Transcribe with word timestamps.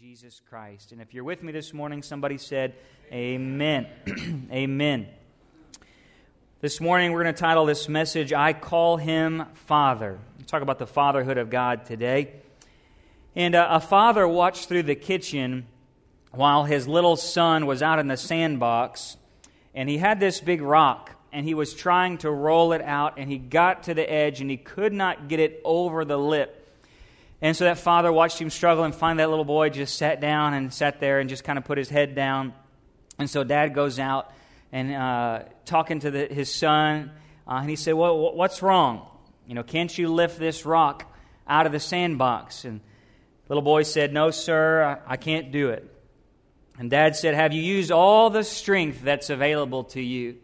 Jesus 0.00 0.40
Christ. 0.50 0.90
And 0.90 1.00
if 1.00 1.14
you're 1.14 1.22
with 1.22 1.44
me 1.44 1.52
this 1.52 1.72
morning, 1.72 2.02
somebody 2.02 2.36
said, 2.36 2.74
Amen. 3.12 3.86
Amen. 4.52 5.06
This 6.60 6.80
morning, 6.80 7.12
we're 7.12 7.22
going 7.22 7.32
to 7.32 7.40
title 7.40 7.64
this 7.64 7.88
message, 7.88 8.32
I 8.32 8.54
Call 8.54 8.96
Him 8.96 9.44
Father. 9.54 10.18
We'll 10.36 10.46
talk 10.46 10.62
about 10.62 10.80
the 10.80 10.86
fatherhood 10.88 11.38
of 11.38 11.48
God 11.48 11.86
today. 11.86 12.32
And 13.36 13.54
uh, 13.54 13.68
a 13.70 13.78
father 13.78 14.26
watched 14.26 14.66
through 14.66 14.82
the 14.82 14.96
kitchen 14.96 15.68
while 16.32 16.64
his 16.64 16.88
little 16.88 17.14
son 17.14 17.64
was 17.64 17.80
out 17.80 18.00
in 18.00 18.08
the 18.08 18.16
sandbox, 18.16 19.16
and 19.76 19.88
he 19.88 19.98
had 19.98 20.18
this 20.18 20.40
big 20.40 20.60
rock, 20.60 21.12
and 21.32 21.46
he 21.46 21.54
was 21.54 21.72
trying 21.72 22.18
to 22.18 22.32
roll 22.32 22.72
it 22.72 22.82
out, 22.82 23.14
and 23.16 23.30
he 23.30 23.38
got 23.38 23.84
to 23.84 23.94
the 23.94 24.10
edge, 24.12 24.40
and 24.40 24.50
he 24.50 24.56
could 24.56 24.92
not 24.92 25.28
get 25.28 25.38
it 25.38 25.60
over 25.64 26.04
the 26.04 26.18
lip. 26.18 26.63
And 27.40 27.56
so 27.56 27.64
that 27.64 27.78
father 27.78 28.12
watched 28.12 28.40
him 28.40 28.50
struggle 28.50 28.84
and 28.84 28.94
finally 28.94 29.22
that 29.22 29.30
little 29.30 29.44
boy 29.44 29.68
just 29.68 29.96
sat 29.96 30.20
down 30.20 30.54
and 30.54 30.72
sat 30.72 31.00
there 31.00 31.20
and 31.20 31.28
just 31.28 31.44
kind 31.44 31.58
of 31.58 31.64
put 31.64 31.78
his 31.78 31.88
head 31.88 32.14
down. 32.14 32.54
And 33.18 33.28
so 33.28 33.44
dad 33.44 33.74
goes 33.74 33.98
out 33.98 34.32
and 34.72 34.92
uh, 34.92 35.42
talking 35.64 36.00
to 36.00 36.10
the, 36.10 36.26
his 36.26 36.52
son, 36.52 37.12
uh, 37.46 37.54
and 37.60 37.70
he 37.70 37.76
said, 37.76 37.94
well, 37.94 38.34
What's 38.34 38.62
wrong? 38.62 39.06
You 39.46 39.54
know, 39.54 39.62
can't 39.62 39.96
you 39.96 40.08
lift 40.08 40.38
this 40.38 40.64
rock 40.64 41.12
out 41.46 41.66
of 41.66 41.72
the 41.72 41.80
sandbox? 41.80 42.64
And 42.64 42.80
little 43.48 43.62
boy 43.62 43.82
said, 43.82 44.12
No, 44.12 44.30
sir, 44.30 45.00
I, 45.06 45.12
I 45.12 45.16
can't 45.16 45.52
do 45.52 45.70
it. 45.70 45.90
And 46.78 46.90
dad 46.90 47.14
said, 47.14 47.34
Have 47.34 47.52
you 47.52 47.62
used 47.62 47.92
all 47.92 48.30
the 48.30 48.42
strength 48.42 49.02
that's 49.02 49.30
available 49.30 49.84
to 49.84 50.00
you? 50.00 50.36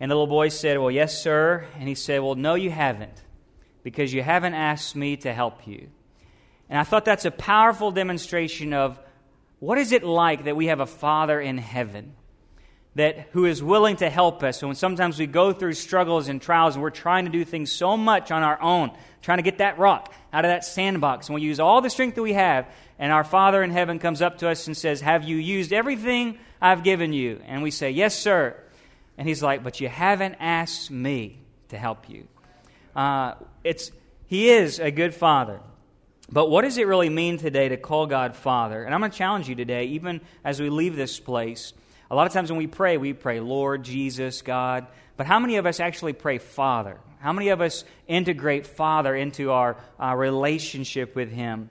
And 0.00 0.10
the 0.10 0.14
little 0.14 0.26
boy 0.26 0.48
said, 0.48 0.78
Well, 0.78 0.90
yes, 0.90 1.22
sir. 1.22 1.64
And 1.78 1.88
he 1.88 1.94
said, 1.94 2.20
Well, 2.20 2.34
no, 2.34 2.54
you 2.54 2.70
haven't 2.70 3.22
because 3.82 4.12
you 4.12 4.22
haven't 4.22 4.54
asked 4.54 4.96
me 4.96 5.16
to 5.18 5.32
help 5.32 5.66
you. 5.66 5.88
And 6.68 6.78
I 6.78 6.84
thought 6.84 7.04
that's 7.04 7.24
a 7.24 7.30
powerful 7.30 7.90
demonstration 7.90 8.72
of 8.72 8.98
what 9.58 9.78
is 9.78 9.92
it 9.92 10.02
like 10.04 10.44
that 10.44 10.56
we 10.56 10.66
have 10.66 10.80
a 10.80 10.86
Father 10.86 11.40
in 11.40 11.58
heaven 11.58 12.14
that 12.94 13.28
who 13.32 13.46
is 13.46 13.62
willing 13.62 13.96
to 13.96 14.10
help 14.10 14.42
us. 14.42 14.60
And 14.62 14.68
when 14.68 14.76
sometimes 14.76 15.18
we 15.18 15.26
go 15.26 15.52
through 15.52 15.74
struggles 15.74 16.28
and 16.28 16.40
trials 16.42 16.74
and 16.74 16.82
we're 16.82 16.90
trying 16.90 17.24
to 17.24 17.30
do 17.30 17.44
things 17.44 17.72
so 17.72 17.96
much 17.96 18.30
on 18.30 18.42
our 18.42 18.60
own, 18.60 18.90
trying 19.22 19.38
to 19.38 19.42
get 19.42 19.58
that 19.58 19.78
rock 19.78 20.12
out 20.32 20.44
of 20.44 20.50
that 20.50 20.64
sandbox, 20.64 21.28
and 21.28 21.34
we 21.34 21.42
use 21.42 21.58
all 21.58 21.80
the 21.80 21.90
strength 21.90 22.16
that 22.16 22.22
we 22.22 22.34
have, 22.34 22.66
and 22.98 23.12
our 23.12 23.24
Father 23.24 23.62
in 23.62 23.70
heaven 23.70 23.98
comes 23.98 24.20
up 24.20 24.38
to 24.38 24.48
us 24.48 24.66
and 24.66 24.76
says, 24.76 25.00
Have 25.00 25.24
you 25.24 25.36
used 25.36 25.72
everything 25.72 26.38
I've 26.60 26.84
given 26.84 27.12
you? 27.12 27.40
And 27.46 27.62
we 27.62 27.70
say, 27.70 27.90
Yes, 27.90 28.18
sir. 28.18 28.56
And 29.16 29.26
he's 29.26 29.42
like, 29.42 29.62
But 29.62 29.80
you 29.80 29.88
haven't 29.88 30.36
asked 30.38 30.90
me 30.90 31.38
to 31.68 31.78
help 31.78 32.08
you. 32.08 32.28
Uh, 32.94 33.34
it's, 33.64 33.90
he 34.26 34.50
is 34.50 34.78
a 34.78 34.90
good 34.90 35.14
father. 35.14 35.60
But 36.30 36.48
what 36.48 36.62
does 36.62 36.78
it 36.78 36.86
really 36.86 37.10
mean 37.10 37.36
today 37.36 37.68
to 37.68 37.76
call 37.76 38.06
God 38.06 38.34
Father? 38.34 38.84
And 38.84 38.94
I'm 38.94 39.00
going 39.00 39.10
to 39.10 39.16
challenge 39.16 39.48
you 39.48 39.54
today, 39.54 39.86
even 39.86 40.22
as 40.44 40.60
we 40.60 40.70
leave 40.70 40.96
this 40.96 41.20
place. 41.20 41.74
A 42.10 42.14
lot 42.14 42.26
of 42.26 42.32
times 42.32 42.50
when 42.50 42.58
we 42.58 42.66
pray, 42.66 42.96
we 42.96 43.12
pray, 43.12 43.40
Lord, 43.40 43.82
Jesus, 43.82 44.40
God. 44.40 44.86
But 45.16 45.26
how 45.26 45.38
many 45.38 45.56
of 45.56 45.66
us 45.66 45.78
actually 45.78 46.14
pray 46.14 46.38
Father? 46.38 46.98
How 47.20 47.32
many 47.32 47.50
of 47.50 47.60
us 47.60 47.84
integrate 48.08 48.66
Father 48.66 49.14
into 49.14 49.50
our 49.50 49.76
relationship 50.14 51.14
with 51.14 51.30
Him? 51.30 51.70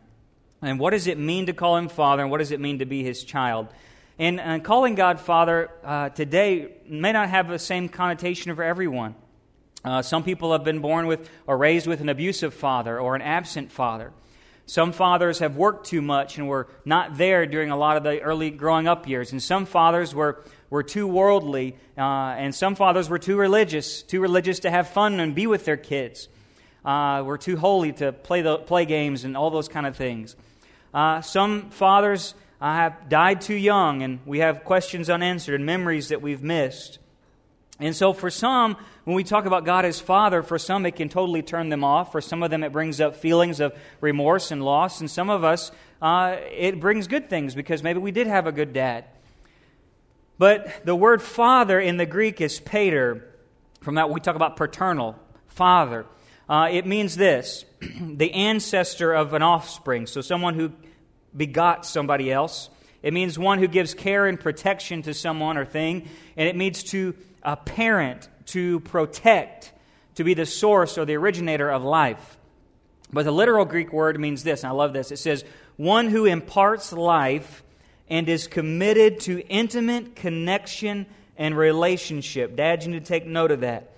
And 0.61 0.80
what 0.80 0.91
does 0.91 1.08
it 1.08 1.17
mean 1.17 1.47
to 1.47 1.53
call 1.53 1.78
Him 1.78 1.89
Father, 1.89 2.22
and 2.22 2.31
what 2.31 2.38
does 2.38 2.52
it 2.52 2.59
mean 2.59 2.80
to 2.80 2.85
be 2.85 3.03
His 3.03 3.23
child? 3.23 3.67
And, 4.19 4.39
and 4.39 4.63
calling 4.63 4.94
God 4.94 5.19
Father 5.19 5.72
uh, 5.83 6.09
today 6.09 6.73
may 6.88 7.11
not 7.11 7.30
have 7.30 7.47
the 7.47 7.58
same 7.58 7.89
connotation 7.89 8.56
for 8.56 8.63
everyone. 8.63 9.16
Uh, 9.83 10.01
some 10.01 10.23
people 10.23 10.51
have 10.51 10.63
been 10.63 10.79
born 10.79 11.07
with 11.07 11.29
or 11.47 11.57
raised 11.57 11.87
with 11.87 12.01
an 12.01 12.09
abusive 12.09 12.53
father 12.53 12.99
or 12.99 13.15
an 13.15 13.21
absent 13.21 13.71
father. 13.71 14.11
Some 14.65 14.91
fathers 14.93 15.39
have 15.39 15.57
worked 15.57 15.88
too 15.88 16.01
much 16.01 16.38
and 16.38 16.47
were 16.47 16.67
not 16.85 17.17
there 17.17 17.45
during 17.45 17.71
a 17.71 17.77
lot 17.77 17.97
of 17.97 18.03
the 18.03 18.21
early 18.21 18.51
growing 18.51 18.88
up 18.88 19.07
years. 19.07 19.31
And 19.31 19.43
some 19.43 19.65
fathers 19.65 20.15
were, 20.15 20.43
were 20.69 20.83
too 20.83 21.07
worldly, 21.07 21.75
uh, 21.97 22.01
and 22.38 22.55
some 22.55 22.75
fathers 22.75 23.09
were 23.09 23.19
too 23.19 23.38
religious, 23.38 24.01
too 24.01 24.21
religious 24.21 24.59
to 24.59 24.72
have 24.72 24.88
fun 24.88 25.19
and 25.19 25.35
be 25.35 25.45
with 25.47 25.66
their 25.66 25.78
kids. 25.78 26.29
Uh, 26.85 27.22
were 27.25 27.38
too 27.38 27.57
holy 27.57 27.91
to 27.91 28.11
play, 28.11 28.41
the, 28.41 28.57
play 28.57 28.85
games 28.85 29.23
and 29.23 29.35
all 29.35 29.50
those 29.50 29.67
kind 29.67 29.85
of 29.85 29.95
things. 29.95 30.35
Uh, 30.94 31.22
some 31.22 31.69
fathers 31.69 32.33
uh, 32.61 32.73
have 32.73 33.09
died 33.09 33.41
too 33.41 33.56
young, 33.56 34.03
and 34.03 34.19
we 34.25 34.39
have 34.39 34.63
questions 34.63 35.09
unanswered 35.09 35.56
and 35.56 35.66
memories 35.66 36.09
that 36.09 36.22
we've 36.22 36.41
missed. 36.41 37.00
And 37.81 37.96
so, 37.96 38.14
for 38.14 38.30
some, 38.30 38.78
when 39.06 39.16
we 39.16 39.24
talk 39.24 39.46
about 39.46 39.66
God 39.66 39.86
as 39.86 40.00
Father, 40.00 40.44
for 40.44 40.59
some 40.59 40.86
it 40.86 40.96
can 40.96 41.09
totally 41.09 41.42
turn 41.42 41.69
them 41.69 41.84
off. 41.84 42.12
For 42.12 42.22
some 42.22 42.44
of 42.44 42.52
them, 42.52 42.64
it 42.64 42.72
brings 42.72 43.02
up 43.02 43.16
feelings 43.16 43.59
of 43.59 43.74
remorse 44.00 44.52
and 44.52 44.64
loss. 44.64 45.02
And 45.02 45.09
some 45.09 45.30
of 45.30 45.44
us, 45.44 45.72
uh, 46.02 46.38
it 46.52 46.80
brings 46.80 47.08
good 47.08 47.30
things 47.30 47.56
because 47.56 47.81
maybe 47.81 48.00
we 48.00 48.12
did 48.12 48.28
have 48.28 48.46
a 48.46 48.52
good 48.52 48.72
dad. 48.72 49.06
But 50.38 50.86
the 50.86 50.96
word 50.96 51.22
father 51.22 51.80
in 51.80 51.97
the 51.97 52.06
Greek 52.06 52.40
is 52.40 52.59
pater. 52.59 53.28
From 53.81 53.96
that, 53.96 54.09
we 54.09 54.19
talk 54.19 54.36
about 54.36 54.58
paternal, 54.58 55.18
father. 55.48 56.06
Uh, 56.48 56.69
it 56.72 56.86
means 56.86 57.16
this 57.16 57.66
the 58.00 58.31
ancestor 58.34 59.12
of 59.12 59.34
an 59.34 59.42
offspring. 59.42 60.06
So, 60.06 60.22
someone 60.22 60.53
who 60.53 60.72
begot 61.36 61.86
somebody 61.86 62.31
else. 62.31 62.69
It 63.02 63.13
means 63.13 63.40
one 63.40 63.58
who 63.58 63.68
gives 63.68 63.94
care 63.94 64.28
and 64.28 64.40
protection 64.40 65.02
to 65.03 65.13
someone 65.13 65.58
or 65.58 65.66
thing. 65.66 66.08
And 66.38 66.48
it 66.48 66.56
means 66.56 66.84
to 66.86 67.16
a 67.44 67.56
parent 67.56 68.29
to 68.47 68.79
protect, 68.81 69.72
to 70.16 70.24
be 70.24 70.34
the 70.34 70.46
source 70.46 70.97
or 70.97 71.06
the 71.06 71.16
originator 71.16 71.69
of 71.69 71.84
life. 71.84 72.38
But 73.13 73.25
the 73.25 73.31
literal 73.31 73.66
Greek 73.66 73.91
word 73.91 74.19
means 74.19 74.44
this, 74.44 74.63
and 74.63 74.69
I 74.69 74.75
love 74.75 74.94
this. 74.94 75.12
It 75.12 75.18
says, 75.18 75.44
one 75.75 76.07
who 76.09 76.25
imparts 76.25 76.94
life 76.94 77.63
and 78.09 78.28
is 78.30 78.47
committed 78.47 79.19
to 79.22 79.40
intimate 79.47 80.16
connection 80.16 81.06
and 81.38 81.57
relationship. 81.57 82.56
Dad, 82.56 82.84
you 82.84 82.91
need 82.91 83.00
to 83.00 83.06
take 83.06 83.25
note 83.25 83.51
of 83.51 83.62
that. 83.62 83.91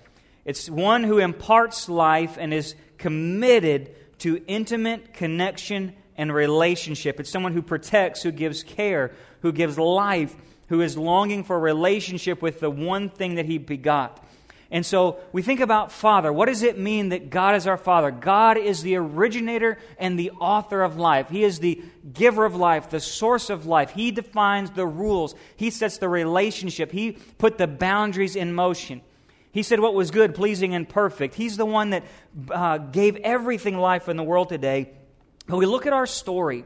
It's 0.44 0.68
one 0.68 1.04
who 1.04 1.18
imparts 1.18 1.88
life 1.88 2.36
and 2.38 2.54
is 2.54 2.74
committed 2.98 3.94
to 4.20 4.42
intimate 4.46 5.14
connection 5.14 5.94
and 6.16 6.32
relationship. 6.32 7.18
It's 7.18 7.30
someone 7.30 7.52
who 7.52 7.62
protects, 7.62 8.22
who 8.22 8.30
gives 8.30 8.62
care, 8.62 9.12
who 9.40 9.52
gives 9.52 9.78
life, 9.78 10.34
who 10.68 10.80
is 10.80 10.96
longing 10.96 11.44
for 11.44 11.56
a 11.56 11.60
relationship 11.60 12.42
with 12.42 12.60
the 12.60 12.70
one 12.70 13.08
thing 13.08 13.36
that 13.36 13.46
he 13.46 13.58
begot. 13.58 14.24
And 14.70 14.84
so 14.84 15.18
we 15.32 15.42
think 15.42 15.60
about 15.60 15.92
Father. 15.92 16.32
What 16.32 16.46
does 16.46 16.62
it 16.64 16.78
mean 16.78 17.10
that 17.10 17.30
God 17.30 17.54
is 17.54 17.66
our 17.68 17.76
Father? 17.76 18.10
God 18.10 18.56
is 18.56 18.82
the 18.82 18.96
originator 18.96 19.78
and 19.98 20.18
the 20.18 20.32
author 20.32 20.82
of 20.82 20.96
life. 20.96 21.28
He 21.28 21.44
is 21.44 21.60
the 21.60 21.80
giver 22.12 22.44
of 22.44 22.56
life, 22.56 22.90
the 22.90 22.98
source 22.98 23.50
of 23.50 23.66
life. 23.66 23.90
He 23.90 24.10
defines 24.10 24.70
the 24.70 24.86
rules, 24.86 25.36
He 25.54 25.70
sets 25.70 25.98
the 25.98 26.08
relationship, 26.08 26.90
He 26.90 27.12
put 27.12 27.56
the 27.56 27.68
boundaries 27.68 28.34
in 28.34 28.52
motion. 28.52 29.02
He 29.52 29.62
said 29.62 29.78
what 29.78 29.94
was 29.94 30.10
good, 30.10 30.34
pleasing, 30.34 30.74
and 30.74 30.88
perfect. 30.88 31.36
He's 31.36 31.56
the 31.56 31.64
one 31.64 31.90
that 31.90 32.02
uh, 32.50 32.78
gave 32.78 33.14
everything 33.14 33.78
life 33.78 34.08
in 34.08 34.16
the 34.16 34.24
world 34.24 34.48
today. 34.48 34.90
But 35.46 35.58
we 35.58 35.66
look 35.66 35.86
at 35.86 35.92
our 35.92 36.06
story, 36.06 36.64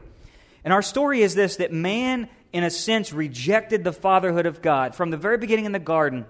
and 0.63 0.73
our 0.73 0.81
story 0.81 1.21
is 1.21 1.35
this 1.35 1.57
that 1.57 1.71
man 1.71 2.27
in 2.51 2.63
a 2.63 2.69
sense, 2.69 3.13
rejected 3.13 3.83
the 3.83 3.93
fatherhood 3.93 4.45
of 4.45 4.61
God. 4.61 4.95
From 4.95 5.11
the 5.11 5.17
very 5.17 5.37
beginning 5.37 5.65
in 5.65 5.71
the 5.71 5.79
garden, 5.79 6.25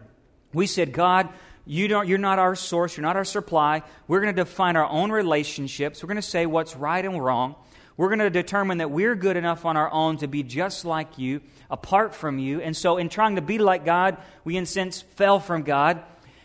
we 0.54 0.68
said, 0.68 0.92
God, 0.92 1.30
you 1.66 1.88
don't, 1.88 2.08
you're 2.08 2.18
not 2.18 2.40
our 2.40 2.56
source, 2.56 2.98
you're 2.98 3.06
not 3.06 3.16
our 3.16 3.26
supply. 3.26 3.84
We're 4.08 4.22
going 4.22 4.36
to 4.36 4.44
define 4.44 4.76
our 4.76 4.90
own 4.90 5.12
relationships. 5.12 6.04
We're 6.04 6.08
going 6.08 6.16
to 6.18 6.22
say 6.22 6.46
what's 6.46 6.76
right 6.76 7.04
and 7.04 7.24
wrong. 7.24 7.56
We're 7.96 8.08
going 8.08 8.20
to 8.20 8.30
determine 8.30 8.80
that 8.80 8.92
we're 8.92 9.16
good 9.16 9.38
enough 9.38 9.66
on 9.66 9.76
our 9.78 9.92
own 9.92 10.18
to 10.18 10.28
be 10.28 10.42
just 10.42 10.86
like 10.86 11.18
you, 11.18 11.42
apart 11.70 12.16
from 12.16 12.40
you. 12.40 12.62
And 12.62 12.76
so, 12.76 12.98
in 12.98 13.10
trying 13.10 13.36
to 13.36 13.42
be 13.42 13.58
like 13.58 13.84
God, 13.84 14.18
we, 14.46 14.56
in 14.56 14.66
sense, 14.66 15.02
fell 15.02 15.40
from 15.40 15.64
God. 15.64 16.02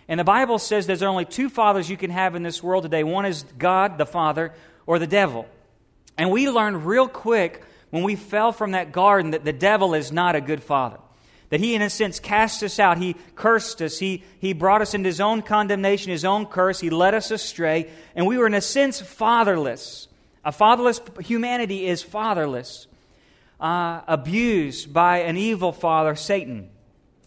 And 0.08 0.20
the 0.20 0.24
Bible 0.24 0.58
says 0.58 0.86
there's 0.86 1.02
only 1.02 1.24
two 1.24 1.48
fathers 1.48 1.88
you 1.88 1.96
can 1.96 2.10
have 2.10 2.34
in 2.34 2.42
this 2.42 2.62
world 2.62 2.82
today 2.82 3.04
one 3.04 3.24
is 3.24 3.44
God, 3.56 3.98
the 3.98 4.06
Father, 4.06 4.52
or 4.84 4.98
the 4.98 5.06
devil. 5.06 5.46
And 6.18 6.30
we 6.30 6.50
learned 6.50 6.86
real 6.86 7.08
quick 7.08 7.62
when 7.94 8.02
we 8.02 8.16
fell 8.16 8.50
from 8.50 8.72
that 8.72 8.90
garden 8.90 9.30
that 9.30 9.44
the 9.44 9.52
devil 9.52 9.94
is 9.94 10.10
not 10.10 10.34
a 10.34 10.40
good 10.40 10.64
father. 10.64 10.98
That 11.50 11.60
he, 11.60 11.76
in 11.76 11.80
a 11.80 11.88
sense, 11.88 12.18
cast 12.18 12.64
us 12.64 12.80
out. 12.80 12.98
He 12.98 13.14
cursed 13.36 13.80
us. 13.80 14.00
He, 14.00 14.24
he 14.40 14.52
brought 14.52 14.82
us 14.82 14.94
into 14.94 15.06
his 15.06 15.20
own 15.20 15.42
condemnation, 15.42 16.10
his 16.10 16.24
own 16.24 16.46
curse. 16.46 16.80
He 16.80 16.90
led 16.90 17.14
us 17.14 17.30
astray. 17.30 17.88
And 18.16 18.26
we 18.26 18.36
were, 18.36 18.48
in 18.48 18.54
a 18.54 18.60
sense, 18.60 19.00
fatherless. 19.00 20.08
A 20.44 20.50
fatherless 20.50 21.00
humanity 21.20 21.86
is 21.86 22.02
fatherless, 22.02 22.88
uh, 23.60 24.00
abused 24.08 24.92
by 24.92 25.18
an 25.18 25.36
evil 25.36 25.70
father, 25.70 26.16
Satan. 26.16 26.70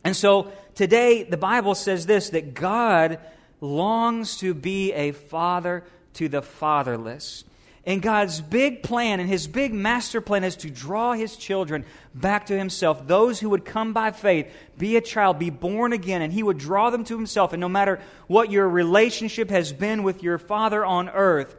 And 0.03 0.17
so 0.17 0.51
today, 0.75 1.23
the 1.23 1.37
Bible 1.37 1.75
says 1.75 2.05
this 2.05 2.31
that 2.31 2.53
God 2.53 3.19
longs 3.61 4.35
to 4.39 4.53
be 4.53 4.91
a 4.91 5.13
father 5.13 5.85
to 6.15 6.27
the 6.27 6.41
fatherless. 6.41 7.45
And 7.87 8.01
God's 8.01 8.41
big 8.41 8.83
plan 8.83 9.21
and 9.21 9.29
his 9.29 9.47
big 9.47 9.73
master 9.73 10.19
plan 10.19 10.43
is 10.43 10.57
to 10.57 10.69
draw 10.69 11.13
his 11.13 11.37
children 11.37 11.85
back 12.13 12.47
to 12.47 12.57
himself. 12.57 13.07
Those 13.07 13.39
who 13.39 13.49
would 13.51 13.63
come 13.63 13.93
by 13.93 14.11
faith, 14.11 14.53
be 14.77 14.97
a 14.97 15.01
child, 15.01 15.39
be 15.39 15.49
born 15.49 15.93
again, 15.93 16.21
and 16.21 16.33
he 16.33 16.43
would 16.43 16.57
draw 16.57 16.89
them 16.89 17.05
to 17.05 17.15
himself. 17.15 17.53
And 17.53 17.61
no 17.61 17.69
matter 17.69 18.01
what 18.27 18.51
your 18.51 18.67
relationship 18.67 19.49
has 19.49 19.71
been 19.71 20.03
with 20.03 20.21
your 20.21 20.37
father 20.37 20.85
on 20.85 21.07
earth, 21.07 21.55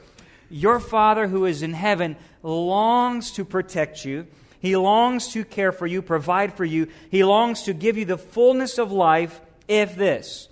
your 0.51 0.81
father 0.81 1.29
who 1.29 1.47
is 1.47 1.63
in 1.63 1.73
heaven 1.73 2.15
longs 2.43 3.33
to 3.33 3.45
protect 3.47 4.05
you. 4.05 4.27
He 4.61 4.77
longs 4.77 5.29
to 5.29 5.47
care 5.47 5.73
for 5.73 5.87
you, 5.87 6.03
provide 6.03 6.53
for 6.53 6.65
you. 6.65 6.89
He 7.11 7.25
longs 7.25 7.63
to 7.63 7.73
give 7.73 7.97
you 7.97 8.05
the 8.05 8.19
fullness 8.19 8.77
of 8.77 8.93
life 8.93 9.41
if 9.67 9.97
this, 9.97 10.51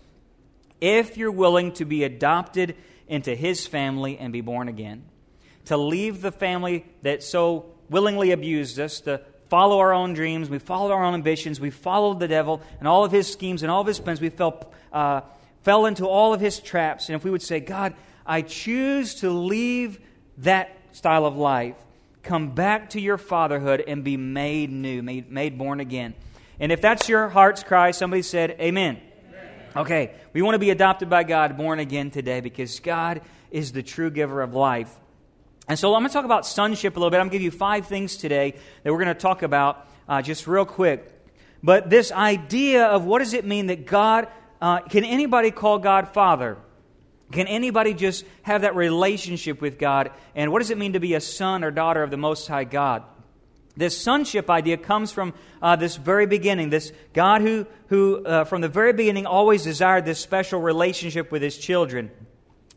if 0.80 1.18
you're 1.18 1.30
willing 1.30 1.72
to 1.72 1.84
be 1.84 2.02
adopted 2.02 2.76
into 3.08 3.34
His 3.34 3.66
family 3.66 4.16
and 4.16 4.32
be 4.32 4.40
born 4.40 4.68
again. 4.68 5.04
To 5.66 5.76
leave 5.76 6.22
the 6.22 6.32
family 6.32 6.84
that 7.02 7.22
so 7.22 7.66
willingly 7.88 8.32
abused 8.32 8.78
us, 8.78 9.00
to 9.02 9.20
follow 9.48 9.78
our 9.78 9.92
own 9.92 10.14
dreams, 10.14 10.48
we 10.48 10.58
followed 10.58 10.92
our 10.92 11.04
own 11.04 11.14
ambitions, 11.14 11.60
we 11.60 11.70
followed 11.70 12.20
the 12.20 12.28
devil 12.28 12.62
and 12.78 12.88
all 12.88 13.04
of 13.04 13.12
his 13.12 13.30
schemes 13.30 13.62
and 13.62 13.70
all 13.70 13.80
of 13.80 13.86
his 13.86 14.00
plans. 14.00 14.20
We 14.20 14.30
fell, 14.30 14.72
uh, 14.92 15.20
fell 15.62 15.86
into 15.86 16.06
all 16.06 16.34
of 16.34 16.40
his 16.40 16.58
traps. 16.60 17.08
And 17.08 17.16
if 17.16 17.24
we 17.24 17.30
would 17.30 17.42
say, 17.42 17.60
God, 17.60 17.94
I 18.24 18.42
choose 18.42 19.16
to 19.16 19.30
leave 19.30 20.00
that 20.38 20.76
style 20.92 21.26
of 21.26 21.36
life, 21.36 21.76
come 22.22 22.50
back 22.54 22.90
to 22.90 23.00
your 23.00 23.18
fatherhood, 23.18 23.82
and 23.86 24.02
be 24.02 24.16
made 24.16 24.70
new, 24.70 25.02
made, 25.02 25.30
made 25.30 25.58
born 25.58 25.80
again. 25.80 26.14
And 26.58 26.72
if 26.72 26.80
that's 26.80 27.08
your 27.08 27.28
heart's 27.28 27.62
cry, 27.62 27.90
somebody 27.90 28.22
said, 28.22 28.56
Amen. 28.60 29.00
Amen. 29.28 29.50
Okay, 29.76 30.12
we 30.32 30.42
want 30.42 30.54
to 30.54 30.58
be 30.58 30.70
adopted 30.70 31.10
by 31.10 31.22
God, 31.22 31.56
born 31.56 31.78
again 31.78 32.10
today, 32.10 32.40
because 32.40 32.80
God 32.80 33.20
is 33.50 33.72
the 33.72 33.82
true 33.82 34.10
giver 34.10 34.42
of 34.42 34.54
life. 34.54 34.92
And 35.68 35.78
so 35.78 35.94
I'm 35.94 36.02
going 36.02 36.08
to 36.08 36.12
talk 36.12 36.24
about 36.24 36.46
sonship 36.46 36.96
a 36.96 36.98
little 36.98 37.10
bit. 37.10 37.16
I'm 37.16 37.28
going 37.28 37.30
to 37.30 37.38
give 37.38 37.42
you 37.42 37.50
five 37.50 37.86
things 37.86 38.16
today 38.16 38.54
that 38.82 38.92
we're 38.92 39.02
going 39.02 39.14
to 39.14 39.20
talk 39.20 39.42
about 39.42 39.88
uh, 40.08 40.22
just 40.22 40.46
real 40.46 40.64
quick. 40.64 41.12
But 41.62 41.90
this 41.90 42.12
idea 42.12 42.84
of 42.84 43.04
what 43.04 43.18
does 43.18 43.32
it 43.32 43.44
mean 43.44 43.66
that 43.66 43.86
God, 43.86 44.28
uh, 44.60 44.80
can 44.80 45.04
anybody 45.04 45.50
call 45.50 45.78
God 45.78 46.08
Father? 46.08 46.58
Can 47.32 47.48
anybody 47.48 47.94
just 47.94 48.24
have 48.42 48.62
that 48.62 48.76
relationship 48.76 49.60
with 49.60 49.78
God? 49.78 50.12
And 50.36 50.52
what 50.52 50.60
does 50.60 50.70
it 50.70 50.78
mean 50.78 50.92
to 50.92 51.00
be 51.00 51.14
a 51.14 51.20
son 51.20 51.64
or 51.64 51.72
daughter 51.72 52.04
of 52.04 52.10
the 52.10 52.16
Most 52.16 52.46
High 52.46 52.64
God? 52.64 53.02
This 53.76 54.00
sonship 54.00 54.48
idea 54.48 54.76
comes 54.76 55.12
from 55.12 55.34
uh, 55.60 55.76
this 55.76 55.96
very 55.96 56.26
beginning. 56.26 56.70
This 56.70 56.92
God 57.12 57.42
who, 57.42 57.66
who 57.88 58.24
uh, 58.24 58.44
from 58.44 58.60
the 58.60 58.68
very 58.68 58.92
beginning, 58.92 59.26
always 59.26 59.64
desired 59.64 60.04
this 60.04 60.20
special 60.20 60.60
relationship 60.60 61.32
with 61.32 61.42
his 61.42 61.58
children. 61.58 62.10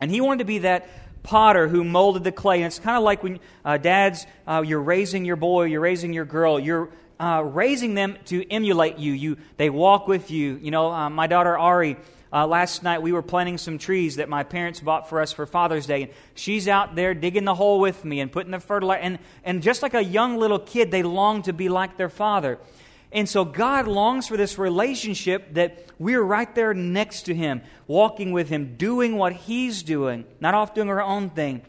And 0.01 0.11
he 0.11 0.19
wanted 0.19 0.39
to 0.39 0.45
be 0.45 0.59
that 0.59 0.89
potter 1.23 1.67
who 1.67 1.83
molded 1.83 2.23
the 2.23 2.31
clay. 2.31 2.57
And 2.57 2.65
it's 2.65 2.79
kind 2.79 2.97
of 2.97 3.03
like 3.03 3.23
when 3.23 3.39
uh, 3.63 3.77
dads, 3.77 4.25
uh, 4.47 4.63
you're 4.65 4.81
raising 4.81 5.25
your 5.25 5.35
boy, 5.35 5.65
you're 5.65 5.81
raising 5.81 6.13
your 6.13 6.25
girl, 6.25 6.59
you're 6.59 6.89
uh, 7.19 7.43
raising 7.45 7.93
them 7.93 8.17
to 8.25 8.49
emulate 8.49 8.97
you. 8.97 9.13
You, 9.13 9.37
they 9.57 9.69
walk 9.69 10.07
with 10.07 10.31
you. 10.31 10.59
You 10.61 10.71
know, 10.71 10.91
uh, 10.91 11.09
my 11.09 11.27
daughter 11.27 11.57
Ari. 11.57 11.97
Uh, 12.31 12.45
last 12.45 12.83
night 12.83 13.01
we 13.01 13.11
were 13.11 13.23
planting 13.23 13.57
some 13.57 13.79
trees 13.79 14.17
that 14.17 14.29
my 14.29 14.43
parents 14.43 14.79
bought 14.79 15.09
for 15.09 15.19
us 15.19 15.31
for 15.31 15.47
Father's 15.47 15.87
Day, 15.87 16.03
and 16.03 16.11
she's 16.35 16.67
out 16.67 16.93
there 16.93 17.15
digging 17.15 17.43
the 17.43 17.55
hole 17.55 17.79
with 17.79 18.05
me 18.05 18.19
and 18.19 18.31
putting 18.31 18.51
the 18.51 18.59
fertilizer. 18.59 19.01
And, 19.01 19.19
and 19.43 19.63
just 19.63 19.81
like 19.81 19.95
a 19.95 20.03
young 20.03 20.37
little 20.37 20.59
kid, 20.59 20.91
they 20.91 21.01
long 21.01 21.41
to 21.43 21.53
be 21.53 21.69
like 21.69 21.97
their 21.97 22.07
father. 22.07 22.59
And 23.11 23.27
so 23.27 23.43
God 23.43 23.87
longs 23.87 24.27
for 24.27 24.37
this 24.37 24.57
relationship 24.57 25.55
that 25.55 25.85
we're 25.97 26.21
right 26.21 26.53
there 26.53 26.73
next 26.73 27.23
to 27.23 27.33
Him, 27.33 27.61
walking 27.87 28.31
with 28.31 28.49
Him, 28.49 28.75
doing 28.77 29.17
what 29.17 29.33
He's 29.33 29.81
doing, 29.81 30.25
not 30.39 30.53
off 30.53 30.75
doing 30.75 30.89
our 30.89 31.01
own 31.01 31.31
thing. 31.31 31.63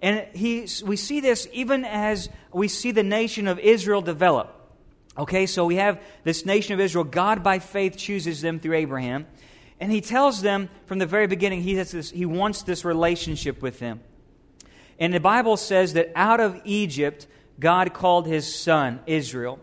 And 0.00 0.26
he, 0.34 0.68
we 0.84 0.96
see 0.96 1.20
this 1.20 1.48
even 1.52 1.84
as 1.84 2.28
we 2.52 2.68
see 2.68 2.92
the 2.92 3.02
nation 3.02 3.48
of 3.48 3.58
Israel 3.58 4.02
develop. 4.02 4.52
Okay, 5.18 5.46
so 5.46 5.64
we 5.64 5.76
have 5.76 6.00
this 6.24 6.44
nation 6.44 6.74
of 6.74 6.80
Israel. 6.80 7.04
God, 7.04 7.42
by 7.42 7.58
faith, 7.58 7.96
chooses 7.96 8.42
them 8.42 8.60
through 8.60 8.76
Abraham. 8.76 9.26
And 9.80 9.90
He 9.90 10.00
tells 10.00 10.42
them 10.42 10.68
from 10.86 10.98
the 10.98 11.06
very 11.06 11.26
beginning 11.26 11.62
he, 11.62 11.76
has 11.76 11.90
this, 11.90 12.10
he 12.10 12.26
wants 12.26 12.62
this 12.62 12.84
relationship 12.84 13.62
with 13.62 13.78
them. 13.78 14.00
And 14.98 15.12
the 15.12 15.20
Bible 15.20 15.56
says 15.56 15.94
that 15.94 16.12
out 16.14 16.40
of 16.40 16.60
Egypt, 16.64 17.26
God 17.58 17.92
called 17.94 18.26
His 18.26 18.54
son, 18.54 19.00
Israel. 19.06 19.58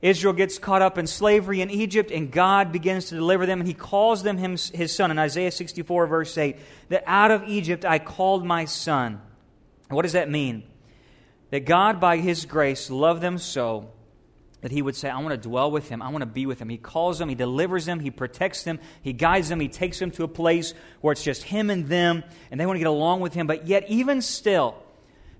Israel 0.00 0.32
gets 0.32 0.58
caught 0.58 0.80
up 0.80 0.96
in 0.96 1.06
slavery 1.06 1.60
in 1.60 1.70
Egypt, 1.70 2.10
and 2.10 2.30
God 2.30 2.70
begins 2.70 3.06
to 3.06 3.16
deliver 3.16 3.46
them, 3.46 3.60
and 3.60 3.66
He 3.66 3.74
calls 3.74 4.22
them 4.22 4.38
His 4.38 4.94
son. 4.94 5.10
In 5.10 5.18
Isaiah 5.18 5.50
64, 5.50 6.06
verse 6.06 6.38
8, 6.38 6.56
that 6.90 7.02
out 7.06 7.30
of 7.30 7.44
Egypt 7.44 7.84
I 7.84 7.98
called 7.98 8.44
my 8.44 8.64
son. 8.64 9.20
What 9.88 10.02
does 10.02 10.12
that 10.12 10.30
mean? 10.30 10.62
That 11.50 11.64
God, 11.64 12.00
by 12.00 12.18
His 12.18 12.44
grace, 12.44 12.90
loved 12.90 13.22
them 13.22 13.38
so 13.38 13.90
that 14.60 14.70
He 14.70 14.82
would 14.82 14.94
say, 14.94 15.08
I 15.08 15.18
want 15.18 15.30
to 15.30 15.48
dwell 15.48 15.70
with 15.70 15.88
Him. 15.88 16.00
I 16.00 16.10
want 16.10 16.22
to 16.22 16.26
be 16.26 16.46
with 16.46 16.60
Him. 16.60 16.68
He 16.68 16.76
calls 16.76 17.18
them, 17.18 17.28
He 17.28 17.34
delivers 17.34 17.86
them, 17.86 17.98
He 17.98 18.10
protects 18.10 18.62
them, 18.62 18.78
He 19.02 19.12
guides 19.12 19.48
them, 19.48 19.58
He 19.58 19.68
takes 19.68 19.98
them 19.98 20.12
to 20.12 20.22
a 20.22 20.28
place 20.28 20.74
where 21.00 21.12
it's 21.12 21.24
just 21.24 21.42
Him 21.42 21.70
and 21.70 21.88
them, 21.88 22.22
and 22.52 22.60
they 22.60 22.66
want 22.66 22.76
to 22.76 22.80
get 22.80 22.88
along 22.88 23.20
with 23.20 23.34
Him. 23.34 23.48
But 23.48 23.66
yet, 23.66 23.88
even 23.88 24.22
still, 24.22 24.76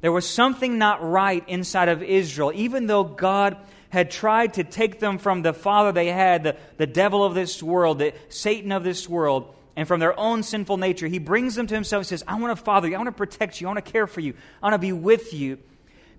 there 0.00 0.12
was 0.12 0.28
something 0.28 0.78
not 0.78 1.02
right 1.02 1.44
inside 1.48 1.88
of 1.88 2.02
Israel, 2.02 2.50
even 2.54 2.86
though 2.86 3.04
God 3.04 3.56
had 3.90 4.10
tried 4.10 4.54
to 4.54 4.64
take 4.64 5.00
them 5.00 5.18
from 5.18 5.42
the 5.42 5.52
father 5.52 5.92
they 5.92 6.08
had, 6.08 6.42
the, 6.42 6.56
the 6.76 6.86
devil 6.86 7.24
of 7.24 7.34
this 7.34 7.62
world, 7.62 7.98
the 7.98 8.12
Satan 8.28 8.72
of 8.72 8.84
this 8.84 9.08
world, 9.08 9.54
and 9.76 9.86
from 9.86 10.00
their 10.00 10.18
own 10.18 10.42
sinful 10.42 10.76
nature. 10.76 11.06
He 11.06 11.18
brings 11.18 11.54
them 11.54 11.66
to 11.66 11.74
himself 11.74 12.00
and 12.00 12.06
says, 12.06 12.24
I 12.26 12.38
want 12.38 12.56
to 12.56 12.62
father 12.62 12.88
you, 12.88 12.94
I 12.94 12.98
want 12.98 13.08
to 13.08 13.12
protect 13.12 13.60
you, 13.60 13.66
I 13.66 13.70
want 13.70 13.84
to 13.84 13.92
care 13.92 14.06
for 14.06 14.20
you, 14.20 14.34
I 14.62 14.66
want 14.66 14.74
to 14.74 14.78
be 14.78 14.92
with 14.92 15.32
you. 15.32 15.58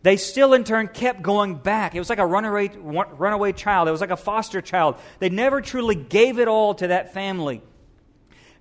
They 0.01 0.15
still, 0.15 0.53
in 0.53 0.63
turn, 0.63 0.87
kept 0.87 1.21
going 1.21 1.55
back. 1.55 1.93
It 1.93 1.99
was 1.99 2.09
like 2.09 2.19
a 2.19 2.25
runaway, 2.25 2.69
runaway 2.77 3.51
child. 3.51 3.89
It 3.89 3.91
was 3.91 3.99
like 3.99 4.11
a 4.11 4.17
foster 4.17 4.61
child. 4.61 4.95
They 5.19 5.27
never 5.27 5.59
truly 5.59 5.95
gave 5.95 6.39
it 6.39 6.47
all 6.47 6.73
to 6.75 6.87
that 6.87 7.13
family. 7.13 7.61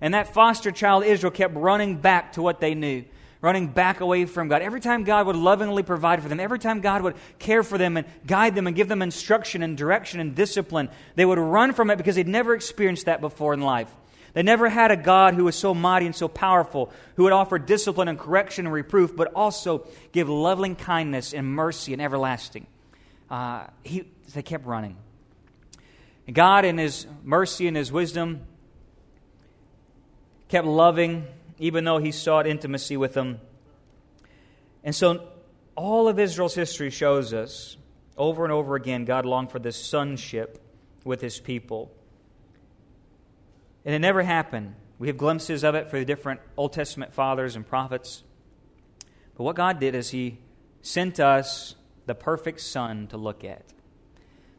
And 0.01 0.13
that 0.13 0.33
foster 0.33 0.71
child, 0.71 1.05
Israel, 1.05 1.31
kept 1.31 1.55
running 1.55 1.95
back 1.95 2.33
to 2.33 2.41
what 2.41 2.59
they 2.59 2.75
knew 2.75 3.05
running 3.41 3.67
back 3.67 4.01
away 4.01 4.25
from 4.25 4.47
God. 4.49 4.61
Every 4.61 4.81
time 4.81 5.03
God 5.03 5.25
would 5.25 5.35
lovingly 5.35 5.83
provide 5.83 6.21
for 6.21 6.27
them, 6.27 6.39
every 6.39 6.59
time 6.59 6.81
God 6.81 7.01
would 7.03 7.15
care 7.37 7.63
for 7.63 7.77
them 7.77 7.95
and 7.95 8.05
guide 8.25 8.55
them 8.55 8.67
and 8.67 8.75
give 8.75 8.87
them 8.87 9.01
instruction 9.01 9.63
and 9.63 9.77
direction 9.77 10.19
and 10.19 10.35
discipline, 10.35 10.89
they 11.15 11.25
would 11.25 11.39
run 11.39 11.73
from 11.73 11.89
it 11.89 11.97
because 11.97 12.15
they'd 12.15 12.27
never 12.27 12.53
experienced 12.53 13.05
that 13.05 13.21
before 13.21 13.53
in 13.53 13.61
life. 13.61 13.89
They 14.33 14.43
never 14.43 14.69
had 14.69 14.91
a 14.91 14.97
God 14.97 15.33
who 15.33 15.45
was 15.45 15.55
so 15.55 15.73
mighty 15.73 16.05
and 16.05 16.15
so 16.15 16.27
powerful, 16.27 16.91
who 17.15 17.23
would 17.23 17.33
offer 17.33 17.57
discipline 17.57 18.07
and 18.07 18.19
correction 18.19 18.65
and 18.65 18.73
reproof, 18.73 19.15
but 19.15 19.33
also 19.33 19.87
give 20.11 20.29
loving 20.29 20.75
kindness 20.75 21.33
and 21.33 21.47
mercy 21.47 21.93
and 21.93 22.01
everlasting. 22.01 22.67
Uh, 23.29 23.65
he, 23.83 24.03
they 24.33 24.43
kept 24.43 24.65
running. 24.65 24.97
And 26.27 26.35
God, 26.35 26.63
in 26.65 26.77
His 26.77 27.07
mercy 27.23 27.67
and 27.67 27.75
His 27.75 27.91
wisdom, 27.91 28.41
kept 30.47 30.67
loving 30.67 31.25
even 31.59 31.83
though 31.83 31.99
he 31.99 32.11
sought 32.11 32.47
intimacy 32.47 32.97
with 32.97 33.13
them. 33.13 33.39
And 34.83 34.95
so, 34.95 35.27
all 35.75 36.07
of 36.07 36.17
Israel's 36.17 36.55
history 36.55 36.89
shows 36.89 37.33
us 37.33 37.77
over 38.17 38.43
and 38.43 38.51
over 38.51 38.75
again 38.75 39.05
God 39.05 39.25
longed 39.25 39.51
for 39.51 39.59
this 39.59 39.77
sonship 39.77 40.61
with 41.05 41.21
his 41.21 41.39
people. 41.39 41.91
And 43.85 43.93
it 43.93 43.99
never 43.99 44.23
happened. 44.23 44.75
We 44.97 45.07
have 45.07 45.17
glimpses 45.17 45.63
of 45.63 45.75
it 45.75 45.89
for 45.89 45.97
the 45.97 46.05
different 46.05 46.41
Old 46.57 46.73
Testament 46.73 47.13
fathers 47.13 47.55
and 47.55 47.65
prophets. 47.65 48.23
But 49.35 49.43
what 49.43 49.55
God 49.55 49.79
did 49.79 49.95
is 49.95 50.09
he 50.09 50.39
sent 50.81 51.19
us 51.19 51.75
the 52.05 52.15
perfect 52.15 52.59
son 52.59 53.07
to 53.07 53.17
look 53.17 53.43
at. 53.43 53.63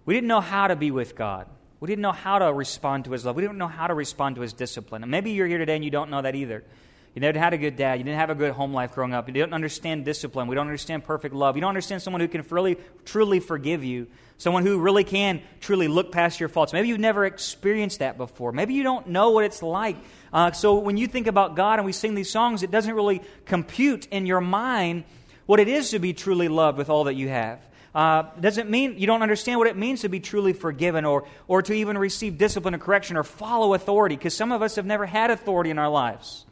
We 0.07 0.15
didn't 0.15 0.29
know 0.29 0.41
how 0.41 0.67
to 0.67 0.77
be 0.77 0.91
with 0.91 1.15
God. 1.15 1.47
We 1.81 1.87
didn't 1.87 2.03
know 2.03 2.13
how 2.13 2.39
to 2.39 2.53
respond 2.53 3.05
to 3.05 3.13
his 3.13 3.25
love. 3.25 3.37
We 3.37 3.43
didn't 3.43 3.59
know 3.59 3.69
how 3.69 3.87
to 3.87 3.95
respond 3.95 4.37
to 4.37 4.43
his 4.43 4.53
discipline. 4.53 5.03
And 5.03 5.11
maybe 5.11 5.33
you're 5.33 5.47
here 5.47 5.59
today 5.59 5.77
and 5.77 5.85
you 5.85 5.91
don't 5.91 6.11
know 6.11 6.23
that 6.23 6.35
either. 6.35 6.65
You 7.14 7.21
never 7.21 7.38
had 7.38 7.52
a 7.52 7.59
good 7.59 7.76
dad. 7.76 7.99
You 7.99 8.05
didn't 8.05 8.21
have 8.21 8.31
a 8.31 8.37
good 8.37 8.52
home 8.52 8.73
life 8.73 8.93
growing 8.93 9.12
up. 9.12 9.26
You 9.26 9.35
don't 9.35 9.52
understand 9.52 10.05
discipline. 10.05 10.47
We 10.47 10.55
don't 10.55 10.67
understand 10.67 11.02
perfect 11.02 11.35
love. 11.35 11.57
You 11.57 11.61
don't 11.61 11.71
understand 11.71 12.02
someone 12.02 12.21
who 12.21 12.29
can 12.29 12.45
really, 12.50 12.76
truly 13.05 13.40
forgive 13.40 13.83
you. 13.83 14.07
Someone 14.38 14.64
who 14.64 14.79
really 14.79 15.02
can 15.02 15.43
truly 15.61 15.88
look 15.88 16.12
past 16.12 16.38
your 16.38 16.49
faults. 16.49 16.73
Maybe 16.73 16.88
you've 16.88 17.00
never 17.00 17.26
experienced 17.26 17.99
that 17.99 18.17
before. 18.17 18.52
Maybe 18.52 18.75
you 18.75 18.85
don't 18.85 19.09
know 19.09 19.31
what 19.31 19.45
it's 19.45 19.61
like. 19.62 19.97
Uh, 20.33 20.52
so 20.52 20.79
when 20.79 20.97
you 20.97 21.09
think 21.09 21.26
about 21.26 21.57
God 21.57 21.81
and 21.81 21.85
we 21.85 21.93
sing 21.93 22.14
these 22.14 22.31
songs, 22.31 22.62
it 22.62 22.71
doesn't 22.71 22.95
really 22.95 23.23
compute 23.45 24.07
in 24.07 24.25
your 24.25 24.40
mind 24.40 25.02
what 25.47 25.59
it 25.59 25.67
is 25.67 25.90
to 25.90 25.99
be 25.99 26.12
truly 26.12 26.47
loved 26.47 26.79
with 26.79 26.88
all 26.88 27.05
that 27.05 27.14
you 27.14 27.29
have. 27.29 27.61
Uh, 27.93 28.23
doesn't 28.38 28.71
mean 28.71 28.99
you 28.99 29.09
don't 29.09 29.23
understand 29.23 29.59
what 29.59 29.67
it 29.67 29.76
means 29.76 30.02
to 30.02 30.09
be 30.09 30.21
truly 30.21 30.52
forgiven 30.52 31.05
or, 31.05 31.26
or 31.49 31.61
to 31.61 31.73
even 31.73 31.99
receive 31.99 32.38
discipline 32.38 32.73
or 32.73 32.79
correction 32.79 33.17
or 33.17 33.25
follow 33.25 33.75
authority 33.75 34.17
because 34.17 34.35
some 34.35 34.52
of 34.52 34.62
us 34.62 34.76
have 34.76 34.87
never 34.87 35.07
had 35.07 35.33
authority 35.33 35.71
in 35.71 35.79
our 35.79 35.88
lives. 35.88 36.47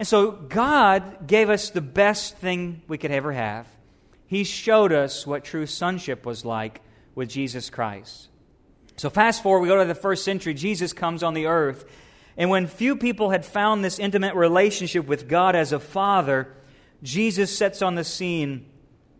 And 0.00 0.08
so 0.08 0.30
God 0.30 1.26
gave 1.26 1.50
us 1.50 1.68
the 1.68 1.82
best 1.82 2.38
thing 2.38 2.80
we 2.88 2.96
could 2.96 3.10
ever 3.10 3.32
have. 3.32 3.66
He 4.26 4.44
showed 4.44 4.92
us 4.92 5.26
what 5.26 5.44
true 5.44 5.66
sonship 5.66 6.24
was 6.24 6.42
like 6.42 6.80
with 7.14 7.28
Jesus 7.28 7.68
Christ. 7.68 8.30
So, 8.96 9.10
fast 9.10 9.42
forward, 9.42 9.60
we 9.60 9.68
go 9.68 9.76
to 9.76 9.84
the 9.84 9.94
first 9.94 10.24
century. 10.24 10.54
Jesus 10.54 10.94
comes 10.94 11.22
on 11.22 11.34
the 11.34 11.44
earth. 11.44 11.84
And 12.38 12.48
when 12.48 12.66
few 12.66 12.96
people 12.96 13.28
had 13.28 13.44
found 13.44 13.84
this 13.84 13.98
intimate 13.98 14.34
relationship 14.34 15.06
with 15.06 15.28
God 15.28 15.54
as 15.54 15.70
a 15.70 15.78
father, 15.78 16.48
Jesus 17.02 17.54
sets 17.54 17.82
on 17.82 17.94
the 17.94 18.04
scene 18.04 18.64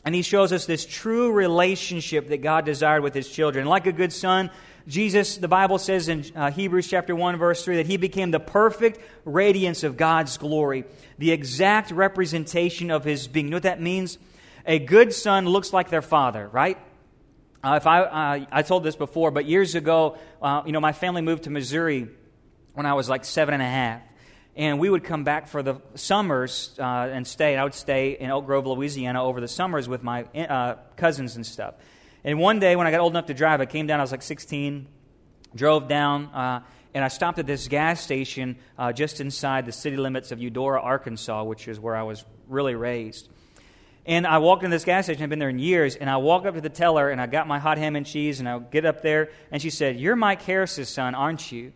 and 0.03 0.15
he 0.15 0.23
shows 0.23 0.51
us 0.51 0.65
this 0.65 0.87
true 0.87 1.31
relationship 1.31 2.29
that 2.29 2.41
God 2.41 2.65
desired 2.65 3.03
with 3.03 3.13
his 3.13 3.29
children. 3.29 3.67
Like 3.67 3.87
a 3.87 3.93
good 3.93 4.15
son, 4.15 4.51
Jesus, 4.87 5.37
the 5.37 5.49
Bible 5.49 5.79
says 5.79 6.09
in 6.09 6.25
uh, 6.35 6.51
Hebrews 6.51 6.89
chapter 6.89 7.15
1 7.15 7.37
verse 7.37 7.65
3 7.65 7.77
that 7.77 7.87
he 7.87 7.97
became 7.97 8.31
the 8.31 8.41
perfect 8.41 9.01
radiance 9.25 9.85
of 9.85 9.97
God's 9.97 10.39
glory, 10.39 10.85
the 11.19 11.33
exact 11.33 11.91
representation 11.91 12.91
of 12.91 13.05
his 13.05 13.29
being. 13.29 13.47
You 13.47 13.51
know 13.51 13.57
what 13.57 13.65
that 13.65 13.81
means? 13.81 14.19
A 14.67 14.79
good 14.79 15.13
son 15.13 15.47
looks 15.47 15.73
like 15.73 15.91
their 15.91 16.03
father, 16.03 16.49
right? 16.49 16.79
Uh, 17.63 17.75
if 17.77 17.87
I, 17.87 18.01
uh, 18.01 18.47
I 18.51 18.63
told 18.63 18.85
this 18.85 18.97
before, 18.97 19.31
but 19.31 19.45
years 19.45 19.75
ago, 19.75 20.17
uh, 20.41 20.63
you 20.65 20.73
know, 20.73 20.81
my 20.81 20.93
family 20.93 21.21
moved 21.21 21.45
to 21.45 21.51
Missouri 21.51 22.09
when 22.73 22.87
I 22.87 22.95
was 22.95 23.09
like 23.09 23.25
seven 23.25 23.53
and 23.53 23.63
a 23.63 23.67
half. 23.67 24.03
And 24.57 24.79
we 24.79 24.91
would 24.91 25.05
come 25.05 25.25
back 25.25 25.47
for 25.47 25.63
the 25.63 25.81
summers 25.95 26.75
uh, 26.79 26.83
and 26.83 27.27
stay. 27.27 27.53
And 27.53 27.61
I 27.61 27.65
would 27.65 27.75
stay 27.75 28.13
in 28.19 28.31
Oak 28.31 28.47
Grove, 28.47 28.67
Louisiana 28.67 29.23
over 29.23 29.41
the 29.41 29.49
summers 29.49 29.89
with 29.89 30.03
my 30.03 30.25
uh, 30.35 30.77
cousins 30.97 31.37
and 31.37 31.47
stuff. 31.47 31.75
And 32.25 32.39
one 32.39 32.59
day 32.59 32.77
when 32.77 32.87
I 32.87 32.91
got 32.91 33.01
old 33.01 33.13
enough 33.13 33.27
to 33.27 33.35
drive, 33.35 33.61
I 33.61 33.67
came 33.67 33.87
down, 33.87 34.01
I 34.01 34.03
was 34.03 34.11
like 34.11 34.23
16, 34.23 34.87
drove 35.55 35.89
down, 35.89 36.27
uh, 36.27 36.61
and 36.93 37.05
I 37.05 37.09
stopped 37.09 37.39
at 37.39 37.47
this 37.47 37.69
gas 37.69 38.01
station 38.01 38.57
uh, 38.79 38.93
just 38.93 39.21
inside 39.21 39.65
the 39.65 39.73
city 39.73 39.97
limits 39.97 40.33
of 40.33 40.41
Eudora, 40.41 40.81
Arkansas, 40.81 41.45
which 41.45 41.69
is 41.69 41.79
where 41.81 41.97
I 41.97 42.03
was 42.03 42.25
really 42.49 42.75
raised. 42.75 43.29
And 44.07 44.27
I 44.27 44.39
walked 44.39 44.65
in 44.65 44.71
this 44.71 44.85
gas 44.85 45.07
station, 45.07 45.23
I've 45.23 45.31
been 45.31 45.39
there 45.39 45.49
in 45.51 45.59
years, 45.59 45.95
and 45.95 46.11
I 46.11 46.17
walk 46.17 46.45
up 46.45 46.55
to 46.55 46.61
the 46.61 46.69
teller 46.69 47.11
and 47.11 47.21
I 47.21 47.27
got 47.27 47.47
my 47.47 47.59
hot 47.59 47.79
ham 47.79 47.97
and 47.97 48.05
cheese, 48.05 48.41
and 48.41 48.49
I 48.49 48.59
get 48.59 48.85
up 48.85 49.03
there, 49.03 49.31
and 49.51 49.63
she 49.63 49.71
said, 49.71 49.99
You're 49.99 50.17
Mike 50.17 50.43
Harris's 50.43 50.89
son, 50.89 51.15
aren't 51.15 51.53
you? 51.53 51.73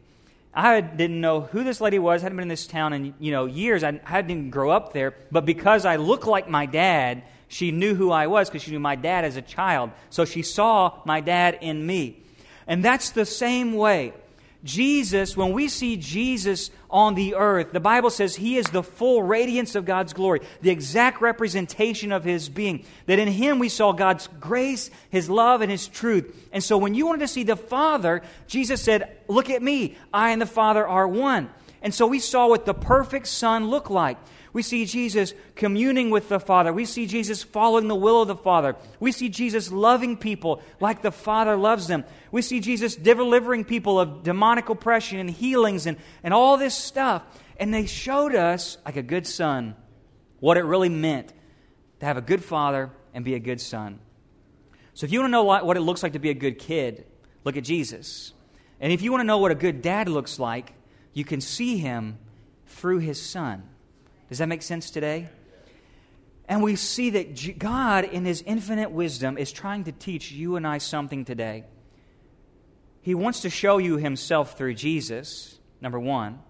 I 0.52 0.80
didn't 0.80 1.20
know 1.20 1.42
who 1.42 1.64
this 1.64 1.80
lady 1.80 1.98
was. 1.98 2.22
I 2.22 2.24
hadn't 2.24 2.36
been 2.36 2.44
in 2.44 2.48
this 2.48 2.66
town 2.66 2.92
in 2.92 3.14
you 3.18 3.32
know 3.32 3.46
years. 3.46 3.82
I, 3.82 4.00
I 4.06 4.22
didn't 4.22 4.30
even 4.30 4.50
grow 4.50 4.70
up 4.70 4.92
there, 4.92 5.14
but 5.30 5.44
because 5.44 5.84
I 5.84 5.96
look 5.96 6.26
like 6.26 6.48
my 6.48 6.66
dad, 6.66 7.24
she 7.48 7.70
knew 7.70 7.94
who 7.94 8.10
I 8.10 8.26
was 8.26 8.48
because 8.48 8.62
she 8.62 8.70
knew 8.70 8.80
my 8.80 8.96
dad 8.96 9.24
as 9.24 9.36
a 9.36 9.42
child. 9.42 9.90
So 10.10 10.24
she 10.24 10.42
saw 10.42 11.00
my 11.04 11.20
dad 11.20 11.58
in 11.60 11.86
me, 11.86 12.22
and 12.66 12.84
that's 12.84 13.10
the 13.10 13.26
same 13.26 13.74
way. 13.74 14.12
Jesus, 14.64 15.36
when 15.36 15.52
we 15.52 15.68
see 15.68 15.98
Jesus 15.98 16.70
on 16.88 17.14
the 17.14 17.34
earth, 17.34 17.72
the 17.72 17.80
Bible 17.80 18.08
says 18.08 18.34
he 18.34 18.56
is 18.56 18.64
the 18.66 18.82
full 18.82 19.22
radiance 19.22 19.74
of 19.74 19.84
God's 19.84 20.14
glory, 20.14 20.40
the 20.62 20.70
exact 20.70 21.20
representation 21.20 22.12
of 22.12 22.24
his 22.24 22.48
being. 22.48 22.86
That 23.04 23.18
in 23.18 23.28
him 23.28 23.58
we 23.58 23.68
saw 23.68 23.92
God's 23.92 24.26
grace, 24.40 24.90
his 25.10 25.28
love, 25.28 25.60
and 25.60 25.70
his 25.70 25.86
truth. 25.86 26.48
And 26.50 26.64
so 26.64 26.78
when 26.78 26.94
you 26.94 27.04
wanted 27.04 27.20
to 27.20 27.28
see 27.28 27.42
the 27.42 27.56
Father, 27.56 28.22
Jesus 28.46 28.80
said, 28.80 29.18
Look 29.28 29.50
at 29.50 29.62
me, 29.62 29.98
I 30.14 30.30
and 30.30 30.40
the 30.40 30.46
Father 30.46 30.86
are 30.86 31.06
one. 31.06 31.50
And 31.82 31.92
so 31.92 32.06
we 32.06 32.18
saw 32.18 32.48
what 32.48 32.64
the 32.64 32.72
perfect 32.72 33.26
Son 33.26 33.68
looked 33.68 33.90
like. 33.90 34.16
We 34.54 34.62
see 34.62 34.87
Jesus 34.87 35.34
communing 35.56 36.11
with 36.11 36.28
the 36.28 36.38
Father. 36.38 36.73
We 36.73 36.84
see 36.84 37.06
Jesus 37.06 37.42
following 37.42 37.88
the 37.88 37.96
will 37.96 38.23
of 38.23 38.28
the 38.28 38.37
Father. 38.37 38.76
We 39.00 39.11
see 39.11 39.28
Jesus 39.28 39.73
loving 39.73 40.16
people 40.16 40.62
like 40.80 41.02
the 41.02 41.11
Father 41.11 41.56
loves 41.56 41.88
them. 41.88 42.04
We 42.30 42.40
see 42.40 42.61
Jesus 42.61 42.94
delivering 42.94 43.64
people 43.64 43.99
of 43.99 44.23
demonic 44.23 44.68
oppression 44.68 45.18
and 45.18 45.28
healings 45.28 45.87
and, 45.87 45.99
and 46.23 46.32
all 46.32 46.56
this 46.56 46.76
stuff. 46.76 47.25
And 47.58 47.75
they 47.75 47.87
showed 47.87 48.37
us, 48.37 48.78
like 48.87 48.94
a 48.96 49.02
good 49.02 49.26
son, 49.26 49.75
what 50.38 50.56
it 50.56 50.62
really 50.62 50.88
meant 50.88 51.32
to 51.99 52.06
have 52.06 52.16
a 52.16 52.23
good 52.23 52.44
father 52.44 52.92
and 53.12 53.25
be 53.25 53.34
a 53.34 53.40
good 53.40 53.61
son. 53.61 53.99
So 54.94 55.04
if 55.04 55.12
you 55.12 55.18
want 55.18 55.30
to 55.30 55.32
know 55.32 55.42
what 55.42 55.76
it 55.76 55.80
looks 55.80 56.04
like 56.04 56.12
to 56.12 56.20
be 56.20 56.30
a 56.30 56.34
good 56.34 56.61
kid, 56.61 57.06
look 57.42 57.56
at 57.56 57.64
Jesus. 57.64 58.32
And 58.78 58.92
if 58.92 59.02
you 59.02 59.11
want 59.11 59.23
to 59.23 59.26
know 59.26 59.38
what 59.38 59.50
a 59.50 59.56
good 59.56 59.82
dad 59.82 60.08
looks 60.08 60.38
like, 60.38 60.75
you 61.12 61.25
can 61.25 61.40
see 61.40 61.78
him 61.78 62.18
through 62.66 62.99
his 62.99 63.20
son. 63.20 63.68
Does 64.28 64.38
that 64.38 64.49
make 64.49 64.62
sense 64.62 64.90
today? 64.90 65.28
And 66.49 66.62
we 66.62 66.76
see 66.76 67.11
that 67.11 67.59
God, 67.59 68.04
in 68.04 68.25
His 68.25 68.43
infinite 68.43 68.90
wisdom, 68.90 69.38
is 69.38 69.50
trying 69.52 69.85
to 69.85 69.93
teach 69.93 70.31
you 70.31 70.57
and 70.57 70.66
I 70.66 70.78
something 70.78 71.25
today. 71.25 71.64
He 73.00 73.14
wants 73.14 73.40
to 73.43 73.50
show 73.50 73.78
you 73.78 73.97
Himself 73.97 74.57
through 74.57 74.75
Jesus, 74.75 75.59
number 75.81 75.99
one. 75.99 76.40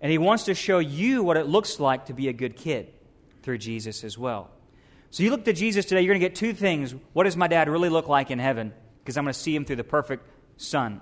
And 0.00 0.10
He 0.10 0.18
wants 0.18 0.44
to 0.44 0.54
show 0.54 0.78
you 0.78 1.22
what 1.22 1.36
it 1.36 1.46
looks 1.46 1.80
like 1.80 2.06
to 2.06 2.12
be 2.12 2.28
a 2.28 2.32
good 2.32 2.56
kid 2.56 2.92
through 3.42 3.58
Jesus 3.58 4.04
as 4.04 4.18
well. 4.18 4.50
So 5.10 5.22
you 5.22 5.30
look 5.30 5.44
to 5.44 5.52
Jesus 5.52 5.84
today, 5.84 6.02
you're 6.02 6.14
going 6.14 6.20
to 6.20 6.28
get 6.28 6.34
two 6.34 6.54
things. 6.54 6.94
What 7.12 7.24
does 7.24 7.36
my 7.36 7.46
dad 7.46 7.68
really 7.68 7.90
look 7.90 8.08
like 8.08 8.30
in 8.30 8.38
heaven? 8.38 8.72
Because 8.98 9.16
I'm 9.16 9.24
going 9.24 9.34
to 9.34 9.38
see 9.38 9.54
Him 9.54 9.64
through 9.64 9.76
the 9.76 9.84
perfect 9.84 10.26
Son. 10.56 11.00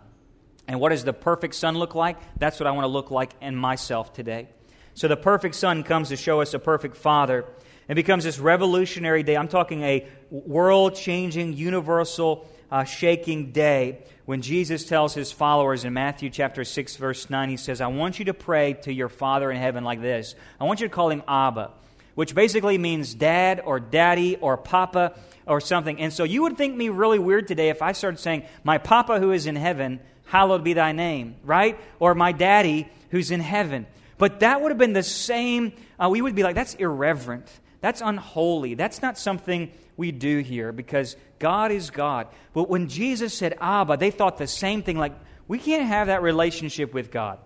And 0.69 0.79
what 0.79 0.91
does 0.91 1.05
the 1.05 1.13
perfect 1.13 1.55
Son 1.55 1.77
look 1.77 1.95
like? 1.95 2.17
That's 2.39 2.61
what 2.61 2.67
I 2.67 2.71
want 2.73 2.85
to 2.85 2.89
look 2.89 3.11
like 3.11 3.33
in 3.41 3.57
myself 3.57 4.13
today. 4.13 4.49
So 4.95 5.09
the 5.09 5.17
perfect 5.17 5.55
Son 5.55 5.83
comes 5.83 6.09
to 6.09 6.17
show 6.17 6.41
us 6.41 6.55
a 6.55 6.59
perfect 6.59 6.97
Father. 6.97 7.45
and 7.89 7.97
becomes 7.97 8.23
this 8.23 8.39
revolutionary 8.39 9.25
day. 9.25 9.37
I'm 9.37 9.49
talking 9.49 9.83
a 9.83 10.07
world 10.31 10.95
changing, 10.95 11.55
universal, 11.55 12.47
uh, 12.71 12.85
shaking 12.85 13.51
day 13.51 14.05
when 14.31 14.43
Jesus 14.43 14.85
tells 14.85 15.13
his 15.13 15.33
followers 15.33 15.85
in 15.85 15.93
Matthew 15.93 16.31
chapter 16.31 16.65
6, 16.65 16.95
verse 16.95 17.29
9, 17.29 17.49
he 17.49 17.57
says, 17.57 17.81
I 17.81 17.89
want 17.89 18.21
you 18.21 18.27
to 18.27 18.33
pray 18.33 18.75
to 18.83 18.93
your 18.93 19.09
Father 19.09 19.51
in 19.51 19.57
heaven 19.57 19.83
like 19.83 20.01
this. 20.01 20.37
I 20.61 20.65
want 20.67 20.81
you 20.81 20.87
to 20.87 20.95
call 20.95 21.11
him 21.11 21.25
Abba, 21.27 21.73
which 22.15 22.33
basically 22.33 22.79
means 22.79 23.13
dad 23.13 23.61
or 23.65 23.81
daddy 23.81 24.37
or 24.37 24.57
papa 24.57 25.19
or 25.47 25.61
something. 25.61 26.01
And 26.01 26.13
so 26.13 26.23
you 26.23 26.43
would 26.43 26.57
think 26.57 26.77
me 26.77 26.91
really 26.91 27.19
weird 27.19 27.49
today 27.49 27.71
if 27.71 27.83
I 27.83 27.91
started 27.91 28.21
saying, 28.21 28.45
My 28.63 28.79
papa 28.79 29.19
who 29.19 29.33
is 29.33 29.47
in 29.47 29.57
heaven, 29.57 29.99
hallowed 30.27 30.63
be 30.63 30.75
thy 30.75 30.93
name, 30.93 31.35
right? 31.43 31.77
Or 31.99 32.15
my 32.15 32.31
daddy 32.31 32.89
who's 33.11 33.33
in 33.33 33.41
heaven. 33.41 33.85
But 34.21 34.41
that 34.41 34.61
would 34.61 34.71
have 34.71 34.77
been 34.77 34.93
the 34.93 35.03
same. 35.03 35.73
Uh, 35.99 36.11
we 36.11 36.21
would 36.21 36.35
be 36.35 36.43
like, 36.43 36.55
that's 36.55 36.75
irreverent. 36.75 37.51
That's 37.81 38.03
unholy. 38.03 38.75
That's 38.75 39.01
not 39.01 39.17
something 39.17 39.73
we 39.97 40.13
do 40.13 40.41
here 40.41 40.73
because 40.73 41.17
God 41.39 41.73
is 41.73 41.89
God. 41.89 42.29
But 42.53 42.69
when 42.69 42.89
Jesus 42.89 43.33
said 43.33 43.57
Abba, 43.63 43.97
they 43.97 44.11
thought 44.11 44.37
the 44.37 44.47
same 44.47 44.83
thing 44.83 44.99
like, 44.99 45.15
we 45.49 45.59
can't 45.59 45.87
have 45.87 46.09
that 46.09 46.21
relationship 46.21 46.93
with 46.93 47.11
God. 47.11 47.39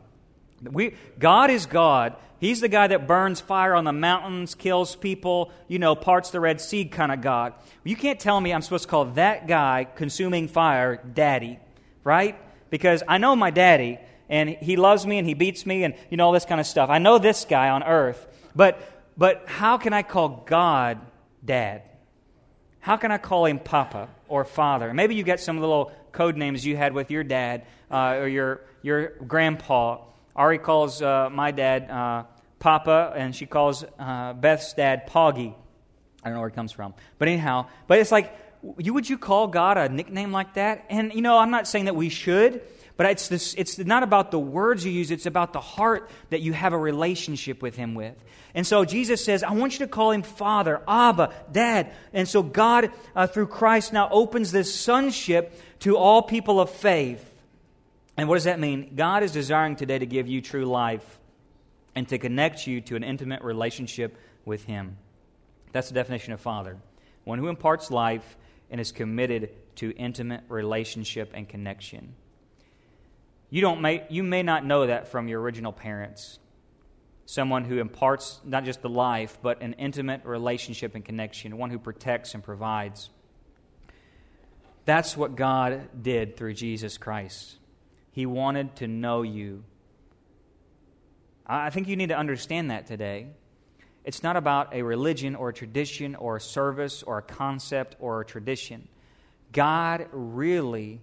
We, 0.63 0.97
God 1.17 1.51
is 1.51 1.67
God. 1.67 2.17
He's 2.41 2.61
the 2.61 2.69
guy 2.69 2.89
that 2.89 3.07
burns 3.07 3.41
fire 3.41 3.77
on 3.77 3.85
the 3.85 3.93
mountains, 3.93 4.57
kills 4.57 4.97
people, 4.97 5.53
you 5.69 5.79
know, 5.79 5.95
parts 5.95 6.31
the 6.31 6.41
Red 6.41 6.61
Sea 6.61 6.87
kind 6.87 7.13
of 7.13 7.21
God. 7.21 7.55
You 7.85 7.95
can't 7.95 8.19
tell 8.19 8.41
me 8.41 8.53
I'm 8.53 8.63
supposed 8.63 8.85
to 8.85 8.89
call 8.89 9.05
that 9.05 9.47
guy 9.47 9.87
consuming 9.95 10.49
fire 10.49 10.97
daddy, 10.97 11.61
right? 12.03 12.37
Because 12.69 13.05
I 13.07 13.19
know 13.19 13.37
my 13.37 13.51
daddy, 13.51 14.01
and 14.29 14.49
he 14.49 14.77
loves 14.77 15.07
me 15.07 15.19
and 15.19 15.27
he 15.27 15.35
beats 15.35 15.67
me 15.67 15.85
and 15.85 15.95
you 16.11 16.17
know 16.17 16.27
all 16.27 16.33
this 16.33 16.45
kind 16.45 16.61
of 16.61 16.67
stuff. 16.67 16.91
I 16.91 16.99
know 16.99 17.19
this 17.19 17.45
guy 17.45 17.71
on 17.71 17.83
earth, 17.83 18.27
but 18.55 18.81
but 19.17 19.45
how 19.47 19.79
can 19.79 19.93
I 19.93 20.03
call 20.03 20.45
God 20.47 21.01
dad? 21.45 21.83
How 22.81 22.97
can 22.97 23.11
I 23.11 23.19
call 23.19 23.47
him 23.47 23.59
papa 23.59 24.09
or 24.29 24.45
father? 24.45 24.93
Maybe 24.93 25.15
you 25.15 25.23
get 25.23 25.41
some 25.41 25.61
little 25.61 25.93
code 26.13 26.37
names 26.37 26.67
you 26.67 26.77
had 26.77 26.93
with 26.93 27.11
your 27.11 27.25
dad 27.25 27.67
uh, 27.91 28.17
or 28.19 28.29
your 28.29 28.61
your 28.83 29.09
grandpa. 29.27 29.99
Ari 30.37 30.59
calls 30.59 31.01
uh, 31.01 31.31
my 31.31 31.53
dad 31.53 31.91
uh, 31.91 32.25
Papa, 32.59 33.13
and 33.15 33.37
she 33.37 33.47
calls 33.47 33.85
uh, 33.99 34.33
Beth's 34.33 34.73
dad 34.73 35.07
Poggy. 35.07 35.55
I 36.23 36.29
don't 36.29 36.35
know 36.35 36.41
where 36.41 36.49
it 36.49 36.55
comes 36.55 36.73
from, 36.73 36.95
but 37.19 37.29
anyhow, 37.29 37.67
but 37.87 37.99
it's 37.99 38.11
like, 38.11 38.35
you 38.79 38.95
would 38.95 39.09
you 39.09 39.19
call 39.19 39.47
God 39.47 39.77
a 39.77 39.89
nickname 39.89 40.33
like 40.33 40.55
that? 40.55 40.87
And 40.89 41.13
you 41.13 41.21
know, 41.21 41.37
I'm 41.37 41.51
not 41.51 41.69
saying 41.69 41.85
that 41.85 41.95
we 41.95 42.09
should, 42.09 42.63
but 42.97 43.07
it's, 43.07 43.29
this, 43.29 43.55
it's 43.55 43.79
not 43.79 44.05
about 44.05 44.31
the 44.31 44.39
words 44.39 44.85
you 44.85 44.93
use, 44.93 45.11
it's 45.11 45.27
about 45.27 45.53
the 45.53 45.61
heart 45.61 46.09
that 46.31 46.43
you 46.43 46.53
have 46.53 46.73
a 46.73 46.79
relationship 46.79 47.61
with 47.61 47.75
Him 47.75 47.95
with. 47.95 48.15
And 48.55 48.65
so 48.65 48.85
Jesus 48.85 49.25
says, 49.25 49.43
I 49.43 49.53
want 49.53 49.73
you 49.73 49.81
to 49.81 49.89
call 49.89 50.13
Him 50.13 50.23
Father, 50.23 50.81
Abba, 50.87 51.33
Dad. 51.51 51.91
And 52.13 52.29
so 52.29 52.43
God, 52.43 52.93
uh, 53.17 53.27
through 53.27 53.49
Christ, 53.49 53.93
now 53.93 54.09
opens 54.11 54.53
this 54.53 54.73
sonship 54.73 55.61
to 55.81 55.97
all 55.97 56.23
people 56.23 56.61
of 56.61 56.71
faith. 56.71 57.31
And 58.17 58.29
what 58.29 58.37
does 58.37 58.45
that 58.45 58.61
mean? 58.61 58.93
God 58.95 59.25
is 59.25 59.33
desiring 59.33 59.75
today 59.75 59.99
to 59.99 60.07
give 60.07 60.29
you 60.29 60.41
true 60.41 60.65
life 60.65 61.19
and 61.97 62.09
to 62.09 62.19
connect 62.19 62.67
you 62.67 62.81
to 62.83 62.95
an 62.95 63.03
intimate 63.03 63.43
relationship 63.43 64.17
with 64.45 64.65
Him. 64.65 64.99
That's 65.73 65.89
the 65.89 65.95
definition 65.95 66.33
of 66.33 66.41
Father. 66.41 66.77
One 67.25 67.41
who 67.41 67.49
imparts 67.49 67.91
life 67.91 68.37
and 68.71 68.81
is 68.81 68.93
committed 68.93 69.51
to 69.77 69.91
intimate 69.97 70.45
relationship 70.49 71.33
and 71.35 71.49
connection. 71.49 72.15
You, 73.55 73.61
don't 73.61 73.83
may, 73.83 74.03
you 74.09 74.25
may 74.25 74.43
not 74.43 74.67
know 74.67 74.85
that 74.89 75.07
from 75.13 75.29
your 75.29 75.41
original 75.41 75.71
parents. 75.71 76.41
Someone 77.25 77.63
who 77.63 77.79
imparts 77.79 78.41
not 78.45 78.65
just 78.65 78.83
the 78.83 78.89
life, 78.89 79.39
but 79.43 79.63
an 79.63 79.75
intimate 79.75 80.25
relationship 80.25 80.97
and 80.97 81.05
connection, 81.05 81.57
one 81.57 81.71
who 81.71 81.79
protects 81.79 82.35
and 82.35 82.43
provides. 82.43 83.11
That's 84.87 85.17
what 85.17 85.37
God 85.37 86.03
did 86.03 86.37
through 86.37 86.55
Jesus 86.55 86.99
Christ. 86.99 87.55
He 88.11 88.27
wanted 88.27 88.75
to 88.79 88.89
know 88.89 89.23
you. 89.23 89.63
I 91.47 91.71
think 91.71 91.87
you 91.87 91.95
need 91.95 92.09
to 92.09 92.19
understand 92.19 92.73
that 92.73 92.89
today. 92.89 93.29
It's 94.05 94.25
not 94.25 94.35
about 94.35 94.75
a 94.75 94.83
religion 94.83 95.37
or 95.37 95.51
a 95.51 95.55
tradition 95.55 96.17
or 96.17 96.39
a 96.39 96.41
service 96.41 97.05
or 97.05 97.19
a 97.19 97.23
concept 97.23 97.95
or 98.01 98.21
a 98.21 98.25
tradition. 98.25 98.89
God 99.53 100.09
really 100.11 101.01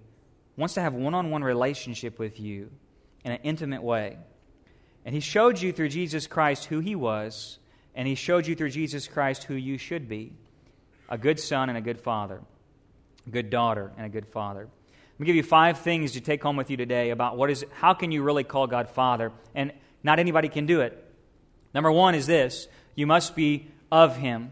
wants 0.57 0.73
to 0.75 0.81
have 0.81 0.93
one 0.93 1.13
on 1.13 1.29
one 1.29 1.43
relationship 1.43 2.19
with 2.19 2.39
you 2.39 2.71
in 3.23 3.31
an 3.31 3.39
intimate 3.43 3.83
way. 3.83 4.17
And 5.05 5.15
He 5.15 5.21
showed 5.21 5.61
you 5.61 5.71
through 5.71 5.89
Jesus 5.89 6.27
Christ 6.27 6.65
who 6.65 6.79
He 6.79 6.95
was, 6.95 7.59
and 7.95 8.07
He 8.07 8.15
showed 8.15 8.47
you 8.47 8.55
through 8.55 8.69
Jesus 8.69 9.07
Christ 9.07 9.45
who 9.45 9.55
you 9.55 9.77
should 9.77 10.07
be 10.07 10.33
a 11.09 11.17
good 11.17 11.39
son 11.39 11.67
and 11.67 11.77
a 11.77 11.81
good 11.81 11.99
father, 11.99 12.41
a 13.27 13.29
good 13.29 13.49
daughter 13.49 13.91
and 13.97 14.05
a 14.05 14.09
good 14.09 14.25
father. 14.27 14.61
Let 14.61 15.19
me 15.19 15.25
give 15.25 15.35
you 15.35 15.43
five 15.43 15.79
things 15.79 16.13
to 16.13 16.21
take 16.21 16.41
home 16.41 16.55
with 16.55 16.71
you 16.71 16.77
today 16.77 17.09
about 17.09 17.37
what 17.37 17.51
is 17.51 17.65
how 17.73 17.93
can 17.93 18.11
you 18.11 18.23
really 18.23 18.45
call 18.45 18.65
God 18.65 18.89
Father, 18.89 19.31
and 19.53 19.73
not 20.03 20.17
anybody 20.17 20.47
can 20.47 20.65
do 20.65 20.81
it. 20.81 20.97
Number 21.73 21.91
one 21.91 22.15
is 22.15 22.25
this 22.25 22.67
you 22.95 23.05
must 23.05 23.35
be 23.35 23.67
of 23.91 24.15
Him. 24.15 24.51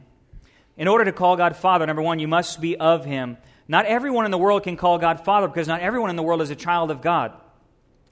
In 0.78 0.88
order 0.88 1.06
to 1.06 1.12
call 1.12 1.38
God 1.38 1.56
Father, 1.56 1.86
number 1.86 2.02
one, 2.02 2.20
you 2.20 2.28
must 2.28 2.62
be 2.62 2.76
of 2.78 3.06
Him. 3.06 3.38
Not 3.70 3.86
everyone 3.86 4.26
in 4.26 4.32
the 4.32 4.38
world 4.38 4.64
can 4.64 4.76
call 4.76 4.98
God 4.98 5.24
Father 5.24 5.48
because 5.48 5.68
not 5.68 5.82
everyone 5.82 6.10
in 6.10 6.16
the 6.16 6.24
world 6.24 6.42
is 6.42 6.50
a 6.50 6.56
child 6.56 6.90
of 6.90 7.02
God. 7.02 7.34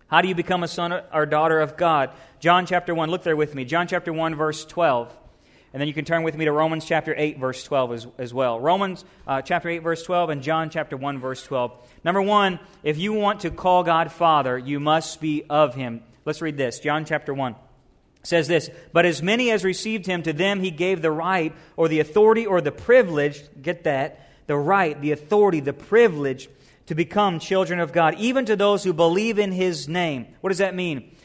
How 0.05 0.21
do 0.21 0.27
you 0.27 0.35
become 0.35 0.63
a 0.63 0.67
son 0.67 0.93
or 1.11 1.25
daughter 1.25 1.59
of 1.59 1.75
God? 1.75 2.11
John 2.39 2.67
chapter 2.67 2.93
1, 2.93 3.09
look 3.09 3.23
there 3.23 3.35
with 3.35 3.55
me. 3.55 3.65
John 3.65 3.87
chapter 3.87 4.13
1, 4.13 4.35
verse 4.35 4.63
12. 4.65 5.13
And 5.73 5.81
then 5.81 5.87
you 5.87 5.95
can 5.95 6.05
turn 6.05 6.21
with 6.21 6.37
me 6.37 6.45
to 6.45 6.51
Romans 6.51 6.85
chapter 6.85 7.13
8, 7.17 7.39
verse 7.39 7.63
12 7.63 7.91
as, 7.91 8.07
as 8.19 8.33
well. 8.33 8.59
Romans 8.59 9.03
uh, 9.25 9.41
chapter 9.41 9.67
8, 9.67 9.79
verse 9.79 10.03
12, 10.03 10.29
and 10.29 10.41
John 10.43 10.69
chapter 10.69 10.95
1, 10.95 11.19
verse 11.19 11.43
12. 11.43 11.73
Number 12.03 12.21
one, 12.21 12.59
if 12.83 12.99
you 12.99 13.13
want 13.13 13.39
to 13.41 13.49
call 13.49 13.83
God 13.83 14.11
Father, 14.11 14.59
you 14.59 14.79
must 14.79 15.19
be 15.19 15.43
of 15.49 15.73
Him. 15.73 16.03
Let's 16.23 16.41
read 16.41 16.55
this. 16.55 16.79
John 16.79 17.03
chapter 17.03 17.33
1 17.33 17.55
says 18.21 18.47
this 18.47 18.69
But 18.93 19.05
as 19.05 19.23
many 19.23 19.49
as 19.49 19.63
received 19.63 20.05
Him, 20.05 20.21
to 20.23 20.33
them 20.33 20.61
He 20.61 20.69
gave 20.69 21.01
the 21.01 21.11
right, 21.11 21.53
or 21.75 21.87
the 21.87 21.99
authority, 21.99 22.45
or 22.45 22.61
the 22.61 22.71
privilege, 22.71 23.41
get 23.59 23.85
that, 23.85 24.26
the 24.47 24.57
right, 24.57 24.99
the 24.99 25.11
authority, 25.11 25.59
the 25.59 25.73
privilege 25.73 26.49
to 26.87 26.95
become 26.95 27.39
children 27.39 27.79
of 27.79 27.93
God, 27.93 28.15
even 28.17 28.45
to 28.45 28.55
those 28.55 28.83
who 28.83 28.93
believe 28.93 29.37
in 29.37 29.51
His 29.51 29.87
name. 29.87 30.27
What 30.41 30.49
does 30.49 30.57
that 30.57 30.75
mean? 30.75 31.15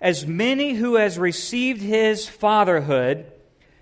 As 0.00 0.26
many 0.26 0.74
who 0.74 0.96
has 0.96 1.18
received 1.18 1.80
His 1.80 2.28
fatherhood, 2.28 3.32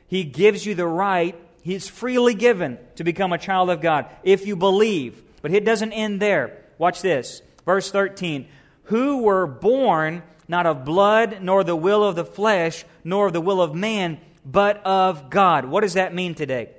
he 0.07 0.25
gives 0.25 0.65
you 0.65 0.75
the 0.75 0.87
right, 0.87 1.35
He's 1.63 1.89
freely 1.89 2.35
given 2.35 2.79
to 2.97 3.05
become 3.05 3.33
a 3.33 3.39
child 3.39 3.71
of 3.71 3.81
God 3.81 4.07
if 4.23 4.47
you 4.47 4.55
believe. 4.55 5.23
But 5.43 5.53
it 5.53 5.65
doesn't 5.65 5.93
end 5.93 6.21
there. 6.21 6.63
Watch 6.79 7.03
this. 7.03 7.43
Verse 7.65 7.91
13 7.91 8.47
Who 8.85 9.23
were 9.23 9.47
born 9.47 10.23
not 10.47 10.67
of 10.67 10.85
blood, 10.85 11.39
nor 11.41 11.65
the 11.65 11.77
will 11.77 12.05
of 12.05 12.17
the 12.17 12.25
flesh, 12.25 12.85
nor 13.03 13.29
of 13.29 13.33
the 13.33 13.41
will 13.41 13.63
of 13.63 13.75
man, 13.75 14.21
but 14.45 14.85
of 14.85 15.31
God. 15.31 15.65
What 15.65 15.81
does 15.81 15.95
that 15.95 16.15
mean 16.15 16.35
today? 16.35 16.71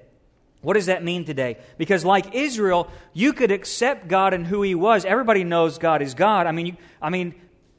What 0.66 0.74
does 0.74 0.88
that 0.88 1.04
mean 1.04 1.26
today? 1.26 1.58
Because, 1.78 2.04
like 2.04 2.34
Israel, 2.34 2.90
you 3.14 3.34
could 3.34 3.52
accept 3.52 4.08
God 4.08 4.34
and 4.34 4.48
who 4.48 4.64
He 4.64 4.74
was. 4.74 5.06
Everybody 5.06 5.44
knows 5.44 5.78
God 5.78 6.02
is 6.02 6.16
God. 6.16 6.48
I 6.48 6.52
mean, 6.52 6.66
you, 6.66 6.78
I 7.00 7.12
mean, 7.12 7.36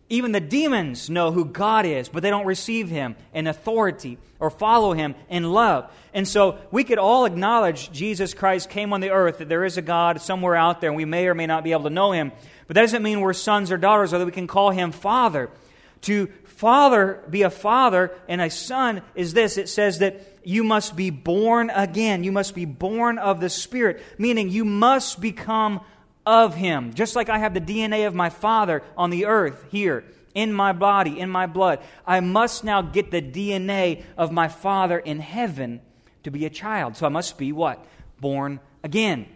even 0.09 0.31
the 0.31 0.41
demons 0.41 1.11
know 1.11 1.33
who 1.33 1.45
God 1.45 1.85
is, 1.85 2.09
but 2.09 2.23
they 2.23 2.31
don't 2.31 2.47
receive 2.47 2.89
Him 2.89 3.17
in 3.35 3.49
authority 3.49 4.19
or 4.39 4.51
follow 4.51 4.93
Him 4.93 5.17
in 5.29 5.51
love. 5.53 5.91
And 6.15 6.29
so 6.29 6.59
we 6.71 6.85
could 6.85 6.99
all 6.99 7.25
acknowledge 7.25 7.91
Jesus 7.91 8.35
Christ 8.35 8.71
came 8.71 8.93
on 8.93 9.01
the 9.01 9.11
earth, 9.11 9.39
that 9.39 9.49
there 9.49 9.65
is 9.65 9.77
a 9.77 9.83
God 9.83 10.21
somewhere 10.21 10.55
out 10.55 10.81
there, 10.81 10.91
and 10.91 10.97
we 10.97 11.05
may 11.05 11.27
or 11.27 11.35
may 11.35 11.49
not 11.49 11.65
be 11.65 11.73
able 11.73 11.85
to 11.85 11.91
know 11.91 12.13
Him. 12.13 12.31
But 12.69 12.75
that 12.75 12.83
doesn't 12.83 13.03
mean 13.03 13.21
we're 13.21 13.33
sons 13.33 13.73
or 13.73 13.79
daughters, 13.79 14.15
or 14.15 14.19
that 14.19 14.27
we 14.27 14.31
can 14.31 14.47
call 14.47 14.71
Him 14.71 14.93
Father. 14.93 15.51
To 16.03 16.29
father, 16.57 17.23
be 17.31 17.43
a 17.43 17.51
father 17.51 18.11
and 18.29 18.41
a 18.41 18.51
son 18.51 19.03
is 19.15 19.33
this 19.33 19.57
it 19.57 19.69
says 19.69 20.01
that 20.01 20.21
you 20.43 20.65
must 20.65 20.97
be 20.97 21.11
born 21.11 21.71
again. 21.71 22.25
You 22.25 22.33
must 22.33 22.55
be 22.55 22.65
born 22.65 23.19
of 23.19 23.41
the 23.41 23.51
Spirit, 23.51 24.03
meaning 24.19 24.49
you 24.49 24.65
must 24.65 25.21
become 25.21 25.81
of 26.25 26.55
him. 26.55 26.95
Just 26.95 27.15
like 27.15 27.29
I 27.29 27.39
have 27.39 27.55
the 27.55 27.61
DNA 27.61 28.07
of 28.07 28.15
my 28.15 28.31
father 28.31 28.83
on 28.97 29.11
the 29.11 29.27
earth 29.27 29.65
here, 29.71 30.05
in 30.35 30.53
my 30.53 30.73
body, 30.73 31.19
in 31.19 31.31
my 31.31 31.47
blood, 31.47 31.81
I 32.07 32.21
must 32.21 32.63
now 32.63 32.83
get 32.83 33.11
the 33.11 33.23
DNA 33.23 34.05
of 34.19 34.33
my 34.33 34.49
father 34.49 34.99
in 34.99 35.19
heaven 35.19 35.81
to 36.25 36.31
be 36.31 36.45
a 36.45 36.51
child. 36.51 36.97
So 36.97 37.07
I 37.07 37.09
must 37.09 37.39
be 37.39 37.53
what? 37.53 37.85
Born 38.21 38.61
again. 38.83 39.27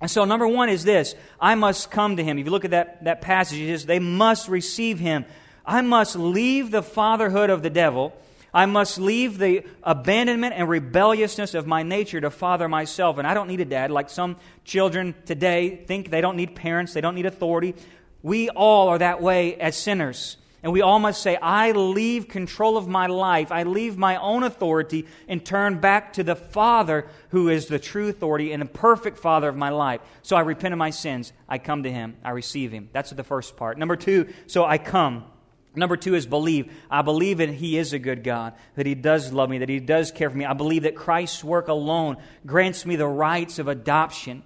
And 0.00 0.10
so, 0.10 0.24
number 0.24 0.48
one 0.48 0.68
is 0.68 0.82
this 0.82 1.14
I 1.40 1.54
must 1.54 1.90
come 1.90 2.16
to 2.16 2.24
him. 2.24 2.38
If 2.38 2.46
you 2.46 2.50
look 2.50 2.64
at 2.64 2.72
that, 2.72 3.04
that 3.04 3.20
passage, 3.20 3.60
it 3.60 3.68
says, 3.68 3.86
they 3.86 4.00
must 4.00 4.48
receive 4.48 4.98
him. 4.98 5.24
I 5.64 5.80
must 5.80 6.16
leave 6.16 6.70
the 6.70 6.82
fatherhood 6.82 7.50
of 7.50 7.62
the 7.62 7.70
devil 7.70 8.12
I 8.54 8.66
must 8.66 8.98
leave 8.98 9.38
the 9.38 9.64
abandonment 9.82 10.54
and 10.54 10.68
rebelliousness 10.68 11.54
of 11.54 11.66
my 11.66 11.82
nature 11.82 12.20
to 12.20 12.30
father 12.30 12.68
myself. 12.68 13.16
And 13.16 13.26
I 13.26 13.32
don't 13.32 13.48
need 13.48 13.60
a 13.60 13.64
dad 13.64 13.90
like 13.90 14.10
some 14.10 14.36
children 14.64 15.14
today 15.24 15.76
think 15.86 16.10
they 16.10 16.20
don't 16.20 16.36
need 16.36 16.54
parents, 16.54 16.92
they 16.92 17.00
don't 17.00 17.14
need 17.14 17.26
authority. 17.26 17.74
We 18.22 18.50
all 18.50 18.88
are 18.88 18.98
that 18.98 19.22
way 19.22 19.56
as 19.56 19.76
sinners. 19.76 20.36
And 20.62 20.72
we 20.72 20.80
all 20.80 21.00
must 21.00 21.22
say, 21.22 21.36
I 21.36 21.72
leave 21.72 22.28
control 22.28 22.76
of 22.76 22.86
my 22.86 23.06
life, 23.06 23.50
I 23.50 23.64
leave 23.64 23.96
my 23.96 24.16
own 24.16 24.44
authority, 24.44 25.06
and 25.26 25.44
turn 25.44 25.80
back 25.80 26.12
to 26.12 26.22
the 26.22 26.36
Father 26.36 27.08
who 27.30 27.48
is 27.48 27.66
the 27.66 27.80
true 27.80 28.08
authority 28.08 28.52
and 28.52 28.62
the 28.62 28.66
perfect 28.66 29.18
Father 29.18 29.48
of 29.48 29.56
my 29.56 29.70
life. 29.70 30.02
So 30.20 30.36
I 30.36 30.40
repent 30.40 30.72
of 30.72 30.78
my 30.78 30.90
sins. 30.90 31.32
I 31.48 31.58
come 31.58 31.82
to 31.82 31.90
Him. 31.90 32.16
I 32.22 32.30
receive 32.30 32.70
Him. 32.70 32.90
That's 32.92 33.10
the 33.10 33.24
first 33.24 33.56
part. 33.56 33.76
Number 33.76 33.96
two, 33.96 34.32
so 34.46 34.64
I 34.64 34.78
come. 34.78 35.24
Number 35.74 35.96
two 35.96 36.14
is 36.14 36.26
believe. 36.26 36.72
I 36.90 37.02
believe 37.02 37.38
that 37.38 37.48
He 37.48 37.78
is 37.78 37.92
a 37.92 37.98
good 37.98 38.22
God, 38.22 38.54
that 38.76 38.86
He 38.86 38.94
does 38.94 39.32
love 39.32 39.48
me, 39.48 39.58
that 39.58 39.68
He 39.68 39.80
does 39.80 40.10
care 40.10 40.28
for 40.28 40.36
me. 40.36 40.44
I 40.44 40.52
believe 40.52 40.82
that 40.82 40.94
Christ's 40.94 41.42
work 41.42 41.68
alone 41.68 42.18
grants 42.44 42.84
me 42.84 42.96
the 42.96 43.06
rights 43.06 43.58
of 43.58 43.68
adoption 43.68 44.42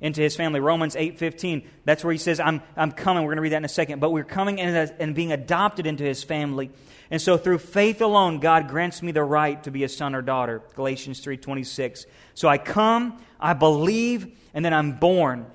into 0.00 0.20
His 0.20 0.36
family. 0.36 0.60
Romans 0.60 0.94
8.15, 0.94 1.66
that's 1.84 2.04
where 2.04 2.12
He 2.12 2.18
says, 2.18 2.38
I'm, 2.38 2.62
I'm 2.76 2.92
coming. 2.92 3.24
We're 3.24 3.30
going 3.30 3.38
to 3.38 3.42
read 3.42 3.52
that 3.52 3.58
in 3.58 3.64
a 3.64 3.68
second. 3.68 4.00
But 4.00 4.10
we're 4.10 4.22
coming 4.22 4.60
and 4.60 5.14
being 5.14 5.32
adopted 5.32 5.86
into 5.86 6.04
His 6.04 6.22
family. 6.22 6.70
And 7.10 7.20
so 7.20 7.36
through 7.36 7.58
faith 7.58 8.00
alone, 8.00 8.38
God 8.38 8.68
grants 8.68 9.02
me 9.02 9.12
the 9.12 9.24
right 9.24 9.62
to 9.64 9.70
be 9.70 9.82
a 9.82 9.88
son 9.88 10.14
or 10.14 10.22
daughter. 10.22 10.62
Galatians 10.74 11.24
3.26. 11.24 12.06
So 12.34 12.48
I 12.48 12.58
come, 12.58 13.20
I 13.40 13.54
believe, 13.54 14.38
and 14.54 14.64
then 14.64 14.74
I'm 14.74 14.92
born. 14.92 15.46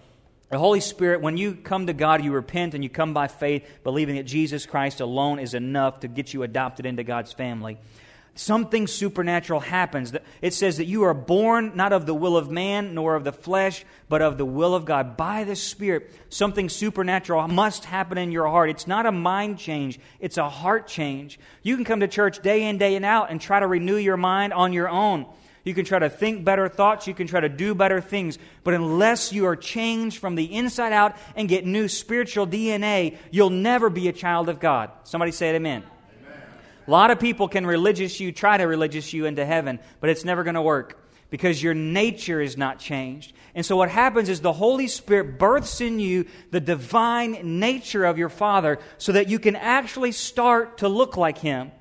The 0.53 0.59
Holy 0.59 0.81
Spirit, 0.81 1.21
when 1.21 1.35
you 1.35 1.55
come 1.55 1.87
to 1.87 1.93
God, 1.93 2.23
you 2.23 2.31
repent 2.31 2.75
and 2.75 2.83
you 2.83 2.89
come 2.91 3.11
by 3.11 3.27
faith, 3.27 3.67
believing 3.83 4.17
that 4.17 4.25
Jesus 4.25 4.67
Christ 4.67 4.99
alone 4.99 5.39
is 5.39 5.55
enough 5.55 6.01
to 6.01 6.07
get 6.07 6.31
you 6.31 6.43
adopted 6.43 6.85
into 6.85 7.03
God's 7.03 7.33
family. 7.33 7.79
Something 8.35 8.85
supernatural 8.85 9.61
happens. 9.61 10.13
It 10.43 10.53
says 10.53 10.77
that 10.77 10.85
you 10.85 11.05
are 11.05 11.15
born 11.15 11.71
not 11.73 11.91
of 11.91 12.05
the 12.05 12.13
will 12.13 12.37
of 12.37 12.51
man 12.51 12.93
nor 12.93 13.15
of 13.15 13.23
the 13.23 13.31
flesh, 13.31 13.83
but 14.09 14.21
of 14.21 14.37
the 14.37 14.45
will 14.45 14.75
of 14.75 14.85
God. 14.85 15.17
By 15.17 15.43
the 15.43 15.55
Spirit, 15.55 16.11
something 16.29 16.69
supernatural 16.69 17.47
must 17.47 17.85
happen 17.85 18.19
in 18.19 18.31
your 18.31 18.47
heart. 18.47 18.69
It's 18.69 18.85
not 18.85 19.07
a 19.07 19.11
mind 19.11 19.57
change, 19.57 19.99
it's 20.19 20.37
a 20.37 20.49
heart 20.49 20.87
change. 20.87 21.39
You 21.63 21.77
can 21.77 21.83
come 21.83 22.01
to 22.01 22.07
church 22.07 22.43
day 22.43 22.67
in, 22.67 22.77
day 22.77 22.95
out 23.03 23.31
and 23.31 23.41
try 23.41 23.59
to 23.59 23.65
renew 23.65 23.97
your 23.97 24.17
mind 24.17 24.53
on 24.53 24.71
your 24.71 24.87
own. 24.87 25.25
You 25.63 25.73
can 25.73 25.85
try 25.85 25.99
to 25.99 26.09
think 26.09 26.43
better 26.43 26.67
thoughts. 26.67 27.07
You 27.07 27.13
can 27.13 27.27
try 27.27 27.39
to 27.39 27.49
do 27.49 27.73
better 27.73 28.01
things. 28.01 28.37
But 28.63 28.73
unless 28.73 29.31
you 29.31 29.45
are 29.45 29.55
changed 29.55 30.17
from 30.17 30.35
the 30.35 30.53
inside 30.53 30.91
out 30.91 31.15
and 31.35 31.47
get 31.47 31.65
new 31.65 31.87
spiritual 31.87 32.45
DNA, 32.45 33.17
you'll 33.31 33.49
never 33.49 33.89
be 33.89 34.09
a 34.09 34.13
child 34.13 34.49
of 34.49 34.59
God. 34.59 34.91
Somebody 35.03 35.31
say 35.31 35.55
amen. 35.55 35.83
amen. 35.83 36.41
A 36.85 36.91
lot 36.91 37.11
of 37.11 37.19
people 37.19 37.47
can 37.47 37.65
religious 37.65 38.19
you, 38.19 38.33
try 38.33 38.57
to 38.57 38.65
religious 38.65 39.13
you 39.13 39.25
into 39.25 39.45
heaven, 39.45 39.79
but 40.01 40.09
it's 40.09 40.25
never 40.25 40.43
going 40.43 40.55
to 40.55 40.61
work 40.61 40.99
because 41.29 41.63
your 41.63 41.73
nature 41.73 42.41
is 42.41 42.57
not 42.57 42.77
changed. 42.77 43.33
And 43.55 43.65
so 43.65 43.77
what 43.77 43.89
happens 43.89 44.27
is 44.27 44.41
the 44.41 44.53
Holy 44.53 44.87
Spirit 44.87 45.39
births 45.39 45.79
in 45.79 45.99
you 45.99 46.25
the 46.51 46.59
divine 46.59 47.59
nature 47.59 48.03
of 48.03 48.17
your 48.17 48.29
Father 48.29 48.79
so 48.97 49.13
that 49.13 49.29
you 49.29 49.39
can 49.39 49.55
actually 49.55 50.11
start 50.11 50.79
to 50.79 50.89
look 50.89 51.15
like 51.15 51.37
Him. 51.37 51.71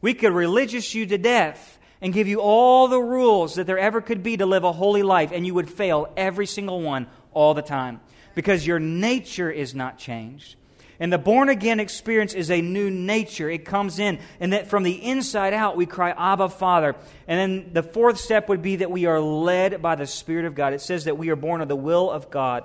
We 0.00 0.14
could 0.14 0.32
religious 0.32 0.94
you 0.94 1.04
to 1.06 1.18
death 1.18 1.78
and 2.00 2.12
give 2.12 2.28
you 2.28 2.40
all 2.40 2.88
the 2.88 3.00
rules 3.00 3.54
that 3.54 3.66
there 3.66 3.78
ever 3.78 4.00
could 4.00 4.22
be 4.22 4.36
to 4.36 4.46
live 4.46 4.64
a 4.64 4.72
holy 4.72 5.02
life, 5.02 5.30
and 5.32 5.46
you 5.46 5.54
would 5.54 5.70
fail 5.70 6.12
every 6.16 6.46
single 6.46 6.80
one 6.80 7.06
all 7.32 7.54
the 7.54 7.62
time 7.62 8.00
because 8.34 8.66
your 8.66 8.78
nature 8.78 9.50
is 9.50 9.74
not 9.74 9.98
changed. 9.98 10.56
And 11.00 11.12
the 11.12 11.18
born 11.18 11.48
again 11.48 11.80
experience 11.80 12.34
is 12.34 12.50
a 12.50 12.60
new 12.60 12.88
nature. 12.88 13.50
It 13.50 13.64
comes 13.64 13.98
in, 13.98 14.20
and 14.38 14.52
that 14.52 14.68
from 14.68 14.84
the 14.84 14.92
inside 14.92 15.52
out, 15.52 15.76
we 15.76 15.86
cry, 15.86 16.10
Abba, 16.10 16.48
Father. 16.48 16.94
And 17.26 17.38
then 17.38 17.72
the 17.72 17.82
fourth 17.82 18.18
step 18.18 18.48
would 18.48 18.62
be 18.62 18.76
that 18.76 18.90
we 18.90 19.06
are 19.06 19.20
led 19.20 19.82
by 19.82 19.96
the 19.96 20.06
Spirit 20.06 20.44
of 20.44 20.54
God. 20.54 20.72
It 20.72 20.80
says 20.80 21.04
that 21.04 21.18
we 21.18 21.30
are 21.30 21.36
born 21.36 21.60
of 21.60 21.68
the 21.68 21.76
will 21.76 22.10
of 22.10 22.30
God. 22.30 22.64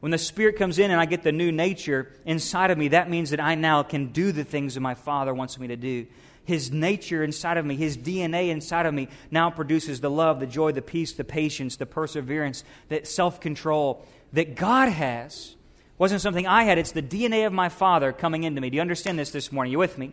When 0.00 0.12
the 0.12 0.18
Spirit 0.18 0.56
comes 0.56 0.78
in 0.78 0.90
and 0.90 0.98
I 0.98 1.04
get 1.04 1.22
the 1.22 1.32
new 1.32 1.52
nature 1.52 2.10
inside 2.24 2.70
of 2.70 2.78
me, 2.78 2.88
that 2.88 3.10
means 3.10 3.30
that 3.30 3.40
I 3.40 3.54
now 3.54 3.82
can 3.82 4.12
do 4.12 4.32
the 4.32 4.44
things 4.44 4.74
that 4.74 4.80
my 4.80 4.94
Father 4.94 5.34
wants 5.34 5.58
me 5.58 5.68
to 5.68 5.76
do. 5.76 6.06
His 6.44 6.72
nature 6.72 7.22
inside 7.22 7.58
of 7.58 7.66
me, 7.66 7.76
His 7.76 7.96
DNA 7.96 8.48
inside 8.48 8.86
of 8.86 8.94
me 8.94 9.08
now 9.30 9.50
produces 9.50 10.00
the 10.00 10.10
love, 10.10 10.40
the 10.40 10.46
joy, 10.46 10.72
the 10.72 10.82
peace, 10.82 11.12
the 11.12 11.24
patience, 11.24 11.76
the 11.76 11.86
perseverance, 11.86 12.64
the 12.88 13.04
self 13.04 13.40
control 13.40 14.04
that 14.32 14.56
God 14.56 14.88
has. 14.88 15.54
wasn't 15.98 16.22
something 16.22 16.46
I 16.46 16.64
had, 16.64 16.78
it's 16.78 16.92
the 16.92 17.02
DNA 17.02 17.46
of 17.46 17.52
my 17.52 17.68
Father 17.68 18.12
coming 18.12 18.44
into 18.44 18.60
me. 18.60 18.70
Do 18.70 18.76
you 18.76 18.80
understand 18.80 19.18
this 19.18 19.30
this 19.30 19.52
morning? 19.52 19.72
You 19.72 19.78
with 19.78 19.98
me? 19.98 20.12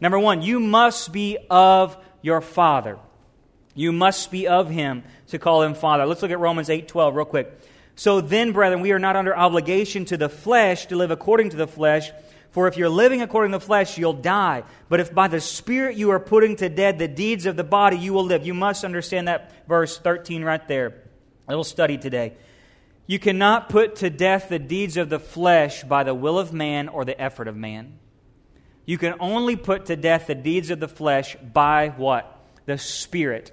Number 0.00 0.18
one, 0.18 0.42
you 0.42 0.60
must 0.60 1.12
be 1.12 1.38
of 1.50 1.96
your 2.22 2.40
Father. 2.40 2.98
You 3.74 3.92
must 3.92 4.30
be 4.30 4.46
of 4.46 4.70
Him 4.70 5.02
to 5.28 5.38
call 5.38 5.62
Him 5.62 5.74
Father. 5.74 6.06
Let's 6.06 6.22
look 6.22 6.30
at 6.30 6.38
Romans 6.38 6.70
8 6.70 6.88
12 6.88 7.16
real 7.16 7.24
quick. 7.24 7.60
So 7.96 8.20
then, 8.20 8.52
brethren, 8.52 8.80
we 8.80 8.92
are 8.92 8.98
not 8.98 9.16
under 9.16 9.36
obligation 9.36 10.04
to 10.06 10.16
the 10.16 10.28
flesh 10.28 10.86
to 10.86 10.96
live 10.96 11.10
according 11.10 11.50
to 11.50 11.56
the 11.56 11.66
flesh. 11.66 12.10
For 12.54 12.68
if 12.68 12.76
you're 12.76 12.88
living 12.88 13.20
according 13.20 13.50
to 13.50 13.58
the 13.58 13.64
flesh, 13.64 13.98
you'll 13.98 14.12
die. 14.12 14.62
But 14.88 15.00
if 15.00 15.12
by 15.12 15.26
the 15.26 15.40
Spirit 15.40 15.96
you 15.96 16.10
are 16.10 16.20
putting 16.20 16.54
to 16.56 16.68
death 16.68 16.98
the 16.98 17.08
deeds 17.08 17.46
of 17.46 17.56
the 17.56 17.64
body, 17.64 17.96
you 17.96 18.12
will 18.12 18.24
live. 18.24 18.46
You 18.46 18.54
must 18.54 18.84
understand 18.84 19.26
that 19.26 19.66
verse 19.66 19.98
13 19.98 20.44
right 20.44 20.66
there. 20.68 21.02
A 21.48 21.50
little 21.50 21.64
study 21.64 21.98
today. 21.98 22.34
You 23.08 23.18
cannot 23.18 23.70
put 23.70 23.96
to 23.96 24.08
death 24.08 24.50
the 24.50 24.60
deeds 24.60 24.96
of 24.96 25.08
the 25.08 25.18
flesh 25.18 25.82
by 25.82 26.04
the 26.04 26.14
will 26.14 26.38
of 26.38 26.52
man 26.52 26.86
or 26.86 27.04
the 27.04 27.20
effort 27.20 27.48
of 27.48 27.56
man. 27.56 27.98
You 28.86 28.98
can 28.98 29.14
only 29.18 29.56
put 29.56 29.86
to 29.86 29.96
death 29.96 30.28
the 30.28 30.36
deeds 30.36 30.70
of 30.70 30.78
the 30.78 30.86
flesh 30.86 31.34
by 31.34 31.88
what? 31.88 32.38
The 32.66 32.78
Spirit. 32.78 33.50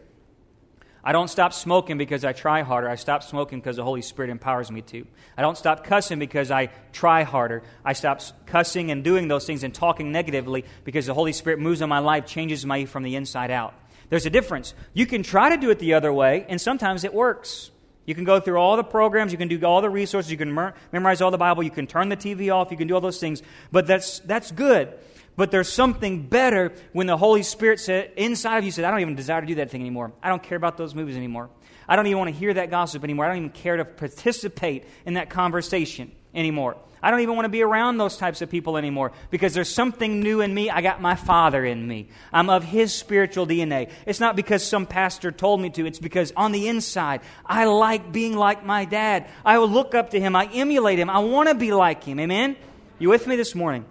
I 1.03 1.13
don't 1.13 1.29
stop 1.29 1.53
smoking 1.53 1.97
because 1.97 2.23
I 2.23 2.31
try 2.31 2.61
harder. 2.61 2.87
I 2.87 2.95
stop 2.95 3.23
smoking 3.23 3.59
because 3.59 3.77
the 3.77 3.83
Holy 3.83 4.03
Spirit 4.03 4.29
empowers 4.29 4.71
me 4.71 4.81
to. 4.83 5.05
I 5.35 5.41
don't 5.41 5.57
stop 5.57 5.83
cussing 5.83 6.19
because 6.19 6.51
I 6.51 6.67
try 6.93 7.23
harder. 7.23 7.63
I 7.83 7.93
stop 7.93 8.21
cussing 8.45 8.91
and 8.91 9.03
doing 9.03 9.27
those 9.27 9.45
things 9.45 9.63
and 9.63 9.73
talking 9.73 10.11
negatively 10.11 10.63
because 10.83 11.07
the 11.07 11.13
Holy 11.13 11.33
Spirit 11.33 11.59
moves 11.59 11.81
in 11.81 11.89
my 11.89 11.99
life, 11.99 12.27
changes 12.27 12.65
me 12.65 12.85
from 12.85 13.01
the 13.01 13.15
inside 13.15 13.49
out. 13.49 13.73
There's 14.09 14.25
a 14.25 14.29
difference. 14.29 14.75
You 14.93 15.05
can 15.05 15.23
try 15.23 15.49
to 15.49 15.57
do 15.57 15.69
it 15.71 15.79
the 15.79 15.93
other 15.93 16.13
way, 16.13 16.45
and 16.49 16.59
sometimes 16.59 17.03
it 17.03 17.13
works. 17.13 17.71
You 18.05 18.13
can 18.13 18.23
go 18.23 18.39
through 18.39 18.57
all 18.57 18.77
the 18.77 18.83
programs, 18.83 19.31
you 19.31 19.37
can 19.37 19.47
do 19.47 19.63
all 19.65 19.81
the 19.81 19.89
resources, 19.89 20.31
you 20.31 20.37
can 20.37 20.51
mer- 20.51 20.73
memorize 20.91 21.21
all 21.21 21.31
the 21.31 21.37
Bible, 21.37 21.63
you 21.63 21.71
can 21.71 21.87
turn 21.87 22.09
the 22.09 22.17
TV 22.17 22.53
off, 22.53 22.71
you 22.71 22.77
can 22.77 22.87
do 22.87 22.95
all 22.95 23.01
those 23.01 23.19
things, 23.19 23.41
but 23.71 23.87
that's, 23.87 24.19
that's 24.19 24.51
good. 24.51 24.93
But 25.35 25.51
there's 25.51 25.71
something 25.71 26.27
better 26.27 26.73
when 26.93 27.07
the 27.07 27.17
Holy 27.17 27.43
Spirit 27.43 27.79
said, 27.79 28.11
inside 28.17 28.57
of 28.57 28.63
you 28.63 28.71
said, 28.71 28.85
I 28.85 28.91
don't 28.91 28.99
even 28.99 29.15
desire 29.15 29.41
to 29.41 29.47
do 29.47 29.55
that 29.55 29.71
thing 29.71 29.81
anymore. 29.81 30.11
I 30.21 30.29
don't 30.29 30.43
care 30.43 30.57
about 30.57 30.77
those 30.77 30.93
movies 30.93 31.15
anymore. 31.15 31.49
I 31.87 31.95
don't 31.95 32.07
even 32.07 32.19
want 32.19 32.29
to 32.29 32.35
hear 32.35 32.53
that 32.53 32.69
gossip 32.69 33.03
anymore. 33.03 33.25
I 33.25 33.29
don't 33.29 33.37
even 33.37 33.49
care 33.49 33.77
to 33.77 33.85
participate 33.85 34.85
in 35.05 35.15
that 35.15 35.29
conversation 35.29 36.11
anymore. 36.33 36.77
I 37.03 37.09
don't 37.09 37.21
even 37.21 37.35
want 37.35 37.45
to 37.45 37.49
be 37.49 37.63
around 37.63 37.97
those 37.97 38.15
types 38.15 38.41
of 38.43 38.49
people 38.51 38.77
anymore 38.77 39.11
because 39.31 39.53
there's 39.53 39.73
something 39.73 40.19
new 40.19 40.41
in 40.41 40.53
me. 40.53 40.69
I 40.69 40.81
got 40.81 41.01
my 41.01 41.15
Father 41.15 41.65
in 41.65 41.87
me. 41.87 42.09
I'm 42.31 42.49
of 42.49 42.63
His 42.63 42.93
spiritual 42.93 43.47
DNA. 43.47 43.89
It's 44.05 44.19
not 44.19 44.35
because 44.35 44.63
some 44.63 44.85
pastor 44.85 45.31
told 45.31 45.61
me 45.61 45.71
to, 45.71 45.85
it's 45.87 45.97
because 45.97 46.31
on 46.37 46.51
the 46.51 46.67
inside, 46.67 47.21
I 47.43 47.65
like 47.65 48.11
being 48.11 48.37
like 48.37 48.63
my 48.63 48.85
dad. 48.85 49.27
I 49.43 49.57
will 49.57 49.69
look 49.69 49.95
up 49.95 50.11
to 50.11 50.19
Him. 50.19 50.35
I 50.35 50.45
emulate 50.45 50.99
Him. 50.99 51.09
I 51.09 51.19
want 51.19 51.49
to 51.49 51.55
be 51.55 51.73
like 51.73 52.03
Him. 52.03 52.19
Amen? 52.19 52.55
You 52.99 53.09
with 53.09 53.25
me 53.25 53.35
this 53.35 53.55
morning? 53.55 53.85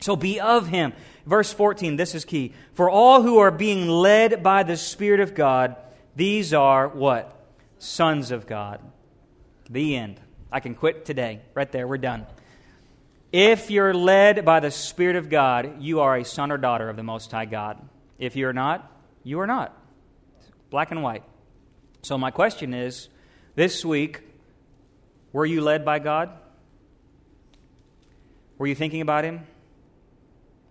So 0.00 0.16
be 0.16 0.40
of 0.40 0.68
him. 0.68 0.92
Verse 1.26 1.52
14, 1.52 1.96
this 1.96 2.14
is 2.14 2.24
key. 2.24 2.54
For 2.74 2.88
all 2.88 3.22
who 3.22 3.38
are 3.38 3.50
being 3.50 3.88
led 3.88 4.42
by 4.42 4.62
the 4.62 4.76
Spirit 4.76 5.20
of 5.20 5.34
God, 5.34 5.76
these 6.16 6.54
are 6.54 6.88
what? 6.88 7.34
Sons 7.78 8.30
of 8.30 8.46
God. 8.46 8.80
The 9.68 9.96
end. 9.96 10.20
I 10.50 10.60
can 10.60 10.74
quit 10.74 11.04
today. 11.04 11.42
Right 11.54 11.70
there, 11.70 11.86
we're 11.86 11.98
done. 11.98 12.26
If 13.30 13.70
you're 13.70 13.92
led 13.92 14.44
by 14.44 14.60
the 14.60 14.70
Spirit 14.70 15.16
of 15.16 15.28
God, 15.28 15.82
you 15.82 16.00
are 16.00 16.16
a 16.16 16.24
son 16.24 16.50
or 16.50 16.56
daughter 16.56 16.88
of 16.88 16.96
the 16.96 17.02
Most 17.02 17.30
High 17.30 17.44
God. 17.44 17.78
If 18.18 18.36
you're 18.36 18.54
not, 18.54 18.90
you 19.22 19.40
are 19.40 19.46
not. 19.46 19.76
Black 20.70 20.90
and 20.90 21.02
white. 21.02 21.24
So, 22.02 22.16
my 22.16 22.30
question 22.30 22.72
is 22.72 23.08
this 23.54 23.84
week, 23.84 24.22
were 25.32 25.44
you 25.44 25.60
led 25.60 25.84
by 25.84 25.98
God? 25.98 26.30
Were 28.56 28.66
you 28.66 28.74
thinking 28.74 29.02
about 29.02 29.24
Him? 29.24 29.46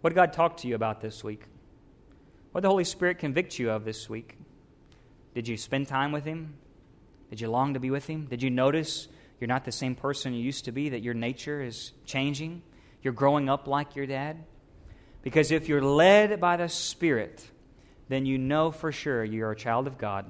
What 0.01 0.11
did 0.11 0.15
God 0.15 0.33
talk 0.33 0.57
to 0.57 0.67
you 0.67 0.75
about 0.75 1.01
this 1.01 1.23
week? 1.23 1.41
What 2.51 2.61
did 2.61 2.65
the 2.65 2.69
Holy 2.69 2.83
Spirit 2.83 3.19
convict 3.19 3.57
you 3.57 3.71
of 3.71 3.83
this 3.83 4.09
week? 4.09 4.37
Did 5.33 5.47
you 5.47 5.57
spend 5.57 5.87
time 5.87 6.11
with 6.11 6.23
Him? 6.23 6.53
Did 7.29 7.41
you 7.41 7.49
long 7.49 7.73
to 7.73 7.79
be 7.79 7.89
with 7.89 8.07
Him? 8.07 8.25
Did 8.25 8.41
you 8.43 8.49
notice 8.49 9.07
you're 9.39 9.47
not 9.47 9.65
the 9.65 9.71
same 9.71 9.95
person 9.95 10.33
you 10.33 10.43
used 10.43 10.65
to 10.65 10.71
be, 10.71 10.89
that 10.89 11.01
your 11.01 11.13
nature 11.13 11.61
is 11.61 11.91
changing? 12.05 12.61
You're 13.01 13.13
growing 13.13 13.49
up 13.49 13.67
like 13.67 13.95
your 13.95 14.05
dad? 14.05 14.43
Because 15.23 15.51
if 15.51 15.67
you're 15.67 15.81
led 15.81 16.39
by 16.39 16.57
the 16.57 16.69
Spirit, 16.69 17.45
then 18.07 18.25
you 18.25 18.37
know 18.37 18.71
for 18.71 18.91
sure 18.91 19.23
you're 19.23 19.51
a 19.51 19.55
child 19.55 19.87
of 19.87 19.97
God. 19.97 20.25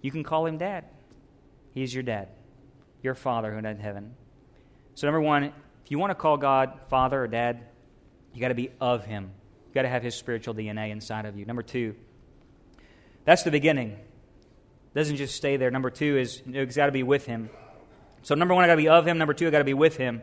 You 0.00 0.10
can 0.10 0.22
call 0.22 0.46
Him 0.46 0.58
Dad. 0.58 0.84
He's 1.74 1.92
your 1.92 2.02
dad, 2.02 2.28
your 3.02 3.14
Father 3.14 3.52
who's 3.52 3.64
in 3.64 3.78
heaven. 3.78 4.14
So, 4.94 5.06
number 5.06 5.20
one, 5.20 5.44
if 5.44 5.90
you 5.90 5.98
want 5.98 6.10
to 6.10 6.14
call 6.14 6.36
God 6.36 6.80
Father 6.88 7.22
or 7.22 7.28
Dad, 7.28 7.67
you 8.38 8.40
got 8.40 8.48
to 8.48 8.54
be 8.54 8.70
of 8.80 9.04
Him. 9.04 9.32
You 9.66 9.74
got 9.74 9.82
to 9.82 9.88
have 9.88 10.04
His 10.04 10.14
spiritual 10.14 10.54
DNA 10.54 10.90
inside 10.92 11.26
of 11.26 11.36
you. 11.36 11.44
Number 11.44 11.62
two, 11.62 11.96
that's 13.24 13.42
the 13.42 13.50
beginning. 13.50 13.90
It 13.90 14.94
doesn't 14.94 15.16
just 15.16 15.34
stay 15.34 15.56
there. 15.56 15.72
Number 15.72 15.90
two 15.90 16.16
is 16.16 16.40
it's 16.46 16.76
got 16.76 16.86
to 16.86 16.92
be 16.92 17.02
with 17.02 17.26
Him. 17.26 17.50
So, 18.22 18.36
number 18.36 18.54
one, 18.54 18.62
I 18.62 18.68
got 18.68 18.74
to 18.74 18.82
be 18.82 18.88
of 18.88 19.08
Him. 19.08 19.18
Number 19.18 19.34
two, 19.34 19.48
I 19.48 19.50
got 19.50 19.58
to 19.58 19.64
be 19.64 19.74
with 19.74 19.96
Him. 19.96 20.22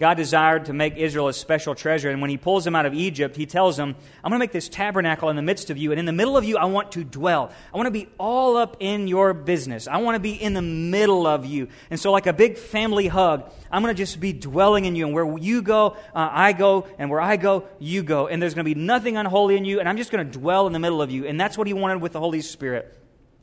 God 0.00 0.16
desired 0.16 0.64
to 0.64 0.72
make 0.72 0.96
Israel 0.96 1.28
a 1.28 1.32
special 1.34 1.74
treasure. 1.74 2.08
And 2.08 2.22
when 2.22 2.30
he 2.30 2.38
pulls 2.38 2.64
them 2.64 2.74
out 2.74 2.86
of 2.86 2.94
Egypt, 2.94 3.36
he 3.36 3.44
tells 3.44 3.76
them, 3.76 3.94
I'm 4.24 4.30
going 4.30 4.38
to 4.38 4.42
make 4.42 4.50
this 4.50 4.66
tabernacle 4.66 5.28
in 5.28 5.36
the 5.36 5.42
midst 5.42 5.68
of 5.68 5.76
you. 5.76 5.92
And 5.92 6.00
in 6.00 6.06
the 6.06 6.12
middle 6.12 6.38
of 6.38 6.44
you, 6.44 6.56
I 6.56 6.64
want 6.64 6.92
to 6.92 7.04
dwell. 7.04 7.52
I 7.72 7.76
want 7.76 7.86
to 7.86 7.90
be 7.90 8.08
all 8.18 8.56
up 8.56 8.78
in 8.80 9.08
your 9.08 9.34
business. 9.34 9.86
I 9.86 9.98
want 9.98 10.14
to 10.14 10.18
be 10.18 10.32
in 10.32 10.54
the 10.54 10.62
middle 10.62 11.26
of 11.26 11.44
you. 11.44 11.68
And 11.90 12.00
so, 12.00 12.12
like 12.12 12.26
a 12.26 12.32
big 12.32 12.56
family 12.56 13.08
hug, 13.08 13.52
I'm 13.70 13.82
going 13.82 13.94
to 13.94 14.02
just 14.02 14.18
be 14.20 14.32
dwelling 14.32 14.86
in 14.86 14.96
you. 14.96 15.04
And 15.04 15.14
where 15.14 15.36
you 15.36 15.60
go, 15.60 15.98
uh, 16.14 16.28
I 16.32 16.54
go. 16.54 16.86
And 16.98 17.10
where 17.10 17.20
I 17.20 17.36
go, 17.36 17.68
you 17.78 18.02
go. 18.02 18.26
And 18.26 18.40
there's 18.40 18.54
going 18.54 18.64
to 18.64 18.74
be 18.74 18.80
nothing 18.80 19.18
unholy 19.18 19.58
in 19.58 19.66
you. 19.66 19.80
And 19.80 19.88
I'm 19.88 19.98
just 19.98 20.10
going 20.10 20.26
to 20.26 20.38
dwell 20.38 20.66
in 20.66 20.72
the 20.72 20.78
middle 20.78 21.02
of 21.02 21.10
you. 21.10 21.26
And 21.26 21.38
that's 21.38 21.58
what 21.58 21.66
he 21.66 21.74
wanted 21.74 22.00
with 22.00 22.12
the 22.12 22.20
Holy 22.20 22.40
Spirit. 22.40 22.96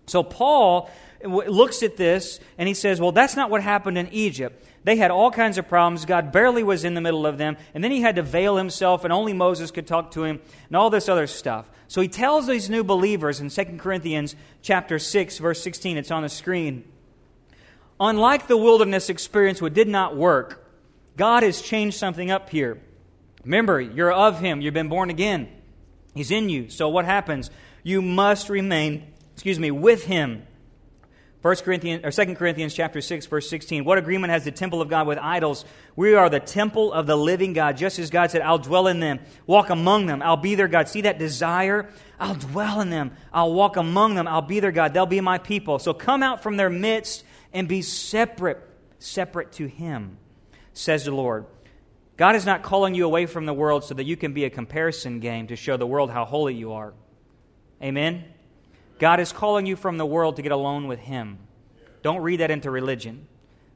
So, 0.07 0.23
Paul 0.23 0.89
looks 1.23 1.83
at 1.83 1.97
this 1.97 2.39
and 2.57 2.67
he 2.67 2.73
says, 2.73 3.01
Well, 3.01 3.11
that's 3.11 3.35
not 3.35 3.49
what 3.49 3.63
happened 3.63 3.97
in 3.97 4.07
Egypt. 4.09 4.63
They 4.87 4.95
had 4.95 5.11
all 5.11 5.31
kinds 5.31 5.57
of 5.57 5.67
problems. 5.67 6.05
God 6.05 6.31
barely 6.31 6.63
was 6.63 6.85
in 6.85 6.93
the 6.93 7.01
middle 7.01 7.25
of 7.25 7.37
them. 7.37 7.57
And 7.73 7.83
then 7.83 7.91
he 7.91 7.99
had 7.99 8.15
to 8.15 8.23
veil 8.23 8.55
himself, 8.55 9.03
and 9.03 9.11
only 9.11 9.33
Moses 9.33 9.69
could 9.69 9.85
talk 9.85 10.11
to 10.11 10.23
him, 10.23 10.39
and 10.67 10.77
all 10.77 10.89
this 10.89 11.09
other 11.09 11.27
stuff. 11.27 11.69
So 11.89 11.99
he 11.99 12.07
tells 12.07 12.47
these 12.47 12.69
new 12.69 12.85
believers 12.85 13.41
in 13.41 13.49
2 13.49 13.77
Corinthians 13.77 14.33
chapter 14.61 14.97
6, 14.97 15.39
verse 15.39 15.61
16, 15.61 15.97
it's 15.97 16.09
on 16.09 16.23
the 16.23 16.29
screen. 16.29 16.85
Unlike 17.99 18.47
the 18.47 18.55
wilderness 18.55 19.09
experience, 19.09 19.61
which 19.61 19.73
did 19.73 19.89
not 19.89 20.15
work, 20.15 20.65
God 21.17 21.43
has 21.43 21.61
changed 21.61 21.97
something 21.97 22.31
up 22.31 22.49
here. 22.49 22.79
Remember, 23.43 23.81
you're 23.81 24.13
of 24.13 24.39
him, 24.39 24.61
you've 24.61 24.73
been 24.73 24.87
born 24.87 25.09
again. 25.09 25.49
He's 26.15 26.31
in 26.31 26.47
you. 26.47 26.69
So 26.69 26.87
what 26.87 27.03
happens? 27.03 27.51
You 27.83 28.01
must 28.01 28.47
remain, 28.47 29.11
excuse 29.33 29.59
me, 29.59 29.69
with 29.69 30.05
him 30.05 30.46
1 31.47 31.55
Corinthians 31.57 32.03
or 32.03 32.11
2 32.11 32.35
Corinthians 32.35 32.73
chapter 32.73 32.99
6 32.99 33.25
verse 33.27 33.49
16 33.49 33.85
what 33.85 33.97
agreement 33.97 34.33
has 34.33 34.43
the 34.43 34.51
temple 34.51 34.81
of 34.81 34.89
God 34.89 35.07
with 35.07 35.17
idols? 35.17 35.63
We 35.95 36.13
are 36.13 36.29
the 36.29 36.41
temple 36.41 36.91
of 36.91 37.07
the 37.07 37.15
living 37.15 37.53
God 37.53 37.77
just 37.77 37.99
as 37.99 38.09
God 38.09 38.31
said 38.31 38.41
I'll 38.41 38.57
dwell 38.57 38.87
in 38.87 38.99
them 38.99 39.21
walk 39.45 39.69
among 39.69 40.07
them 40.07 40.21
I'll 40.21 40.35
be 40.35 40.55
their 40.55 40.67
God. 40.67 40.89
See 40.89 41.01
that 41.01 41.19
desire? 41.19 41.89
I'll 42.19 42.35
dwell 42.35 42.81
in 42.81 42.89
them 42.89 43.13
I'll 43.31 43.53
walk 43.53 43.77
among 43.77 44.15
them 44.15 44.27
I'll 44.27 44.41
be 44.41 44.59
their 44.59 44.73
God 44.73 44.93
they'll 44.93 45.05
be 45.05 45.21
my 45.21 45.37
people. 45.37 45.79
So 45.79 45.93
come 45.93 46.21
out 46.21 46.43
from 46.43 46.57
their 46.57 46.69
midst 46.69 47.23
and 47.53 47.65
be 47.69 47.81
separate 47.81 48.61
separate 48.99 49.53
to 49.53 49.67
him 49.67 50.17
says 50.73 51.05
the 51.05 51.11
Lord. 51.11 51.45
God 52.17 52.35
is 52.35 52.45
not 52.45 52.61
calling 52.61 52.93
you 52.93 53.05
away 53.05 53.25
from 53.25 53.45
the 53.45 53.53
world 53.53 53.85
so 53.85 53.93
that 53.93 54.03
you 54.03 54.17
can 54.17 54.33
be 54.33 54.43
a 54.43 54.49
comparison 54.49 55.21
game 55.21 55.47
to 55.47 55.55
show 55.55 55.77
the 55.77 55.87
world 55.87 56.11
how 56.11 56.25
holy 56.25 56.55
you 56.55 56.73
are. 56.73 56.93
Amen 57.81 58.25
God 58.99 59.19
is 59.19 59.31
calling 59.31 59.65
you 59.65 59.75
from 59.75 59.97
the 59.97 60.05
world 60.05 60.37
to 60.37 60.41
get 60.41 60.51
alone 60.51 60.87
with 60.87 60.99
Him. 60.99 61.39
Don't 62.01 62.21
read 62.21 62.39
that 62.39 62.51
into 62.51 62.71
religion. 62.71 63.27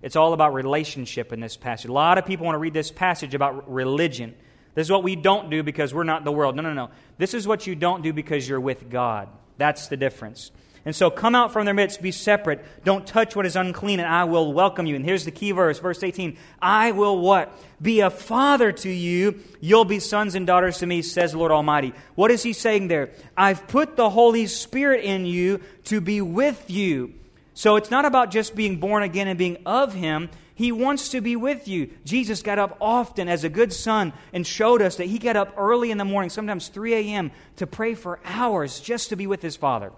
It's 0.01 0.15
all 0.15 0.33
about 0.33 0.53
relationship 0.53 1.31
in 1.31 1.39
this 1.39 1.57
passage. 1.57 1.89
A 1.89 1.93
lot 1.93 2.17
of 2.17 2.25
people 2.25 2.45
want 2.45 2.55
to 2.55 2.59
read 2.59 2.73
this 2.73 2.91
passage 2.91 3.35
about 3.35 3.71
religion. 3.71 4.35
This 4.73 4.87
is 4.87 4.91
what 4.91 5.03
we 5.03 5.15
don't 5.15 5.49
do 5.49 5.63
because 5.63 5.93
we're 5.93 6.03
not 6.03 6.23
the 6.23 6.31
world. 6.31 6.55
No, 6.55 6.61
no, 6.63 6.73
no. 6.73 6.89
This 7.17 7.33
is 7.33 7.47
what 7.47 7.67
you 7.67 7.75
don't 7.75 8.01
do 8.01 8.13
because 8.13 8.47
you're 8.47 8.59
with 8.59 8.89
God. 8.89 9.29
That's 9.57 9.87
the 9.87 9.97
difference. 9.97 10.51
And 10.83 10.95
so 10.95 11.11
come 11.11 11.35
out 11.35 11.53
from 11.53 11.65
their 11.65 11.75
midst, 11.75 12.01
be 12.01 12.11
separate. 12.11 12.65
Don't 12.83 13.05
touch 13.05 13.35
what 13.35 13.45
is 13.45 13.55
unclean, 13.55 13.99
and 13.99 14.09
I 14.09 14.23
will 14.23 14.51
welcome 14.51 14.87
you. 14.87 14.95
And 14.95 15.05
here's 15.05 15.25
the 15.25 15.31
key 15.31 15.51
verse, 15.51 15.77
verse 15.77 16.01
18. 16.01 16.37
I 16.59 16.91
will 16.91 17.19
what? 17.19 17.53
Be 17.79 17.99
a 17.99 18.09
father 18.09 18.71
to 18.71 18.89
you. 18.89 19.39
You'll 19.59 19.85
be 19.85 19.99
sons 19.99 20.33
and 20.33 20.47
daughters 20.47 20.79
to 20.79 20.87
me, 20.87 21.03
says 21.03 21.33
the 21.33 21.37
Lord 21.37 21.51
Almighty. 21.51 21.93
What 22.15 22.31
is 22.31 22.41
he 22.41 22.53
saying 22.53 22.87
there? 22.87 23.11
I've 23.37 23.67
put 23.67 23.95
the 23.95 24.09
Holy 24.09 24.47
Spirit 24.47 25.03
in 25.03 25.27
you 25.27 25.61
to 25.85 26.01
be 26.01 26.19
with 26.19 26.69
you. 26.69 27.13
So 27.53 27.75
it's 27.75 27.91
not 27.91 28.05
about 28.05 28.31
just 28.31 28.55
being 28.55 28.77
born 28.79 29.03
again 29.03 29.27
and 29.27 29.37
being 29.37 29.57
of 29.67 29.93
him. 29.93 30.29
He 30.55 30.71
wants 30.71 31.09
to 31.09 31.21
be 31.21 31.35
with 31.35 31.67
you. 31.67 31.91
Jesus 32.05 32.41
got 32.41 32.57
up 32.57 32.77
often 32.81 33.27
as 33.27 33.43
a 33.43 33.49
good 33.49 33.71
son 33.71 34.13
and 34.33 34.47
showed 34.47 34.81
us 34.81 34.95
that 34.95 35.05
he 35.05 35.19
got 35.19 35.35
up 35.35 35.53
early 35.57 35.91
in 35.91 35.99
the 35.99 36.05
morning, 36.05 36.31
sometimes 36.31 36.69
3 36.69 36.93
a.m., 36.93 37.31
to 37.57 37.67
pray 37.67 37.93
for 37.93 38.19
hours 38.25 38.79
just 38.79 39.09
to 39.09 39.15
be 39.15 39.27
with 39.27 39.43
his 39.43 39.55
Father. 39.55 39.91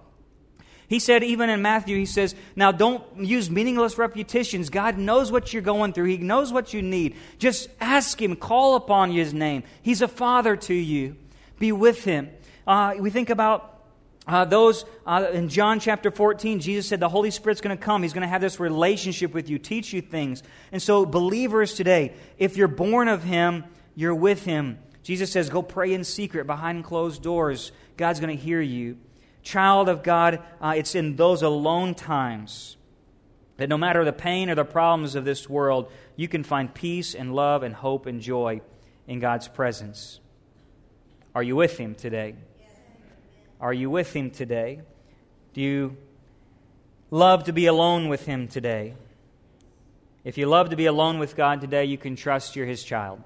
He 0.93 0.99
said, 0.99 1.23
even 1.23 1.49
in 1.49 1.63
Matthew, 1.63 1.97
he 1.97 2.05
says, 2.05 2.35
Now 2.55 2.71
don't 2.71 3.03
use 3.17 3.49
meaningless 3.49 3.97
repetitions. 3.97 4.69
God 4.69 4.95
knows 4.95 5.31
what 5.31 5.51
you're 5.51 5.63
going 5.63 5.91
through, 5.91 6.05
He 6.05 6.17
knows 6.19 6.53
what 6.53 6.71
you 6.71 6.83
need. 6.83 7.15
Just 7.39 7.67
ask 7.81 8.21
Him, 8.21 8.35
call 8.35 8.75
upon 8.75 9.09
His 9.11 9.33
name. 9.33 9.63
He's 9.81 10.03
a 10.03 10.07
father 10.07 10.55
to 10.55 10.73
you. 10.75 11.15
Be 11.57 11.71
with 11.71 12.03
Him. 12.03 12.29
Uh, 12.67 12.93
we 12.99 13.09
think 13.09 13.31
about 13.31 13.81
uh, 14.27 14.45
those 14.45 14.85
uh, 15.07 15.25
in 15.33 15.49
John 15.49 15.79
chapter 15.79 16.11
14, 16.11 16.59
Jesus 16.59 16.89
said 16.89 16.99
the 16.99 17.09
Holy 17.09 17.31
Spirit's 17.31 17.59
going 17.59 17.75
to 17.75 17.83
come. 17.83 18.03
He's 18.03 18.13
going 18.13 18.21
to 18.21 18.27
have 18.27 18.41
this 18.41 18.59
relationship 18.59 19.33
with 19.33 19.49
you, 19.49 19.57
teach 19.57 19.93
you 19.93 20.01
things. 20.01 20.43
And 20.71 20.79
so, 20.79 21.07
believers 21.07 21.73
today, 21.73 22.13
if 22.37 22.55
you're 22.55 22.67
born 22.67 23.07
of 23.07 23.23
Him, 23.23 23.63
you're 23.95 24.13
with 24.13 24.45
Him. 24.45 24.77
Jesus 25.01 25.31
says, 25.31 25.49
go 25.49 25.63
pray 25.63 25.91
in 25.91 26.03
secret 26.03 26.45
behind 26.45 26.83
closed 26.83 27.23
doors. 27.23 27.71
God's 27.97 28.19
going 28.19 28.37
to 28.37 28.41
hear 28.41 28.61
you 28.61 28.99
child 29.43 29.89
of 29.89 30.01
God, 30.01 30.41
uh, 30.59 30.73
it's 30.75 30.95
in 30.95 31.15
those 31.15 31.43
alone 31.43 31.93
times 31.93 32.77
that 33.57 33.69
no 33.69 33.77
matter 33.77 34.03
the 34.03 34.13
pain 34.13 34.49
or 34.49 34.55
the 34.55 34.65
problems 34.65 35.15
of 35.15 35.25
this 35.25 35.47
world, 35.47 35.91
you 36.15 36.27
can 36.27 36.43
find 36.43 36.73
peace 36.73 37.13
and 37.13 37.35
love 37.35 37.61
and 37.61 37.75
hope 37.75 38.05
and 38.07 38.21
joy 38.21 38.61
in 39.07 39.19
God's 39.19 39.47
presence. 39.47 40.19
Are 41.35 41.43
you 41.43 41.55
with 41.55 41.77
Him 41.77 41.95
today? 41.95 42.35
Are 43.59 43.73
you 43.73 43.89
with 43.89 44.13
Him 44.13 44.31
today? 44.31 44.81
Do 45.53 45.61
you 45.61 45.97
love 47.11 47.45
to 47.45 47.53
be 47.53 47.67
alone 47.67 48.09
with 48.09 48.25
Him 48.25 48.47
today? 48.47 48.95
If 50.23 50.37
you 50.37 50.47
love 50.47 50.69
to 50.69 50.75
be 50.75 50.85
alone 50.85 51.19
with 51.19 51.35
God 51.35 51.61
today, 51.61 51.85
you 51.85 51.97
can 51.97 52.15
trust 52.15 52.55
you're 52.55 52.65
His 52.65 52.83
child. 52.83 53.21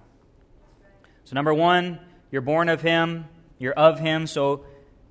So, 1.26 1.36
number 1.36 1.54
one, 1.54 2.00
you're 2.32 2.42
born 2.42 2.70
of 2.70 2.82
Him, 2.82 3.26
you're 3.60 3.74
of 3.74 4.00
Him. 4.00 4.28
So, 4.28 4.66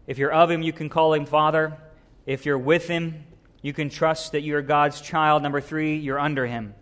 if 0.07 0.19
you're 0.19 0.33
of 0.33 0.51
Him, 0.51 0.63
you 0.63 0.73
can 0.73 0.89
call 0.89 1.15
Him 1.15 1.27
Father. 1.27 1.77
If 2.27 2.47
you're 2.47 2.59
with 2.59 2.89
Him, 2.89 3.25
you 3.63 3.73
can 3.73 3.91
trust 3.91 4.33
that 4.33 4.43
you're 4.43 4.63
God's 4.63 5.01
child. 5.01 5.43
Number 5.43 5.61
three, 5.61 5.97
you're 5.97 6.19
under 6.19 6.47
Him. 6.47 6.75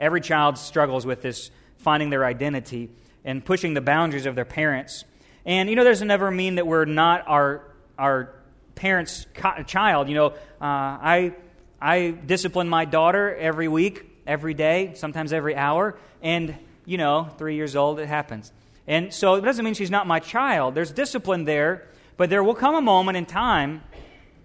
Every 0.00 0.20
child 0.20 0.58
struggles 0.58 1.06
with 1.06 1.22
this, 1.22 1.50
finding 1.78 2.10
their 2.10 2.24
identity 2.24 2.90
and 3.24 3.44
pushing 3.44 3.74
the 3.74 3.80
boundaries 3.80 4.26
of 4.26 4.34
their 4.34 4.44
parents. 4.44 5.04
And, 5.46 5.68
you 5.68 5.76
know, 5.76 5.84
doesn't 5.84 6.36
mean 6.36 6.56
that 6.56 6.66
we're 6.66 6.84
not 6.84 7.24
our, 7.26 7.62
our 7.98 8.34
parents' 8.74 9.26
child. 9.66 10.08
You 10.08 10.14
know, 10.14 10.26
uh, 10.26 10.34
I, 10.60 11.34
I 11.80 12.10
discipline 12.10 12.68
my 12.68 12.84
daughter 12.84 13.34
every 13.34 13.68
week, 13.68 14.04
every 14.26 14.54
day, 14.54 14.92
sometimes 14.94 15.32
every 15.32 15.54
hour. 15.54 15.96
And, 16.22 16.56
you 16.86 16.98
know, 16.98 17.28
three 17.38 17.56
years 17.56 17.76
old, 17.76 18.00
it 18.00 18.06
happens. 18.06 18.52
And 18.86 19.12
so 19.12 19.34
it 19.34 19.42
doesn't 19.42 19.64
mean 19.64 19.74
she's 19.74 19.90
not 19.90 20.06
my 20.06 20.18
child. 20.18 20.74
There's 20.74 20.92
discipline 20.92 21.44
there, 21.44 21.88
but 22.16 22.30
there 22.30 22.42
will 22.42 22.54
come 22.54 22.74
a 22.74 22.80
moment 22.80 23.16
in 23.16 23.26
time 23.26 23.82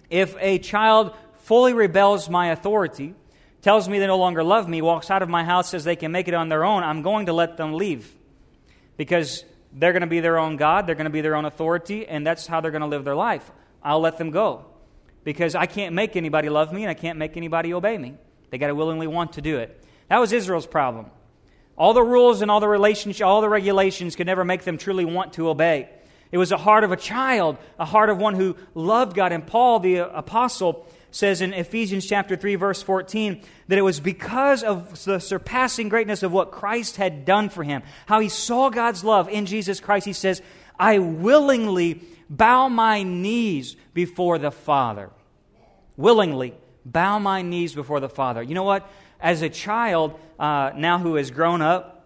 if 0.10 0.36
a 0.40 0.60
child 0.60 1.14
fully 1.40 1.74
rebels 1.74 2.30
my 2.30 2.52
authority, 2.52 3.14
tells 3.62 3.90
me 3.90 4.00
they 4.00 4.08
no 4.08 4.18
longer 4.18 4.44
love 4.44 4.68
me, 4.68 4.82
walks 4.82 5.12
out 5.12 5.22
of 5.22 5.30
my 5.30 5.44
house, 5.44 5.70
says 5.70 5.84
they 5.84 5.96
can 5.96 6.12
make 6.12 6.28
it 6.28 6.34
on 6.34 6.50
their 6.50 6.64
own, 6.64 6.84
I'm 6.84 7.02
going 7.02 7.26
to 7.28 7.34
let 7.34 7.58
them 7.58 7.74
leave. 7.74 8.16
Because 8.98 9.44
they're 9.74 9.94
going 9.94 10.02
to 10.02 10.08
be 10.08 10.20
their 10.20 10.38
own 10.38 10.58
God, 10.58 10.88
they're 10.88 10.96
going 10.96 11.06
to 11.06 11.12
be 11.12 11.22
their 11.22 11.36
own 11.36 11.46
authority, 11.46 12.08
and 12.08 12.26
that's 12.26 12.48
how 12.48 12.62
they're 12.62 12.72
going 12.72 12.82
to 12.82 12.88
live 12.88 13.04
their 13.04 13.16
life. 13.16 13.50
I'll 13.84 14.00
let 14.00 14.18
them 14.18 14.32
go. 14.32 14.66
Because 15.24 15.56
I 15.56 15.66
can't 15.66 15.94
make 15.94 16.16
anybody 16.16 16.50
love 16.50 16.74
me, 16.74 16.84
and 16.84 16.90
I 16.90 16.94
can't 16.94 17.18
make 17.18 17.38
anybody 17.38 17.74
obey 17.74 17.98
me. 17.98 18.16
They 18.50 18.58
got 18.58 18.68
to 18.68 18.76
willingly 18.76 19.08
want 19.08 19.34
to 19.34 19.42
do 19.42 19.58
it. 19.58 19.84
That 20.08 20.20
was 20.20 20.34
Israel's 20.34 20.66
problem. 20.66 21.08
All 21.78 21.94
the 21.94 22.04
rules 22.04 22.42
and 22.42 22.50
all 22.50 22.60
the 22.60 22.68
relationships, 22.68 23.22
all 23.22 23.42
the 23.42 23.50
regulations 23.50 24.16
could 24.16 24.28
never 24.28 24.44
make 24.44 24.64
them 24.64 24.78
truly 24.78 25.06
want 25.06 25.34
to 25.34 25.50
obey. 25.50 25.90
It 26.32 26.38
was 26.38 26.52
a 26.52 26.58
heart 26.58 26.84
of 26.84 26.92
a 26.92 26.98
child, 26.98 27.58
a 27.80 27.86
heart 27.86 28.10
of 28.10 28.18
one 28.18 28.36
who 28.36 28.56
loved 28.76 29.16
God. 29.16 29.32
And 29.32 29.46
Paul, 29.46 29.80
the 29.80 29.98
apostle, 29.98 30.88
says 31.12 31.42
in 31.42 31.54
Ephesians 31.54 32.06
chapter 32.06 32.36
3 32.36 32.56
verse 32.56 32.84
14 32.84 33.42
that 33.68 33.80
it 33.80 33.82
was 33.82 34.00
because 34.00 34.64
of 34.64 35.04
the 35.06 35.20
surpassing 35.20 35.90
greatness 35.90 36.22
of 36.22 36.32
what 36.32 36.52
Christ 36.52 36.98
had 36.98 37.26
done 37.26 37.50
for 37.50 37.64
him, 37.64 37.82
how 38.06 38.20
he 38.20 38.30
saw 38.30 38.70
God's 38.70 39.04
love 39.04 39.28
in 39.28 39.48
Jesus 39.48 39.80
Christ. 39.80 40.06
He 40.06 40.14
says, 40.14 40.42
"I 40.80 41.00
willingly 41.00 42.04
bow 42.30 42.70
my 42.70 43.02
knees 43.02 43.76
before 43.94 44.38
the 44.38 44.52
Father." 44.52 45.10
Willingly 45.98 46.54
bow 46.86 47.20
my 47.20 47.42
knees 47.42 47.74
before 47.74 48.00
the 48.00 48.08
Father. 48.08 48.42
You 48.42 48.54
know 48.54 48.64
what? 48.64 48.90
as 49.20 49.42
a 49.42 49.50
child, 49.50 50.18
uh, 50.40 50.72
now 50.76 50.98
who 50.98 51.16
has 51.16 51.32
grown 51.32 51.62
up, 51.62 51.99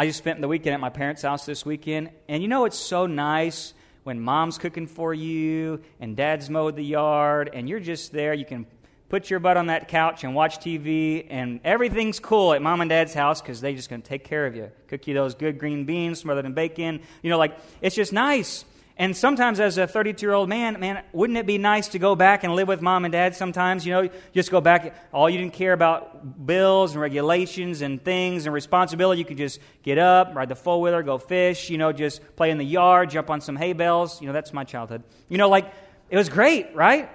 I 0.00 0.06
just 0.06 0.18
spent 0.18 0.40
the 0.40 0.46
weekend 0.46 0.74
at 0.74 0.80
my 0.80 0.90
parents' 0.90 1.22
house 1.22 1.44
this 1.44 1.66
weekend. 1.66 2.10
And 2.28 2.40
you 2.40 2.48
know, 2.48 2.66
it's 2.66 2.78
so 2.78 3.06
nice 3.06 3.74
when 4.04 4.20
mom's 4.20 4.56
cooking 4.56 4.86
for 4.86 5.12
you 5.12 5.80
and 5.98 6.16
dad's 6.16 6.48
mowed 6.48 6.76
the 6.76 6.84
yard 6.84 7.50
and 7.52 7.68
you're 7.68 7.80
just 7.80 8.12
there. 8.12 8.32
You 8.32 8.44
can 8.44 8.64
put 9.08 9.28
your 9.28 9.40
butt 9.40 9.56
on 9.56 9.66
that 9.66 9.88
couch 9.88 10.22
and 10.22 10.36
watch 10.36 10.58
TV, 10.60 11.26
and 11.30 11.58
everything's 11.64 12.20
cool 12.20 12.52
at 12.52 12.62
mom 12.62 12.80
and 12.80 12.90
dad's 12.90 13.12
house 13.12 13.40
because 13.40 13.60
they're 13.60 13.74
just 13.74 13.90
going 13.90 14.00
to 14.00 14.08
take 14.08 14.22
care 14.22 14.46
of 14.46 14.54
you. 14.54 14.70
Cook 14.86 15.06
you 15.08 15.14
those 15.14 15.34
good 15.34 15.58
green 15.58 15.84
beans 15.84 16.20
smothered 16.20 16.44
in 16.44 16.52
bacon. 16.52 17.00
You 17.22 17.30
know, 17.30 17.38
like, 17.38 17.58
it's 17.80 17.96
just 17.96 18.12
nice. 18.12 18.64
And 19.00 19.16
sometimes, 19.16 19.60
as 19.60 19.78
a 19.78 19.86
32 19.86 20.26
year 20.26 20.34
old 20.34 20.48
man, 20.48 20.80
man, 20.80 21.04
wouldn't 21.12 21.38
it 21.38 21.46
be 21.46 21.56
nice 21.56 21.86
to 21.88 22.00
go 22.00 22.16
back 22.16 22.42
and 22.42 22.56
live 22.56 22.66
with 22.66 22.82
mom 22.82 23.04
and 23.04 23.12
dad 23.12 23.36
sometimes? 23.36 23.86
You 23.86 23.92
know, 23.92 24.08
just 24.34 24.50
go 24.50 24.60
back, 24.60 24.92
all 25.12 25.30
you 25.30 25.38
didn't 25.38 25.52
care 25.52 25.72
about 25.72 26.44
bills 26.44 26.92
and 26.92 27.00
regulations 27.00 27.80
and 27.80 28.04
things 28.04 28.46
and 28.46 28.52
responsibility. 28.52 29.20
You 29.20 29.24
could 29.24 29.36
just 29.36 29.60
get 29.84 29.98
up, 29.98 30.34
ride 30.34 30.48
the 30.48 30.56
four 30.56 30.80
wheeler, 30.80 31.04
go 31.04 31.16
fish, 31.16 31.70
you 31.70 31.78
know, 31.78 31.92
just 31.92 32.20
play 32.34 32.50
in 32.50 32.58
the 32.58 32.64
yard, 32.64 33.10
jump 33.10 33.30
on 33.30 33.40
some 33.40 33.54
hay 33.54 33.72
bales. 33.72 34.20
You 34.20 34.26
know, 34.26 34.32
that's 34.32 34.52
my 34.52 34.64
childhood. 34.64 35.04
You 35.28 35.38
know, 35.38 35.48
like, 35.48 35.72
it 36.10 36.16
was 36.16 36.28
great, 36.28 36.74
right? 36.74 37.08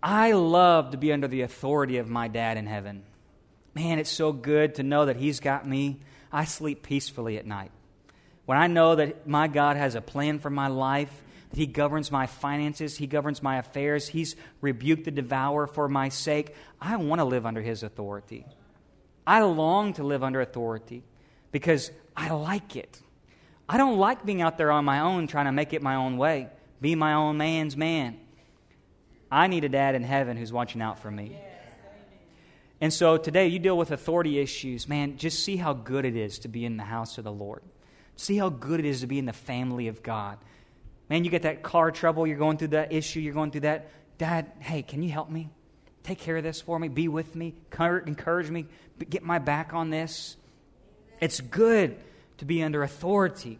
I 0.00 0.32
love 0.32 0.92
to 0.92 0.98
be 0.98 1.12
under 1.12 1.26
the 1.26 1.42
authority 1.42 1.98
of 1.98 2.08
my 2.08 2.28
dad 2.28 2.58
in 2.58 2.66
heaven. 2.66 3.02
Man, 3.74 3.98
it's 3.98 4.10
so 4.10 4.32
good 4.32 4.76
to 4.76 4.84
know 4.84 5.06
that 5.06 5.16
he's 5.16 5.40
got 5.40 5.66
me. 5.66 5.98
I 6.30 6.44
sleep 6.44 6.84
peacefully 6.84 7.38
at 7.38 7.46
night. 7.46 7.72
When 8.44 8.58
I 8.58 8.66
know 8.66 8.96
that 8.96 9.26
my 9.26 9.48
God 9.48 9.76
has 9.76 9.94
a 9.94 10.00
plan 10.00 10.38
for 10.38 10.50
my 10.50 10.68
life, 10.68 11.22
that 11.50 11.58
He 11.58 11.66
governs 11.66 12.10
my 12.10 12.26
finances, 12.26 12.96
He 12.96 13.06
governs 13.06 13.42
my 13.42 13.58
affairs, 13.58 14.08
He's 14.08 14.36
rebuked 14.60 15.04
the 15.04 15.10
devourer 15.10 15.66
for 15.66 15.88
my 15.88 16.08
sake, 16.08 16.54
I 16.80 16.96
want 16.96 17.20
to 17.20 17.24
live 17.24 17.46
under 17.46 17.62
His 17.62 17.82
authority. 17.82 18.44
I 19.26 19.42
long 19.42 19.92
to 19.94 20.02
live 20.02 20.24
under 20.24 20.40
authority 20.40 21.04
because 21.52 21.90
I 22.16 22.30
like 22.30 22.74
it. 22.74 23.00
I 23.68 23.76
don't 23.76 23.98
like 23.98 24.26
being 24.26 24.42
out 24.42 24.58
there 24.58 24.72
on 24.72 24.84
my 24.84 25.00
own 25.00 25.28
trying 25.28 25.46
to 25.46 25.52
make 25.52 25.72
it 25.72 25.82
my 25.82 25.94
own 25.94 26.16
way, 26.16 26.48
be 26.80 26.94
my 26.94 27.14
own 27.14 27.36
man's 27.36 27.76
man. 27.76 28.18
I 29.30 29.46
need 29.46 29.64
a 29.64 29.68
dad 29.68 29.94
in 29.94 30.02
heaven 30.02 30.36
who's 30.36 30.52
watching 30.52 30.82
out 30.82 30.98
for 30.98 31.10
me. 31.10 31.38
And 32.82 32.92
so 32.92 33.16
today, 33.16 33.46
you 33.46 33.60
deal 33.60 33.78
with 33.78 33.92
authority 33.92 34.40
issues. 34.40 34.88
Man, 34.88 35.16
just 35.16 35.44
see 35.44 35.56
how 35.56 35.72
good 35.72 36.04
it 36.04 36.16
is 36.16 36.40
to 36.40 36.48
be 36.48 36.64
in 36.64 36.76
the 36.76 36.82
house 36.82 37.16
of 37.16 37.24
the 37.24 37.32
Lord. 37.32 37.62
See 38.16 38.36
how 38.36 38.48
good 38.48 38.80
it 38.80 38.86
is 38.86 39.00
to 39.00 39.06
be 39.06 39.18
in 39.18 39.26
the 39.26 39.32
family 39.32 39.88
of 39.88 40.02
God. 40.02 40.38
Man, 41.08 41.24
you 41.24 41.30
get 41.30 41.42
that 41.42 41.62
car 41.62 41.90
trouble, 41.90 42.26
you're 42.26 42.38
going 42.38 42.56
through 42.56 42.68
that 42.68 42.92
issue, 42.92 43.20
you're 43.20 43.34
going 43.34 43.50
through 43.50 43.62
that. 43.62 43.90
Dad, 44.18 44.50
hey, 44.60 44.82
can 44.82 45.02
you 45.02 45.10
help 45.10 45.30
me? 45.30 45.50
Take 46.02 46.18
care 46.18 46.36
of 46.36 46.42
this 46.42 46.60
for 46.60 46.78
me. 46.78 46.88
Be 46.88 47.08
with 47.08 47.34
me. 47.36 47.54
Encourage 47.78 48.50
me. 48.50 48.66
Get 49.08 49.22
my 49.22 49.38
back 49.38 49.72
on 49.72 49.90
this. 49.90 50.36
It's 51.20 51.40
good 51.40 51.96
to 52.38 52.44
be 52.44 52.62
under 52.62 52.82
authority 52.82 53.58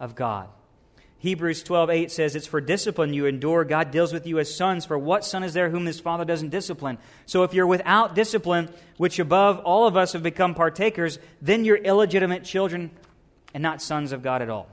of 0.00 0.14
God. 0.14 0.48
Hebrews 1.18 1.62
12, 1.62 1.90
8 1.90 2.10
says, 2.10 2.36
It's 2.36 2.46
for 2.46 2.60
discipline 2.60 3.14
you 3.14 3.26
endure. 3.26 3.64
God 3.64 3.90
deals 3.90 4.12
with 4.12 4.26
you 4.26 4.38
as 4.38 4.54
sons. 4.54 4.84
For 4.84 4.98
what 4.98 5.24
son 5.24 5.42
is 5.42 5.54
there 5.54 5.70
whom 5.70 5.86
his 5.86 5.98
father 5.98 6.24
doesn't 6.24 6.50
discipline? 6.50 6.98
So 7.24 7.44
if 7.44 7.54
you're 7.54 7.66
without 7.66 8.14
discipline, 8.14 8.68
which 8.98 9.18
above 9.18 9.60
all 9.60 9.86
of 9.86 9.96
us 9.96 10.12
have 10.12 10.22
become 10.22 10.54
partakers, 10.54 11.18
then 11.40 11.64
you're 11.64 11.76
illegitimate 11.76 12.44
children 12.44 12.90
and 13.54 13.62
not 13.62 13.80
sons 13.80 14.12
of 14.12 14.22
God 14.22 14.42
at 14.42 14.50
all. 14.50 14.68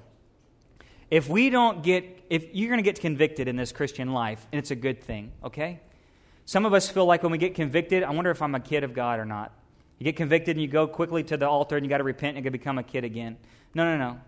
If 1.10 1.30
we 1.30 1.50
don't 1.50 1.84
get, 1.84 2.26
if 2.30 2.54
you're 2.54 2.70
going 2.70 2.80
to 2.80 2.84
get 2.84 3.00
convicted 3.00 3.48
in 3.48 3.56
this 3.56 3.72
Christian 3.72 4.14
life, 4.14 4.46
and 4.52 4.60
it's 4.60 4.72
a 4.72 4.76
good 4.76 5.04
thing, 5.04 5.32
okay? 5.44 5.80
Some 6.46 6.66
of 6.66 6.74
us 6.74 6.90
feel 6.90 7.06
like 7.06 7.22
when 7.24 7.32
we 7.32 7.38
get 7.38 7.56
convicted, 7.56 8.04
I 8.04 8.10
wonder 8.12 8.32
if 8.32 8.42
I'm 8.42 8.56
a 8.56 8.60
kid 8.60 8.84
of 8.84 8.94
God 8.94 9.20
or 9.20 9.26
not. 9.26 9.54
You 10.00 10.06
get 10.06 10.16
convicted 10.16 10.56
and 10.56 10.62
you 10.62 10.68
go 10.68 10.88
quickly 10.88 11.24
to 11.26 11.38
the 11.38 11.48
altar 11.48 11.78
and 11.78 11.86
you 11.86 11.90
got 11.90 12.00
to 12.00 12.04
repent 12.04 12.36
and 12.36 12.44
you 12.44 12.52
become 12.52 12.80
a 12.80 12.84
kid 12.84 13.04
again. 13.04 13.38
No, 13.76 13.84
no, 13.86 13.98
no. 13.98 14.20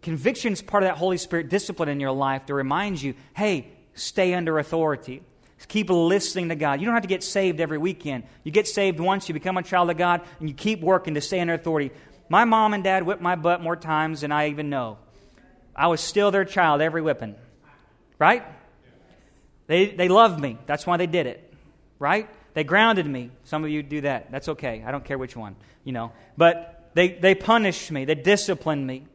Conviction 0.00 0.52
is 0.52 0.62
part 0.62 0.82
of 0.82 0.88
that 0.88 0.96
Holy 0.96 1.18
Spirit 1.18 1.48
discipline 1.48 1.88
in 1.88 2.00
your 2.00 2.12
life 2.12 2.46
to 2.46 2.54
remind 2.54 3.02
you 3.02 3.14
hey, 3.34 3.68
stay 3.94 4.32
under 4.32 4.58
authority. 4.58 5.22
Keep 5.68 5.90
listening 5.90 6.50
to 6.50 6.54
God. 6.54 6.80
You 6.80 6.86
don't 6.86 6.94
have 6.94 7.02
to 7.02 7.08
get 7.08 7.24
saved 7.24 7.60
every 7.60 7.78
weekend. 7.78 8.24
You 8.44 8.52
get 8.52 8.68
saved 8.68 9.00
once, 9.00 9.28
you 9.28 9.32
become 9.32 9.56
a 9.56 9.62
child 9.62 9.90
of 9.90 9.96
God, 9.96 10.20
and 10.38 10.48
you 10.48 10.54
keep 10.54 10.80
working 10.80 11.14
to 11.14 11.20
stay 11.20 11.40
under 11.40 11.54
authority. 11.54 11.90
My 12.28 12.44
mom 12.44 12.74
and 12.74 12.82
dad 12.82 13.04
whipped 13.04 13.22
my 13.22 13.36
butt 13.36 13.60
more 13.60 13.76
times 13.76 14.20
than 14.22 14.32
I 14.32 14.48
even 14.48 14.70
know. 14.70 14.98
I 15.74 15.88
was 15.88 16.00
still 16.00 16.30
their 16.30 16.44
child 16.44 16.80
every 16.80 17.02
whipping. 17.02 17.34
Right? 18.18 18.44
They, 19.66 19.86
they 19.86 20.08
loved 20.08 20.40
me. 20.40 20.58
That's 20.66 20.86
why 20.86 20.96
they 20.96 21.06
did 21.06 21.26
it. 21.26 21.52
Right? 21.98 22.28
They 22.54 22.64
grounded 22.64 23.06
me. 23.06 23.30
Some 23.44 23.64
of 23.64 23.70
you 23.70 23.82
do 23.82 24.00
that. 24.02 24.30
That's 24.30 24.48
okay. 24.48 24.82
I 24.86 24.90
don't 24.90 25.04
care 25.04 25.18
which 25.18 25.36
one, 25.36 25.56
you 25.84 25.92
know. 25.92 26.12
But 26.36 26.90
they, 26.94 27.08
they 27.08 27.34
punished 27.34 27.90
me. 27.92 28.04
They 28.04 28.14
disciplined 28.14 28.86
me 28.86 29.06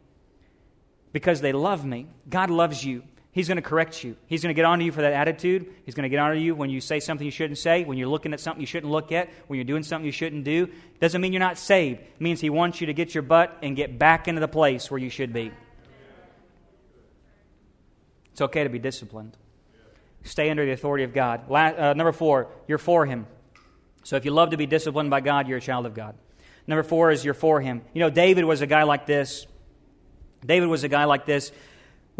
because 1.12 1.42
they 1.42 1.52
love 1.52 1.84
me. 1.84 2.08
God 2.30 2.50
loves 2.50 2.86
you. 2.86 3.04
He's 3.34 3.48
going 3.48 3.56
to 3.56 3.62
correct 3.62 4.04
you. 4.04 4.18
He's 4.28 4.42
going 4.44 4.54
to 4.54 4.54
get 4.54 4.66
onto 4.66 4.84
you 4.84 4.92
for 4.92 5.02
that 5.02 5.14
attitude. 5.14 5.74
He's 5.86 5.96
going 5.96 6.04
to 6.04 6.10
get 6.10 6.20
onto 6.20 6.40
you 6.40 6.54
when 6.54 6.70
you 6.70 6.82
say 6.82 7.00
something 7.00 7.24
you 7.24 7.32
shouldn't 7.32 7.60
say, 7.60 7.86
when 7.86 7.98
you're 7.98 8.10
looking 8.10 8.34
at 8.34 8.42
something 8.42 8.60
you 8.60 8.68
shouldn't 8.68 8.92
look 8.92 9.14
at, 9.14 9.30
when 9.48 9.56
you're 9.56 9.64
doing 9.64 9.84
something 9.84 10.06
you 10.06 10.12
shouldn't 10.12 10.44
do. 10.44 10.68
Doesn't 11.00 11.22
mean 11.22 11.32
you're 11.32 11.40
not 11.40 11.58
saved. 11.58 12.02
It 12.02 12.22
means 12.22 12.42
He 12.42 12.50
wants 12.50 12.82
you 12.82 12.88
to 12.88 12.94
get 12.94 13.16
your 13.16 13.22
butt 13.22 13.58
and 13.62 13.76
get 13.76 13.98
back 13.98 14.28
into 14.28 14.42
the 14.42 14.50
place 14.50 14.92
where 14.92 15.00
you 15.00 15.10
should 15.10 15.32
be. 15.32 15.52
It's 18.34 18.42
okay 18.42 18.64
to 18.64 18.70
be 18.70 18.80
disciplined. 18.80 19.38
Stay 20.24 20.50
under 20.50 20.66
the 20.66 20.72
authority 20.74 21.06
of 21.06 21.14
God. 21.14 21.50
uh, 21.50 21.94
number 21.94 22.12
four, 22.12 22.50
you're 22.68 22.78
for 22.78 23.06
Him. 23.06 23.28
So 24.04 24.18
if 24.18 24.26
you 24.26 24.32
love 24.32 24.50
to 24.50 24.58
be 24.58 24.66
disciplined 24.66 25.10
by 25.10 25.22
God, 25.22 25.48
you're 25.48 25.60
a 25.60 25.62
child 25.62 25.86
of 25.86 25.94
God. 25.94 26.16
Number 26.68 26.84
four 26.84 27.12
is 27.12 27.24
you're 27.24 27.34
for 27.34 27.62
Him. 27.62 27.82
You 27.94 28.02
know, 28.02 28.10
David 28.10 28.44
was 28.44 28.62
a 28.62 28.68
guy 28.68 28.84
like 28.84 29.06
this. 29.06 29.48
David 30.46 30.68
was 30.68 30.84
a 30.84 30.90
guy 30.90 31.06
like 31.06 31.26
this 31.26 31.52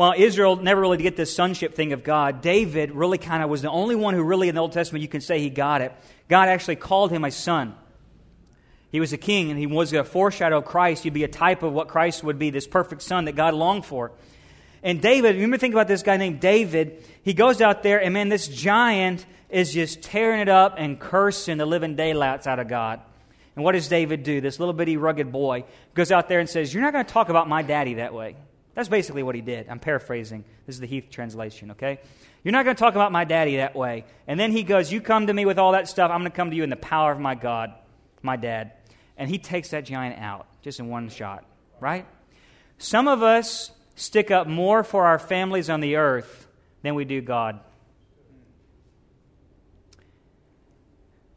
while 0.02 0.16
Israel 0.18 0.56
never 0.56 0.82
really 0.82 0.98
get 0.98 1.16
this 1.16 1.32
sonship 1.32 1.76
thing 1.76 1.94
of 1.94 2.04
God, 2.04 2.42
David 2.42 2.90
really 2.90 3.20
kind 3.20 3.44
of 3.44 3.52
was 3.52 3.62
the 3.62 3.70
only 3.70 3.94
one 3.94 4.16
who 4.16 4.24
really 4.24 4.50
in 4.50 4.56
the 4.56 4.62
Old 4.62 4.72
Testament 4.72 5.04
you 5.04 5.08
can 5.08 5.22
say 5.22 5.40
he 5.40 5.52
got 5.52 5.82
it. 5.82 5.94
God 6.28 6.50
actually 6.50 6.78
called 6.78 7.12
him 7.12 7.24
a 7.24 7.30
son. 7.30 7.76
He 8.92 9.00
was 9.00 9.14
a 9.14 9.18
king 9.18 9.52
and 9.52 9.60
he 9.60 9.68
was 9.68 9.94
a 9.94 10.04
foreshadow 10.04 10.58
of 10.58 10.66
Christ. 10.66 11.04
He'd 11.04 11.14
be 11.14 11.24
a 11.24 11.28
type 11.28 11.62
of 11.62 11.74
what 11.74 11.88
Christ 11.88 12.24
would 12.24 12.40
be, 12.40 12.50
this 12.50 12.66
perfect 12.66 13.04
son 13.04 13.26
that 13.26 13.36
God 13.36 13.54
longed 13.54 13.86
for. 13.86 14.12
And 14.82 15.00
David, 15.04 15.36
remember 15.36 15.60
think 15.60 15.76
about 15.76 15.88
this 15.88 16.02
guy 16.02 16.18
named 16.18 16.40
David. 16.40 17.04
He 17.22 17.36
goes 17.36 17.62
out 17.62 17.84
there, 17.84 18.02
and 18.02 18.12
man, 18.12 18.30
this 18.30 18.48
giant 18.48 19.24
is 19.52 19.72
just 19.72 20.02
tearing 20.02 20.40
it 20.40 20.50
up 20.50 20.78
and 20.80 21.00
cursing 21.00 21.58
the 21.58 21.68
living 21.68 21.96
daylights 21.96 22.48
out 22.48 22.58
of 22.58 22.68
God. 22.68 23.02
And 23.56 23.64
what 23.64 23.74
does 23.74 23.88
David 23.88 24.24
do? 24.24 24.42
This 24.42 24.58
little 24.60 24.74
bitty 24.74 24.98
rugged 24.98 25.32
boy 25.32 25.64
goes 25.94 26.12
out 26.12 26.28
there 26.28 26.40
and 26.40 26.50
says, 26.50 26.74
You're 26.74 26.82
not 26.82 26.92
going 26.92 27.06
to 27.06 27.14
talk 27.14 27.30
about 27.30 27.48
my 27.48 27.62
daddy 27.62 27.94
that 27.96 28.16
way. 28.16 28.36
That's 28.74 28.90
basically 28.90 29.24
what 29.24 29.36
he 29.36 29.42
did. 29.42 29.68
I'm 29.68 29.80
paraphrasing. 29.80 30.46
This 30.66 30.76
is 30.76 30.80
the 30.80 30.88
Heath 30.88 31.10
translation, 31.10 31.72
okay? 31.72 32.00
You're 32.44 32.54
not 32.54 32.64
going 32.64 32.76
to 32.76 32.80
talk 32.80 32.96
about 32.96 33.12
my 33.12 33.26
daddy 33.26 33.58
that 33.58 33.76
way. 33.76 34.06
And 34.28 34.40
then 34.40 34.52
he 34.52 34.64
goes, 34.64 34.92
You 34.92 35.02
come 35.02 35.28
to 35.28 35.34
me 35.34 35.46
with 35.46 35.60
all 35.60 35.74
that 35.74 35.88
stuff. 35.88 36.10
I'm 36.10 36.22
going 36.22 36.32
to 36.32 36.36
come 36.36 36.52
to 36.52 36.56
you 36.56 36.64
in 36.64 36.70
the 36.70 36.78
power 36.78 37.12
of 37.12 37.20
my 37.20 37.36
God, 37.36 37.74
my 38.22 38.38
dad. 38.38 38.74
And 39.18 39.30
he 39.30 39.38
takes 39.38 39.70
that 39.70 39.86
giant 39.86 40.20
out 40.20 40.48
just 40.62 40.80
in 40.80 40.88
one 40.88 41.10
shot, 41.10 41.46
right? 41.80 42.06
Some 42.78 43.08
of 43.08 43.22
us 43.22 43.72
stick 43.96 44.32
up 44.32 44.48
more 44.48 44.84
for 44.84 45.06
our 45.06 45.20
families 45.20 45.70
on 45.70 45.82
the 45.82 45.98
earth 45.98 46.48
than 46.82 46.96
we 46.96 47.06
do 47.06 47.22
God. 47.22 47.60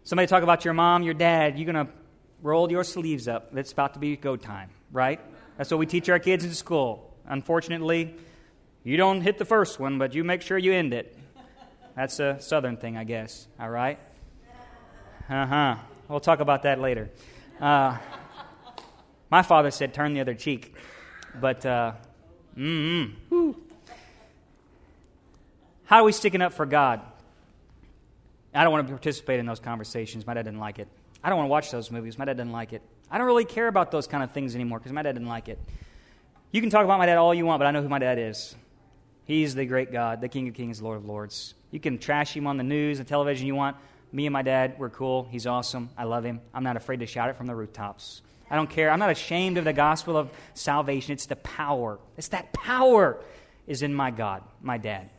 Somebody 0.05 0.27
talk 0.27 0.43
about 0.43 0.65
your 0.65 0.75
mom, 0.75 1.03
your 1.03 1.15
dad, 1.15 1.59
you're 1.59 1.71
going 1.71 1.87
to 1.87 1.93
roll 2.43 2.71
your 2.71 2.85
sleeves 2.85 3.27
up. 3.27 3.57
It's 3.57 3.73
about 3.73 3.95
to 3.95 4.01
be 4.01 4.17
go 4.17 4.37
time, 4.37 4.71
right? 4.93 5.21
That's 5.57 5.71
what 5.71 5.79
we 5.79 5.87
teach 5.87 6.09
our 6.09 6.19
kids 6.19 6.45
in 6.45 6.53
school. 6.53 7.14
Unfortunately, 7.27 8.15
you 8.83 8.97
don't 8.97 9.21
hit 9.21 9.39
the 9.39 9.45
first 9.45 9.81
one, 9.81 9.99
but 9.99 10.15
you 10.15 10.25
make 10.25 10.43
sure 10.43 10.59
you 10.59 10.73
end 10.73 10.93
it. 10.93 11.17
That's 11.97 12.19
a 12.21 12.41
southern 12.41 12.77
thing, 12.77 12.97
I 12.97 13.05
guess. 13.05 13.47
All 13.59 13.71
right? 13.71 13.99
Uh 15.29 15.47
huh. 15.47 15.77
We'll 16.09 16.21
talk 16.21 16.41
about 16.41 16.65
that 16.65 16.81
later. 16.81 17.11
Uh, 17.61 17.97
my 19.31 19.43
father 19.43 19.71
said, 19.71 19.95
turn 19.95 20.13
the 20.13 20.21
other 20.21 20.35
cheek. 20.35 20.75
But, 21.41 21.65
uh, 21.65 21.93
mm 22.57 23.15
How 25.85 26.01
are 26.01 26.05
we 26.05 26.13
sticking 26.13 26.43
up 26.43 26.53
for 26.53 26.67
God? 26.67 27.01
I 28.55 28.63
don't 28.63 28.73
want 28.73 28.87
to 28.87 28.93
participate 28.93 29.41
in 29.41 29.47
those 29.47 29.61
conversations. 29.61 30.27
My 30.27 30.35
dad 30.35 30.43
didn't 30.43 30.61
like 30.61 30.79
it. 30.79 30.89
I 31.23 31.29
don't 31.29 31.39
want 31.39 31.47
to 31.49 31.51
watch 31.51 31.71
those 31.71 31.91
movies. 31.91 32.19
My 32.19 32.25
dad 32.25 32.37
didn't 32.37 32.53
like 32.53 32.73
it. 32.73 32.83
I 33.11 33.19
don't 33.19 33.27
really 33.27 33.45
care 33.45 33.67
about 33.67 33.91
those 33.91 34.07
kind 34.07 34.23
of 34.23 34.31
things 34.33 34.55
anymore 34.55 34.79
because 34.79 34.93
my 34.93 35.03
dad 35.03 35.13
didn't 35.13 35.29
like 35.29 35.49
it. 35.49 35.59
You 36.55 36.61
can 36.61 36.71
talk 36.71 36.85
about 36.85 36.99
my 36.99 37.07
dad 37.07 37.19
all 37.19 37.35
you 37.35 37.45
want, 37.45 37.59
but 37.59 37.67
I 37.67 37.73
know 37.73 37.83
who 37.83 37.89
my 37.89 37.99
dad 37.99 38.17
is. 38.17 38.55
He's 39.25 39.57
the 39.57 39.67
great 39.67 39.91
God, 39.91 40.21
the 40.21 40.29
King 40.29 40.47
of 40.47 40.55
Kings, 40.55 40.81
Lord 40.81 40.99
of 40.99 41.05
Lords. 41.05 41.53
You 41.73 41.81
can 41.81 41.99
trash 41.99 42.37
him 42.37 42.47
on 42.47 42.59
the 42.59 42.63
news 42.63 43.01
and 43.01 43.09
television 43.09 43.49
you 43.49 43.57
want. 43.57 43.77
Me 44.13 44.25
and 44.25 44.33
my 44.33 44.43
dad, 44.43 44.77
we're 44.79 44.89
cool. 44.89 45.27
He's 45.33 45.49
awesome. 45.49 45.91
I 45.99 46.05
love 46.05 46.23
him. 46.23 46.41
I'm 46.55 46.63
not 46.63 46.77
afraid 46.77 47.01
to 47.01 47.07
shout 47.07 47.29
it 47.29 47.37
from 47.37 47.49
the 47.49 47.57
rooftops. 47.57 48.23
I 48.49 48.55
don't 48.55 48.71
care. 48.71 48.93
I'm 48.93 49.01
not 49.01 49.11
ashamed 49.11 49.59
of 49.59 49.65
the 49.65 49.73
gospel 49.73 50.17
of 50.17 50.31
salvation. 50.53 51.15
It's 51.15 51.27
the 51.27 51.35
power. 51.35 51.99
It's 52.17 52.29
that 52.29 52.53
power 52.53 53.21
is 53.67 53.83
in 53.83 53.93
my 53.93 54.13
God, 54.13 54.45
my 54.63 54.79
dad. 54.79 55.11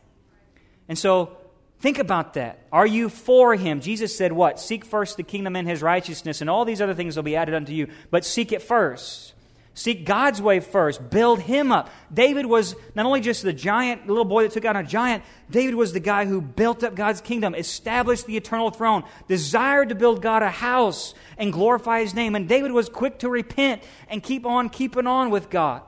And 0.88 0.98
so 0.98 1.36
think 1.80 1.98
about 1.98 2.32
that. 2.32 2.60
Are 2.72 2.86
you 2.86 3.10
for 3.10 3.54
him? 3.54 3.82
Jesus 3.82 4.16
said, 4.16 4.32
What? 4.32 4.58
Seek 4.58 4.86
first 4.86 5.18
the 5.18 5.22
kingdom 5.22 5.54
and 5.54 5.68
his 5.68 5.82
righteousness, 5.82 6.40
and 6.40 6.48
all 6.48 6.64
these 6.64 6.80
other 6.80 6.94
things 6.94 7.14
will 7.14 7.24
be 7.24 7.36
added 7.36 7.54
unto 7.54 7.74
you. 7.74 7.88
But 8.10 8.24
seek 8.24 8.52
it 8.52 8.62
first. 8.62 9.34
Seek 9.76 10.06
God's 10.06 10.40
way 10.40 10.60
first. 10.60 11.10
Build 11.10 11.38
him 11.38 11.70
up. 11.70 11.90
David 12.12 12.46
was 12.46 12.74
not 12.94 13.04
only 13.04 13.20
just 13.20 13.42
the 13.42 13.52
giant, 13.52 14.06
little 14.06 14.24
boy 14.24 14.44
that 14.44 14.52
took 14.52 14.64
out 14.64 14.74
a 14.74 14.82
giant, 14.82 15.22
David 15.50 15.74
was 15.74 15.92
the 15.92 16.00
guy 16.00 16.24
who 16.24 16.40
built 16.40 16.82
up 16.82 16.94
God's 16.94 17.20
kingdom, 17.20 17.54
established 17.54 18.24
the 18.24 18.38
eternal 18.38 18.70
throne, 18.70 19.04
desired 19.28 19.90
to 19.90 19.94
build 19.94 20.22
God 20.22 20.42
a 20.42 20.48
house 20.48 21.12
and 21.36 21.52
glorify 21.52 22.00
his 22.00 22.14
name. 22.14 22.34
And 22.34 22.48
David 22.48 22.72
was 22.72 22.88
quick 22.88 23.18
to 23.18 23.28
repent 23.28 23.82
and 24.08 24.22
keep 24.22 24.46
on 24.46 24.70
keeping 24.70 25.06
on 25.06 25.28
with 25.28 25.50
God. 25.50 25.82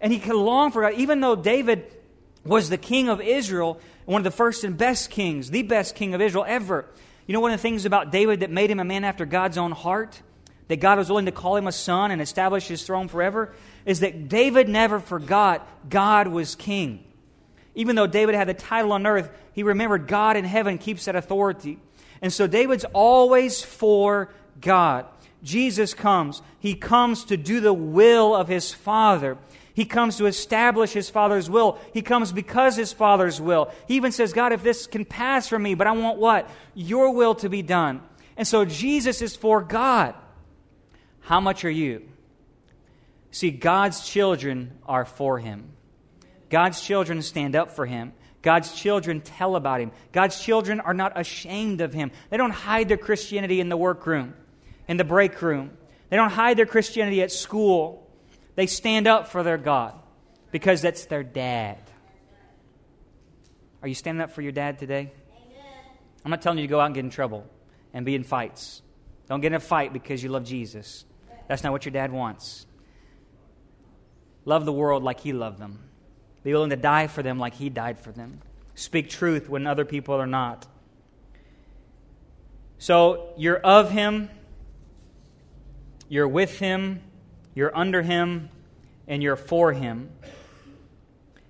And 0.00 0.10
he 0.10 0.20
could 0.20 0.34
long 0.34 0.72
for 0.72 0.80
God, 0.80 0.94
even 0.94 1.20
though 1.20 1.36
David 1.36 1.84
was 2.46 2.70
the 2.70 2.78
king 2.78 3.10
of 3.10 3.20
Israel, 3.20 3.78
one 4.06 4.20
of 4.20 4.24
the 4.24 4.30
first 4.30 4.64
and 4.64 4.74
best 4.78 5.10
kings, 5.10 5.50
the 5.50 5.64
best 5.64 5.94
king 5.94 6.14
of 6.14 6.22
Israel 6.22 6.46
ever. 6.48 6.86
You 7.26 7.34
know 7.34 7.40
one 7.40 7.52
of 7.52 7.58
the 7.58 7.62
things 7.62 7.84
about 7.84 8.10
David 8.10 8.40
that 8.40 8.50
made 8.50 8.70
him 8.70 8.80
a 8.80 8.86
man 8.86 9.04
after 9.04 9.26
God's 9.26 9.58
own 9.58 9.72
heart? 9.72 10.22
That 10.68 10.80
God 10.80 10.98
was 10.98 11.08
willing 11.08 11.26
to 11.26 11.32
call 11.32 11.56
him 11.56 11.66
a 11.66 11.72
son 11.72 12.10
and 12.10 12.22
establish 12.22 12.68
his 12.68 12.82
throne 12.82 13.08
forever 13.08 13.52
is 13.84 14.00
that 14.00 14.28
David 14.28 14.68
never 14.68 15.00
forgot 15.00 15.66
God 15.88 16.28
was 16.28 16.54
king. 16.54 17.04
Even 17.74 17.96
though 17.96 18.06
David 18.06 18.34
had 18.34 18.48
the 18.48 18.54
title 18.54 18.92
on 18.92 19.06
earth, 19.06 19.30
he 19.52 19.62
remembered 19.62 20.06
God 20.06 20.36
in 20.36 20.44
heaven 20.44 20.78
keeps 20.78 21.06
that 21.06 21.16
authority. 21.16 21.78
And 22.20 22.32
so 22.32 22.46
David's 22.46 22.84
always 22.92 23.62
for 23.62 24.30
God. 24.60 25.06
Jesus 25.42 25.94
comes. 25.94 26.42
He 26.58 26.74
comes 26.74 27.24
to 27.26 27.36
do 27.36 27.60
the 27.60 27.72
will 27.72 28.34
of 28.34 28.48
his 28.48 28.72
Father. 28.72 29.38
He 29.72 29.84
comes 29.84 30.16
to 30.16 30.26
establish 30.26 30.92
his 30.92 31.08
Father's 31.08 31.48
will. 31.48 31.78
He 31.94 32.02
comes 32.02 32.32
because 32.32 32.74
his 32.74 32.92
Father's 32.92 33.40
will. 33.40 33.70
He 33.86 33.94
even 33.94 34.10
says, 34.10 34.32
God, 34.32 34.52
if 34.52 34.64
this 34.64 34.88
can 34.88 35.04
pass 35.04 35.48
from 35.48 35.62
me, 35.62 35.74
but 35.74 35.86
I 35.86 35.92
want 35.92 36.18
what? 36.18 36.50
Your 36.74 37.12
will 37.14 37.36
to 37.36 37.48
be 37.48 37.62
done. 37.62 38.02
And 38.36 38.46
so 38.46 38.64
Jesus 38.64 39.22
is 39.22 39.36
for 39.36 39.62
God. 39.62 40.16
How 41.28 41.40
much 41.40 41.66
are 41.66 41.70
you? 41.70 42.08
See, 43.32 43.50
God's 43.50 44.08
children 44.08 44.78
are 44.86 45.04
for 45.04 45.38
him. 45.38 45.72
God's 46.48 46.80
children 46.80 47.20
stand 47.20 47.54
up 47.54 47.70
for 47.72 47.84
him. 47.84 48.14
God's 48.40 48.72
children 48.72 49.20
tell 49.20 49.54
about 49.54 49.82
him. 49.82 49.92
God's 50.10 50.40
children 50.40 50.80
are 50.80 50.94
not 50.94 51.20
ashamed 51.20 51.82
of 51.82 51.92
him. 51.92 52.12
They 52.30 52.38
don't 52.38 52.52
hide 52.52 52.88
their 52.88 52.96
Christianity 52.96 53.60
in 53.60 53.68
the 53.68 53.76
workroom, 53.76 54.32
in 54.88 54.96
the 54.96 55.04
break 55.04 55.42
room. 55.42 55.72
They 56.08 56.16
don't 56.16 56.30
hide 56.30 56.56
their 56.56 56.64
Christianity 56.64 57.20
at 57.20 57.30
school. 57.30 58.10
They 58.54 58.66
stand 58.66 59.06
up 59.06 59.28
for 59.28 59.42
their 59.42 59.58
God 59.58 60.00
because 60.50 60.80
that's 60.80 61.04
their 61.04 61.24
dad. 61.24 61.76
Are 63.82 63.88
you 63.88 63.94
standing 63.94 64.22
up 64.22 64.30
for 64.30 64.40
your 64.40 64.52
dad 64.52 64.78
today? 64.78 65.12
I'm 66.24 66.30
not 66.30 66.40
telling 66.40 66.56
you 66.56 66.66
to 66.66 66.70
go 66.70 66.80
out 66.80 66.86
and 66.86 66.94
get 66.94 67.04
in 67.04 67.10
trouble 67.10 67.46
and 67.92 68.06
be 68.06 68.14
in 68.14 68.24
fights. 68.24 68.80
Don't 69.26 69.42
get 69.42 69.48
in 69.48 69.56
a 69.56 69.60
fight 69.60 69.92
because 69.92 70.22
you 70.22 70.30
love 70.30 70.44
Jesus. 70.44 71.04
That's 71.48 71.64
not 71.64 71.72
what 71.72 71.84
your 71.84 71.92
dad 71.92 72.12
wants. 72.12 72.66
Love 74.44 74.64
the 74.64 74.72
world 74.72 75.02
like 75.02 75.20
he 75.20 75.32
loved 75.32 75.58
them. 75.58 75.80
Be 76.44 76.52
willing 76.52 76.70
to 76.70 76.76
die 76.76 77.06
for 77.06 77.22
them 77.22 77.38
like 77.38 77.54
he 77.54 77.68
died 77.68 77.98
for 77.98 78.12
them. 78.12 78.40
Speak 78.74 79.10
truth 79.10 79.48
when 79.48 79.66
other 79.66 79.84
people 79.84 80.14
are 80.14 80.26
not. 80.26 80.66
So 82.78 83.34
you're 83.36 83.58
of 83.58 83.90
him, 83.90 84.30
you're 86.08 86.28
with 86.28 86.58
him, 86.58 87.02
you're 87.54 87.76
under 87.76 88.02
him, 88.02 88.50
and 89.08 89.22
you're 89.22 89.36
for 89.36 89.72
him. 89.72 90.10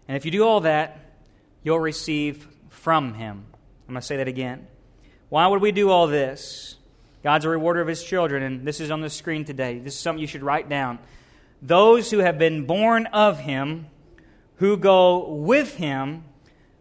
And 0.07 0.17
if 0.17 0.25
you 0.25 0.31
do 0.31 0.45
all 0.45 0.61
that, 0.61 0.99
you'll 1.63 1.79
receive 1.81 2.49
from 2.71 3.13
him. 3.13 3.45
I'm 3.87 3.95
going 3.95 4.01
to 4.01 4.07
say 4.07 4.17
that 4.17 4.29
again. 4.29 4.67
Why 5.29 5.47
would 5.47 5.61
we 5.61 5.71
do 5.71 5.91
all 5.91 6.07
this? 6.07 6.77
God's 7.23 7.45
a 7.45 7.49
rewarder 7.49 7.81
of 7.81 7.89
his 7.89 8.03
children, 8.03 8.43
and 8.43 8.67
this 8.67 8.81
is 8.81 8.91
on 8.91 9.01
the 9.01 9.11
screen 9.11 9.45
today. 9.45 9.79
This 9.79 9.95
is 9.95 10.01
something 10.01 10.21
you 10.21 10.27
should 10.27 10.43
write 10.43 10.69
down. 10.69 10.99
Those 11.61 12.11
who 12.11 12.19
have 12.19 12.39
been 12.39 12.67
born 12.67 13.07
of 13.07 13.41
him, 13.41 13.87
who 14.57 14.77
go 14.77 15.29
with 15.29 15.77
him, 15.77 16.25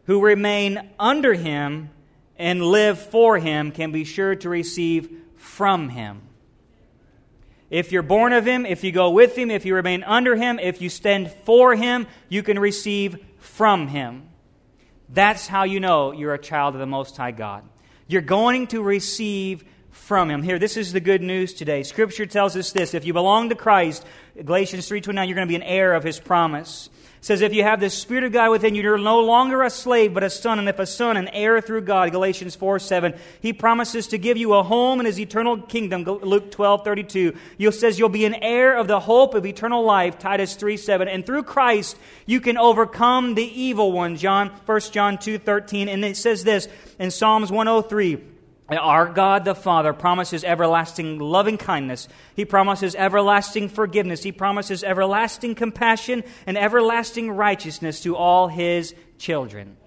who 0.06 0.22
remain 0.22 0.90
under 1.00 1.34
him, 1.34 1.90
and 2.38 2.62
live 2.62 3.00
for 3.00 3.40
him, 3.40 3.72
can 3.72 3.92
be 3.92 4.04
sure 4.04 4.36
to 4.36 4.50
receive 4.50 5.10
from 5.36 5.90
him. 5.90 6.22
If 7.70 7.92
you're 7.92 8.04
born 8.04 8.32
of 8.32 8.46
him, 8.46 8.66
if 8.66 8.84
you 8.84 8.92
go 8.92 9.10
with 9.10 9.36
him, 9.36 9.52
if 9.52 9.66
you 9.66 9.76
remain 9.76 10.04
under 10.04 10.36
him, 10.36 10.60
if 10.60 10.82
you 10.82 10.90
stand 10.90 11.32
for 11.44 11.76
him, 11.76 12.08
you 12.30 12.44
can 12.44 12.60
receive 12.60 13.18
from 13.40 13.88
him. 13.88 14.30
That's 15.10 15.48
how 15.48 15.64
you 15.64 15.80
know 15.80 16.12
you're 16.12 16.34
a 16.34 16.40
child 16.40 16.76
of 16.76 16.80
the 16.80 16.86
Most 16.86 17.18
High 17.18 17.32
God. 17.32 17.64
You're 18.08 18.22
going 18.22 18.68
to 18.68 18.82
receive 18.82 19.66
from 19.98 20.30
him. 20.30 20.44
Here, 20.44 20.60
this 20.60 20.78
is 20.78 20.94
the 20.94 21.00
good 21.00 21.22
news 21.22 21.54
today. 21.54 21.84
Scripture 21.84 22.26
tells 22.26 22.56
us 22.56 22.72
this. 22.72 22.94
If 22.94 23.06
you 23.06 23.14
belong 23.14 23.50
to 23.50 23.56
Christ, 23.56 24.06
Galatians 24.42 24.88
3.29, 24.88 25.28
you're 25.28 25.36
going 25.36 25.48
to 25.48 25.52
be 25.52 25.56
an 25.56 25.64
heir 25.64 25.94
of 25.94 26.04
his 26.04 26.20
promise. 26.20 26.90
It 27.18 27.26
says, 27.26 27.42
if 27.42 27.54
you 27.54 27.64
have 27.64 27.80
the 27.80 27.90
Spirit 27.90 28.24
of 28.24 28.32
God 28.32 28.52
within 28.52 28.76
you, 28.76 28.84
you're 28.84 28.98
no 28.98 29.22
longer 29.22 29.64
a 29.64 29.72
slave, 29.72 30.14
but 30.14 30.24
a 30.24 30.30
son, 30.30 30.60
and 30.60 30.70
if 30.70 30.78
a 30.78 30.86
son, 30.86 31.18
an 31.18 31.28
heir 31.30 31.60
through 31.60 31.82
God. 31.82 32.12
Galatians 32.12 32.56
4 32.56 32.78
7. 32.78 33.16
He 33.42 33.54
promises 33.54 34.08
to 34.08 34.20
give 34.20 34.38
you 34.38 34.54
a 34.54 34.64
home 34.64 35.00
in 35.00 35.08
his 35.08 35.20
eternal 35.20 35.58
kingdom. 35.58 36.04
Luke 36.04 36.52
12 36.52 36.84
32. 36.84 37.36
He 37.58 37.72
says 37.72 37.98
you'll 37.98 38.10
be 38.10 38.26
an 38.26 38.36
heir 38.36 38.78
of 38.78 38.88
the 38.88 39.00
hope 39.00 39.34
of 39.34 39.46
eternal 39.46 39.84
life. 39.84 40.20
Titus 40.20 40.56
3 40.56 40.78
7. 40.78 41.08
And 41.08 41.26
through 41.26 41.44
Christ, 41.44 41.98
you 42.28 42.40
can 42.40 42.58
overcome 42.58 43.34
the 43.34 43.44
evil 43.44 43.92
one. 43.92 44.16
John 44.16 44.50
1 44.66 44.80
John 44.92 45.18
2 45.18 45.40
13. 45.40 45.90
And 45.90 46.06
it 46.06 46.18
says 46.18 46.44
this 46.44 46.68
in 47.00 47.10
Psalms 47.10 47.52
103. 47.52 48.37
Our 48.70 49.08
God 49.08 49.46
the 49.46 49.56
Father 49.56 49.94
promises 49.94 50.44
everlasting 50.44 51.20
loving 51.20 51.58
kindness. 51.58 52.10
He 52.36 52.44
promises 52.44 52.96
everlasting 52.96 53.70
forgiveness. 53.70 54.24
He 54.24 54.34
promises 54.34 54.84
everlasting 54.84 55.56
compassion 55.56 56.24
and 56.46 56.58
everlasting 56.58 57.32
righteousness 57.32 58.02
to 58.02 58.18
all 58.18 58.50
His 58.50 58.94
children. 59.18 59.78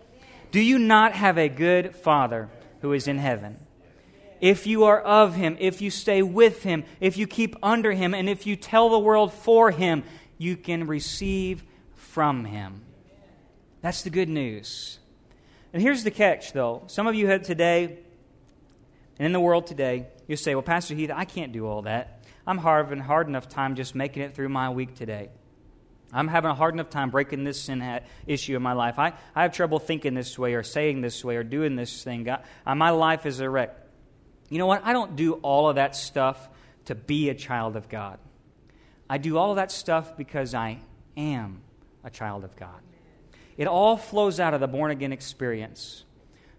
Do 0.50 0.60
you 0.60 0.78
not 0.78 1.12
have 1.12 1.36
a 1.36 1.48
good 1.50 1.94
Father 1.94 2.48
who 2.80 2.94
is 2.94 3.06
in 3.06 3.18
heaven? 3.18 3.58
If 4.40 4.66
you 4.66 4.84
are 4.84 4.98
of 4.98 5.34
Him, 5.34 5.58
if 5.60 5.82
you 5.82 5.90
stay 5.90 6.22
with 6.22 6.62
Him, 6.62 6.84
if 7.00 7.18
you 7.18 7.26
keep 7.26 7.56
under 7.62 7.92
Him, 7.92 8.14
and 8.14 8.30
if 8.30 8.46
you 8.46 8.56
tell 8.56 8.88
the 8.88 8.98
world 8.98 9.32
for 9.32 9.70
Him, 9.70 10.04
you 10.38 10.56
can 10.56 10.86
receive 10.86 11.62
from 11.94 12.46
Him. 12.46 12.80
That's 13.82 14.02
the 14.02 14.10
good 14.10 14.30
news. 14.30 14.98
And 15.74 15.82
here's 15.82 16.02
the 16.02 16.10
catch, 16.10 16.54
though. 16.54 16.84
Some 16.86 17.06
of 17.06 17.14
you 17.14 17.26
had 17.26 17.44
today, 17.44 17.98
and 19.20 19.26
in 19.26 19.32
the 19.32 19.40
world 19.40 19.66
today, 19.66 20.06
you 20.28 20.36
say, 20.36 20.54
Well, 20.54 20.62
Pastor 20.62 20.94
Heath, 20.94 21.10
I 21.14 21.26
can't 21.26 21.52
do 21.52 21.66
all 21.66 21.82
that. 21.82 22.24
I'm 22.46 22.56
having 22.56 23.00
hard 23.00 23.28
enough 23.28 23.50
time 23.50 23.76
just 23.76 23.94
making 23.94 24.22
it 24.22 24.34
through 24.34 24.48
my 24.48 24.70
week 24.70 24.94
today. 24.94 25.28
I'm 26.10 26.26
having 26.26 26.50
a 26.50 26.54
hard 26.54 26.72
enough 26.72 26.88
time 26.88 27.10
breaking 27.10 27.44
this 27.44 27.60
sin 27.60 28.00
issue 28.26 28.56
in 28.56 28.62
my 28.62 28.72
life. 28.72 28.98
I, 28.98 29.12
I 29.34 29.42
have 29.42 29.52
trouble 29.52 29.78
thinking 29.78 30.14
this 30.14 30.38
way 30.38 30.54
or 30.54 30.62
saying 30.62 31.02
this 31.02 31.22
way 31.22 31.36
or 31.36 31.44
doing 31.44 31.76
this 31.76 32.02
thing. 32.02 32.24
God, 32.24 32.44
my 32.64 32.88
life 32.88 33.26
is 33.26 33.40
a 33.40 33.50
wreck. 33.50 33.76
You 34.48 34.56
know 34.56 34.64
what? 34.64 34.80
I 34.86 34.94
don't 34.94 35.16
do 35.16 35.34
all 35.34 35.68
of 35.68 35.76
that 35.76 35.94
stuff 35.94 36.48
to 36.86 36.94
be 36.94 37.28
a 37.28 37.34
child 37.34 37.76
of 37.76 37.90
God. 37.90 38.18
I 39.10 39.18
do 39.18 39.36
all 39.36 39.50
of 39.50 39.56
that 39.56 39.70
stuff 39.70 40.16
because 40.16 40.54
I 40.54 40.78
am 41.18 41.60
a 42.02 42.08
child 42.08 42.44
of 42.44 42.56
God. 42.56 42.80
It 43.58 43.66
all 43.66 43.98
flows 43.98 44.40
out 44.40 44.54
of 44.54 44.60
the 44.60 44.66
born 44.66 44.90
again 44.90 45.12
experience. 45.12 46.04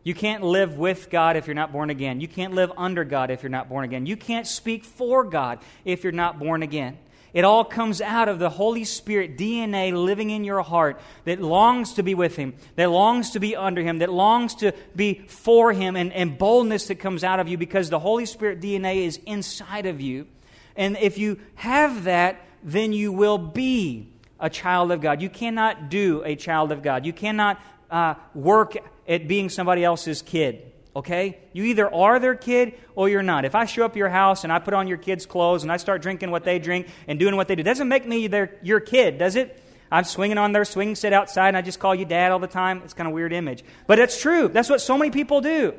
You 0.04 0.14
can't 0.16 0.44
live 0.44 0.78
with 0.78 1.10
God 1.10 1.36
if 1.36 1.46
you're 1.46 1.54
not 1.54 1.72
born 1.72 1.90
again. 1.90 2.22
You 2.22 2.28
can't 2.28 2.54
live 2.54 2.72
under 2.76 3.04
God 3.04 3.30
if 3.30 3.44
you're 3.44 3.50
not 3.50 3.70
born 3.70 3.86
again. 3.86 4.06
You 4.06 4.18
can't 4.18 4.48
speak 4.48 4.84
for 4.84 5.24
God 5.24 5.60
if 5.86 6.04
you're 6.04 6.12
not 6.12 6.40
born 6.40 6.64
again. 6.64 6.98
It 7.34 7.46
all 7.46 7.64
comes 7.64 8.02
out 8.02 8.28
of 8.28 8.40
the 8.40 8.50
Holy 8.50 8.84
Spirit 8.84 9.38
DNA 9.38 9.94
living 9.94 10.32
in 10.32 10.44
your 10.44 10.62
heart 10.62 11.00
that 11.24 11.42
longs 11.42 11.94
to 11.94 12.04
be 12.04 12.14
with 12.14 12.36
Him, 12.36 12.56
that 12.76 12.90
longs 12.90 13.32
to 13.32 13.40
be 13.40 13.56
under 13.56 13.82
Him, 13.82 14.00
that 14.00 14.12
longs 14.12 14.56
to 14.56 14.74
be 14.96 15.24
for 15.28 15.72
Him, 15.72 15.96
and, 15.96 16.12
and 16.12 16.38
boldness 16.38 16.88
that 16.88 16.96
comes 16.96 17.24
out 17.24 17.40
of 17.40 17.48
you 17.48 17.58
because 17.58 17.90
the 17.90 18.00
Holy 18.00 18.26
Spirit 18.26 18.60
DNA 18.60 19.06
is 19.06 19.18
inside 19.26 19.86
of 19.86 20.02
you. 20.02 20.28
And 20.76 20.98
if 20.98 21.18
you 21.18 21.40
have 21.56 22.04
that, 22.04 22.42
then 22.64 22.92
you 22.92 23.14
will 23.14 23.38
be 23.38 24.10
a 24.40 24.50
child 24.50 24.92
of 24.92 25.00
God. 25.00 25.22
You 25.22 25.30
cannot 25.30 25.90
do 25.90 26.24
a 26.26 26.36
child 26.36 26.72
of 26.72 26.82
God. 26.82 27.06
You 27.06 27.14
cannot 27.14 27.62
uh, 27.90 28.16
work 28.34 28.76
at 29.12 29.28
being 29.28 29.50
somebody 29.50 29.84
else's 29.84 30.22
kid. 30.22 30.72
Okay? 30.96 31.38
You 31.54 31.66
either 31.66 31.94
are 31.94 32.20
their 32.20 32.36
kid 32.36 32.74
or 32.96 33.10
you're 33.10 33.22
not. 33.22 33.46
If 33.46 33.56
I 33.56 33.66
show 33.66 33.86
up 33.86 33.96
your 33.96 34.10
house 34.10 34.44
and 34.44 34.52
I 34.52 34.60
put 34.60 34.74
on 34.74 34.88
your 34.88 34.98
kids' 34.98 35.26
clothes 35.26 35.64
and 35.64 35.72
I 35.72 35.78
start 35.78 36.02
drinking 36.02 36.32
what 36.32 36.44
they 36.44 36.60
drink 36.60 36.88
and 37.08 37.20
doing 37.20 37.36
what 37.36 37.48
they 37.48 37.56
do, 37.56 37.64
doesn't 37.64 37.88
make 37.88 38.08
me 38.08 38.28
their, 38.28 38.58
your 38.64 38.80
kid, 38.80 39.18
does 39.18 39.36
it? 39.36 39.62
I'm 39.92 40.06
swinging 40.06 40.38
on 40.38 40.54
their 40.54 40.64
swing 40.64 40.96
set 40.96 41.12
outside 41.12 41.50
and 41.50 41.58
I 41.58 41.62
just 41.62 41.80
call 41.80 41.94
you 41.94 42.06
dad 42.06 42.32
all 42.32 42.40
the 42.40 42.48
time. 42.48 42.82
It's 42.84 42.94
kind 42.94 43.08
of 43.08 43.14
weird 43.14 43.34
image. 43.34 43.64
But 43.88 44.00
it's 44.00 44.20
true. 44.20 44.48
That's 44.48 44.70
what 44.70 44.80
so 44.80 44.98
many 44.98 45.12
people 45.12 45.42
do. 45.42 45.74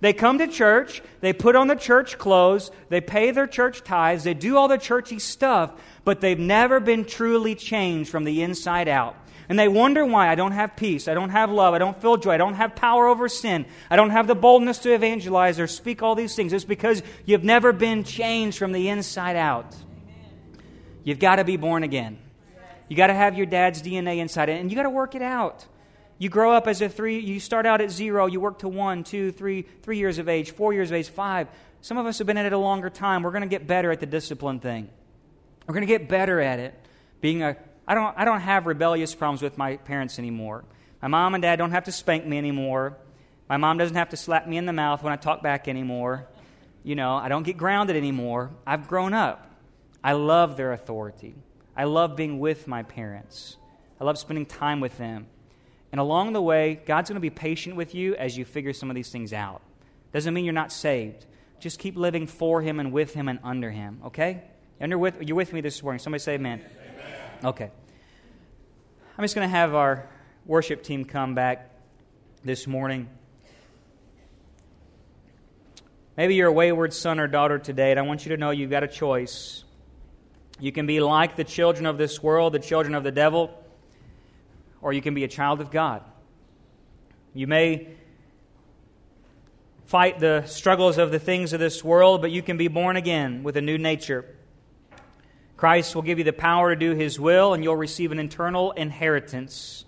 They 0.00 0.12
come 0.12 0.38
to 0.38 0.46
church, 0.46 1.02
they 1.20 1.32
put 1.32 1.56
on 1.56 1.68
the 1.68 1.74
church 1.74 2.18
clothes, 2.18 2.70
they 2.90 3.00
pay 3.00 3.30
their 3.30 3.46
church 3.46 3.82
tithes, 3.82 4.24
they 4.24 4.34
do 4.34 4.58
all 4.58 4.68
the 4.68 4.76
churchy 4.76 5.18
stuff, 5.18 5.72
but 6.04 6.20
they've 6.20 6.38
never 6.38 6.80
been 6.80 7.06
truly 7.06 7.54
changed 7.54 8.10
from 8.10 8.24
the 8.24 8.42
inside 8.42 8.88
out. 8.88 9.16
And 9.48 9.58
they 9.58 9.68
wonder 9.68 10.04
why 10.04 10.28
I 10.28 10.34
don't 10.34 10.52
have 10.52 10.76
peace, 10.76 11.06
I 11.06 11.14
don't 11.14 11.30
have 11.30 11.50
love, 11.50 11.72
I 11.72 11.78
don't 11.78 12.00
feel 12.00 12.16
joy, 12.16 12.32
I 12.32 12.36
don't 12.36 12.54
have 12.54 12.74
power 12.74 13.06
over 13.06 13.28
sin, 13.28 13.66
I 13.88 13.96
don't 13.96 14.10
have 14.10 14.26
the 14.26 14.34
boldness 14.34 14.78
to 14.78 14.92
evangelize 14.92 15.60
or 15.60 15.66
speak 15.66 16.02
all 16.02 16.14
these 16.14 16.34
things. 16.34 16.52
It's 16.52 16.64
because 16.64 17.02
you've 17.24 17.44
never 17.44 17.72
been 17.72 18.02
changed 18.02 18.58
from 18.58 18.72
the 18.72 18.88
inside 18.88 19.36
out. 19.36 19.74
You've 21.04 21.20
got 21.20 21.36
to 21.36 21.44
be 21.44 21.56
born 21.56 21.84
again. 21.84 22.18
You 22.88 22.96
got 22.96 23.08
to 23.08 23.14
have 23.14 23.36
your 23.36 23.46
dad's 23.46 23.82
DNA 23.82 24.18
inside 24.18 24.48
it, 24.48 24.60
and 24.60 24.70
you 24.70 24.76
got 24.76 24.84
to 24.84 24.90
work 24.90 25.14
it 25.14 25.22
out. 25.22 25.66
You 26.18 26.28
grow 26.28 26.52
up 26.52 26.66
as 26.66 26.80
a 26.80 26.88
three, 26.88 27.18
you 27.18 27.40
start 27.40 27.66
out 27.66 27.80
at 27.80 27.90
zero, 27.90 28.26
you 28.26 28.40
work 28.40 28.60
to 28.60 28.68
one, 28.68 29.04
two, 29.04 29.32
three, 29.32 29.62
three 29.82 29.98
years 29.98 30.18
of 30.18 30.28
age, 30.28 30.52
four 30.52 30.72
years 30.72 30.90
of 30.90 30.96
age, 30.96 31.08
five. 31.08 31.48
Some 31.82 31.98
of 31.98 32.06
us 32.06 32.18
have 32.18 32.26
been 32.26 32.38
at 32.38 32.46
it 32.46 32.52
a 32.52 32.58
longer 32.58 32.88
time. 32.88 33.22
We're 33.22 33.32
going 33.32 33.42
to 33.42 33.48
get 33.48 33.66
better 33.66 33.92
at 33.92 34.00
the 34.00 34.06
discipline 34.06 34.60
thing. 34.60 34.88
We're 35.66 35.74
going 35.74 35.86
to 35.86 35.92
get 35.92 36.08
better 36.08 36.40
at 36.40 36.58
it. 36.58 36.74
Being 37.20 37.42
a 37.42 37.56
I 37.86 37.94
don't, 37.94 38.16
I 38.16 38.24
don't 38.24 38.40
have 38.40 38.66
rebellious 38.66 39.14
problems 39.14 39.42
with 39.42 39.56
my 39.56 39.76
parents 39.76 40.18
anymore. 40.18 40.64
My 41.00 41.08
mom 41.08 41.34
and 41.34 41.42
dad 41.42 41.56
don't 41.56 41.70
have 41.70 41.84
to 41.84 41.92
spank 41.92 42.26
me 42.26 42.38
anymore. 42.38 42.96
My 43.48 43.56
mom 43.56 43.78
doesn't 43.78 43.96
have 43.96 44.08
to 44.10 44.16
slap 44.16 44.48
me 44.48 44.56
in 44.56 44.66
the 44.66 44.72
mouth 44.72 45.02
when 45.02 45.12
I 45.12 45.16
talk 45.16 45.42
back 45.42 45.68
anymore. 45.68 46.26
You 46.82 46.96
know, 46.96 47.14
I 47.14 47.28
don't 47.28 47.44
get 47.44 47.56
grounded 47.56 47.96
anymore. 47.96 48.50
I've 48.66 48.88
grown 48.88 49.14
up. 49.14 49.50
I 50.02 50.12
love 50.12 50.56
their 50.56 50.72
authority. 50.72 51.34
I 51.76 51.84
love 51.84 52.16
being 52.16 52.38
with 52.38 52.66
my 52.66 52.82
parents. 52.82 53.56
I 54.00 54.04
love 54.04 54.18
spending 54.18 54.46
time 54.46 54.80
with 54.80 54.98
them. 54.98 55.26
And 55.92 56.00
along 56.00 56.32
the 56.32 56.42
way, 56.42 56.80
God's 56.86 57.08
going 57.08 57.16
to 57.16 57.20
be 57.20 57.30
patient 57.30 57.76
with 57.76 57.94
you 57.94 58.16
as 58.16 58.36
you 58.36 58.44
figure 58.44 58.72
some 58.72 58.90
of 58.90 58.96
these 58.96 59.10
things 59.10 59.32
out. 59.32 59.62
Doesn't 60.12 60.34
mean 60.34 60.44
you're 60.44 60.54
not 60.54 60.72
saved. 60.72 61.26
Just 61.60 61.78
keep 61.78 61.96
living 61.96 62.26
for 62.26 62.60
Him 62.62 62.80
and 62.80 62.92
with 62.92 63.14
Him 63.14 63.28
and 63.28 63.38
under 63.42 63.70
Him, 63.70 64.00
okay? 64.06 64.42
You're 64.80 64.98
with, 64.98 65.22
you're 65.22 65.36
with 65.36 65.52
me 65.52 65.60
this 65.60 65.82
morning. 65.82 65.98
Somebody 65.98 66.20
say 66.20 66.34
amen. 66.34 66.62
Okay. 67.44 67.70
I'm 69.18 69.24
just 69.24 69.34
going 69.34 69.46
to 69.46 69.54
have 69.54 69.74
our 69.74 70.08
worship 70.46 70.82
team 70.82 71.04
come 71.04 71.34
back 71.34 71.70
this 72.44 72.66
morning. 72.66 73.08
Maybe 76.16 76.34
you're 76.34 76.48
a 76.48 76.52
wayward 76.52 76.94
son 76.94 77.20
or 77.20 77.26
daughter 77.26 77.58
today, 77.58 77.90
and 77.90 78.00
I 78.00 78.02
want 78.02 78.24
you 78.24 78.30
to 78.30 78.36
know 78.38 78.50
you've 78.50 78.70
got 78.70 78.84
a 78.84 78.88
choice. 78.88 79.64
You 80.58 80.72
can 80.72 80.86
be 80.86 81.00
like 81.00 81.36
the 81.36 81.44
children 81.44 81.84
of 81.84 81.98
this 81.98 82.22
world, 82.22 82.54
the 82.54 82.58
children 82.58 82.94
of 82.94 83.04
the 83.04 83.10
devil, 83.12 83.52
or 84.80 84.94
you 84.94 85.02
can 85.02 85.12
be 85.12 85.24
a 85.24 85.28
child 85.28 85.60
of 85.60 85.70
God. 85.70 86.02
You 87.34 87.46
may 87.46 87.88
fight 89.84 90.20
the 90.20 90.44
struggles 90.46 90.96
of 90.96 91.10
the 91.10 91.18
things 91.18 91.52
of 91.52 91.60
this 91.60 91.84
world, 91.84 92.22
but 92.22 92.30
you 92.30 92.40
can 92.40 92.56
be 92.56 92.68
born 92.68 92.96
again 92.96 93.42
with 93.42 93.56
a 93.56 93.60
new 93.60 93.76
nature. 93.76 94.35
Christ 95.56 95.94
will 95.94 96.02
give 96.02 96.18
you 96.18 96.24
the 96.24 96.32
power 96.32 96.74
to 96.74 96.78
do 96.78 96.94
His 96.94 97.18
will, 97.18 97.54
and 97.54 97.64
you'll 97.64 97.76
receive 97.76 98.12
an 98.12 98.18
eternal 98.18 98.72
inheritance. 98.72 99.84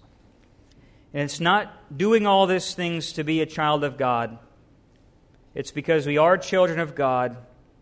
And 1.13 1.23
it's 1.23 1.41
not 1.41 1.97
doing 1.97 2.27
all 2.27 2.47
these 2.47 2.75
things 2.75 3.13
to 3.15 3.25
be 3.25 3.41
a 3.41 3.47
child 3.47 3.85
of 3.85 3.97
God. 3.97 4.39
It's 5.55 5.71
because 5.71 6.07
we 6.07 6.19
are 6.19 6.39
children 6.39 6.79
of 6.79 6.95
God 6.95 7.37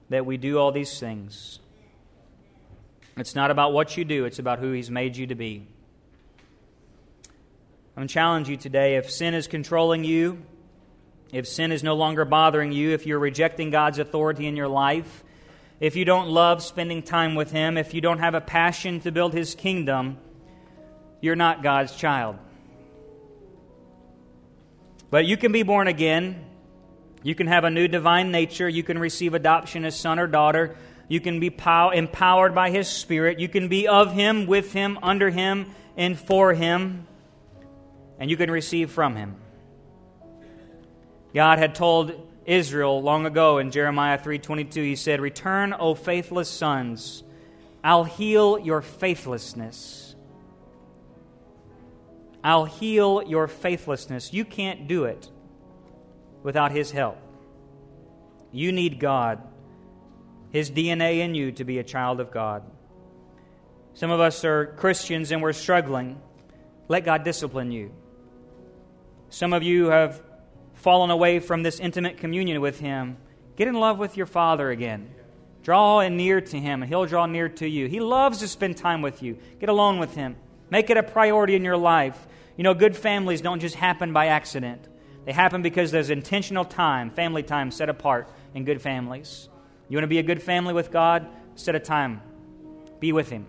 that 0.09 0.27
we 0.27 0.37
do 0.37 0.59
all 0.59 0.73
these 0.73 0.99
things. 0.99 1.61
It's 3.17 3.35
not 3.35 3.51
about 3.51 3.73
what 3.73 3.97
you 3.97 4.05
do, 4.05 4.25
it's 4.25 4.39
about 4.39 4.59
who 4.59 4.73
He's 4.73 4.91
made 4.91 5.17
you 5.17 5.27
to 5.29 5.35
be. 5.35 5.67
I'm 7.97 8.03
going 8.03 8.09
to 8.09 8.15
challenge 8.15 8.49
you 8.49 8.57
today. 8.57 8.97
If 8.97 9.11
sin 9.11 9.33
is 9.33 9.47
controlling 9.47 10.05
you, 10.05 10.43
if 11.33 11.49
sin 11.49 11.73
is 11.73 11.83
no 11.83 11.95
longer 11.95 12.25
bothering 12.25 12.73
you, 12.73 12.91
if 12.91 13.07
you're 13.07 13.19
rejecting 13.19 13.71
God's 13.71 13.99
authority 13.99 14.47
in 14.47 14.55
your 14.55 14.69
life, 14.69 15.25
if 15.81 15.97
you 15.97 16.05
don't 16.05 16.29
love 16.29 16.63
spending 16.63 17.03
time 17.03 17.35
with 17.35 17.51
Him, 17.51 17.77
if 17.77 17.93
you 17.93 18.01
don't 18.01 18.19
have 18.19 18.35
a 18.35 18.41
passion 18.41 19.01
to 19.01 19.13
build 19.13 19.35
His 19.35 19.55
kingdom, 19.55 20.19
you're 21.21 21.37
not 21.37 21.63
God's 21.63 21.95
child. 21.95 22.39
But 25.11 25.27
you 25.27 25.37
can 25.37 25.53
be 25.53 25.63
born 25.63 25.87
again. 25.87 26.45
You 27.23 27.35
can 27.35 27.47
have 27.47 27.65
a 27.65 27.71
new 27.71 27.89
divine 27.89 28.31
nature. 28.31 28.69
You 28.69 28.83
can 28.83 28.99
receive 28.99 29.35
adoption 29.35 29.85
as 29.85 29.99
son 29.99 30.19
or 30.19 30.27
daughter. 30.27 30.77
You 31.09 31.21
can 31.21 31.41
be 31.41 31.51
pow- 31.51 31.91
empowered 31.91 32.55
by 32.55 32.71
His 32.71 32.89
Spirit. 32.89 33.39
You 33.39 33.49
can 33.49 33.69
be 33.69 33.87
of 33.87 34.13
Him, 34.13 34.47
with 34.47 34.73
Him, 34.73 34.99
under 35.03 35.31
Him, 35.31 35.75
and 35.97 36.19
for 36.19 36.55
Him. 36.55 37.07
And 38.19 38.31
you 38.31 38.37
can 38.37 38.51
receive 38.51 38.91
from 38.91 39.15
Him. 39.15 39.37
God 41.35 41.59
had 41.59 41.75
told 41.75 42.29
Israel 42.47 43.03
long 43.03 43.27
ago 43.27 43.59
in 43.59 43.71
Jeremiah 43.71 44.19
3:22 44.19 44.83
he 44.83 44.97
said, 44.97 45.21
"Return, 45.21 45.75
O 45.79 45.95
faithless 45.95 46.49
sons, 46.49 47.25
I'll 47.83 48.05
heal 48.05 48.59
your 48.59 48.81
faithlessness." 48.81 50.15
I'll 52.47 52.65
heal 52.65 53.25
your 53.27 53.49
faithlessness. 53.49 54.33
You 54.33 54.45
can't 54.45 54.87
do 54.87 55.03
it 55.03 55.29
without 56.45 56.71
his 56.71 56.93
help. 56.93 57.19
You 58.53 58.71
need 58.71 59.01
God, 59.01 59.43
his 60.51 60.71
DNA 60.71 61.23
in 61.23 61.35
you 61.35 61.51
to 61.51 61.65
be 61.65 61.81
a 61.81 61.83
child 61.83 62.21
of 62.21 62.31
God. 62.31 62.63
Some 63.95 64.13
of 64.13 64.21
us 64.21 64.45
are 64.45 64.67
Christians 64.77 65.33
and 65.33 65.43
we're 65.43 65.53
struggling. 65.53 66.21
Let 66.87 67.05
God 67.05 67.25
discipline 67.25 67.73
you. 67.73 67.91
Some 69.29 69.53
of 69.53 69.65
you 69.65 69.87
have 69.87 70.23
fallen 70.87 71.11
away 71.11 71.41
from 71.41 71.65
this 71.65 71.81
intimate 71.81 72.17
communion 72.17 72.61
with 72.61 72.79
Him, 72.79 73.17
get 73.57 73.67
in 73.67 73.75
love 73.75 73.99
with 73.99 74.17
your 74.17 74.25
Father 74.25 74.71
again. 74.71 75.11
Draw 75.65 76.07
near 76.11 76.41
to 76.41 76.61
Him, 76.61 76.81
and 76.81 76.89
He'll 76.89 77.07
draw 77.07 77.27
near 77.27 77.49
to 77.49 77.69
you. 77.69 77.89
He 77.89 77.99
loves 77.99 78.39
to 78.39 78.47
spend 78.47 78.77
time 78.77 79.03
with 79.03 79.21
you. 79.21 79.37
Get 79.59 79.69
alone 79.69 79.99
with 79.99 80.15
Him. 80.15 80.37
Make 80.71 80.89
it 80.89 80.97
a 80.97 81.03
priority 81.03 81.57
in 81.57 81.65
your 81.65 81.77
life. 81.77 82.29
You 82.57 82.63
know, 82.63 82.73
good 82.73 82.97
families 82.97 83.41
don't 83.41 83.59
just 83.59 83.75
happen 83.75 84.13
by 84.13 84.27
accident, 84.27 84.87
they 85.25 85.33
happen 85.33 85.61
because 85.61 85.91
there's 85.91 86.09
intentional 86.09 86.65
time, 86.65 87.11
family 87.11 87.43
time 87.43 87.73
set 87.73 87.89
apart 87.89 88.31
in 88.55 88.65
good 88.65 88.81
families. 88.81 89.49
You 89.89 89.97
want 89.97 90.05
to 90.05 90.07
be 90.07 90.21
a 90.21 90.23
good 90.23 90.41
family 90.41 90.73
with 90.73 90.93
God? 90.93 91.27
Set 91.57 91.75
a 91.75 91.81
time. 91.81 92.23
Be 93.01 93.11
with 93.11 93.29
Him, 93.29 93.47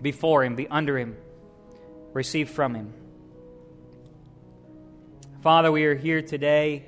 before 0.00 0.42
Him, 0.42 0.56
be 0.56 0.66
under 0.68 0.98
Him, 0.98 1.18
receive 2.14 2.48
from 2.48 2.74
Him. 2.74 2.94
Father, 5.46 5.70
we 5.70 5.84
are 5.84 5.94
here 5.94 6.22
today, 6.22 6.84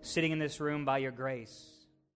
sitting 0.00 0.32
in 0.32 0.38
this 0.38 0.58
room 0.58 0.86
by 0.86 0.96
your 0.96 1.10
grace. 1.10 1.67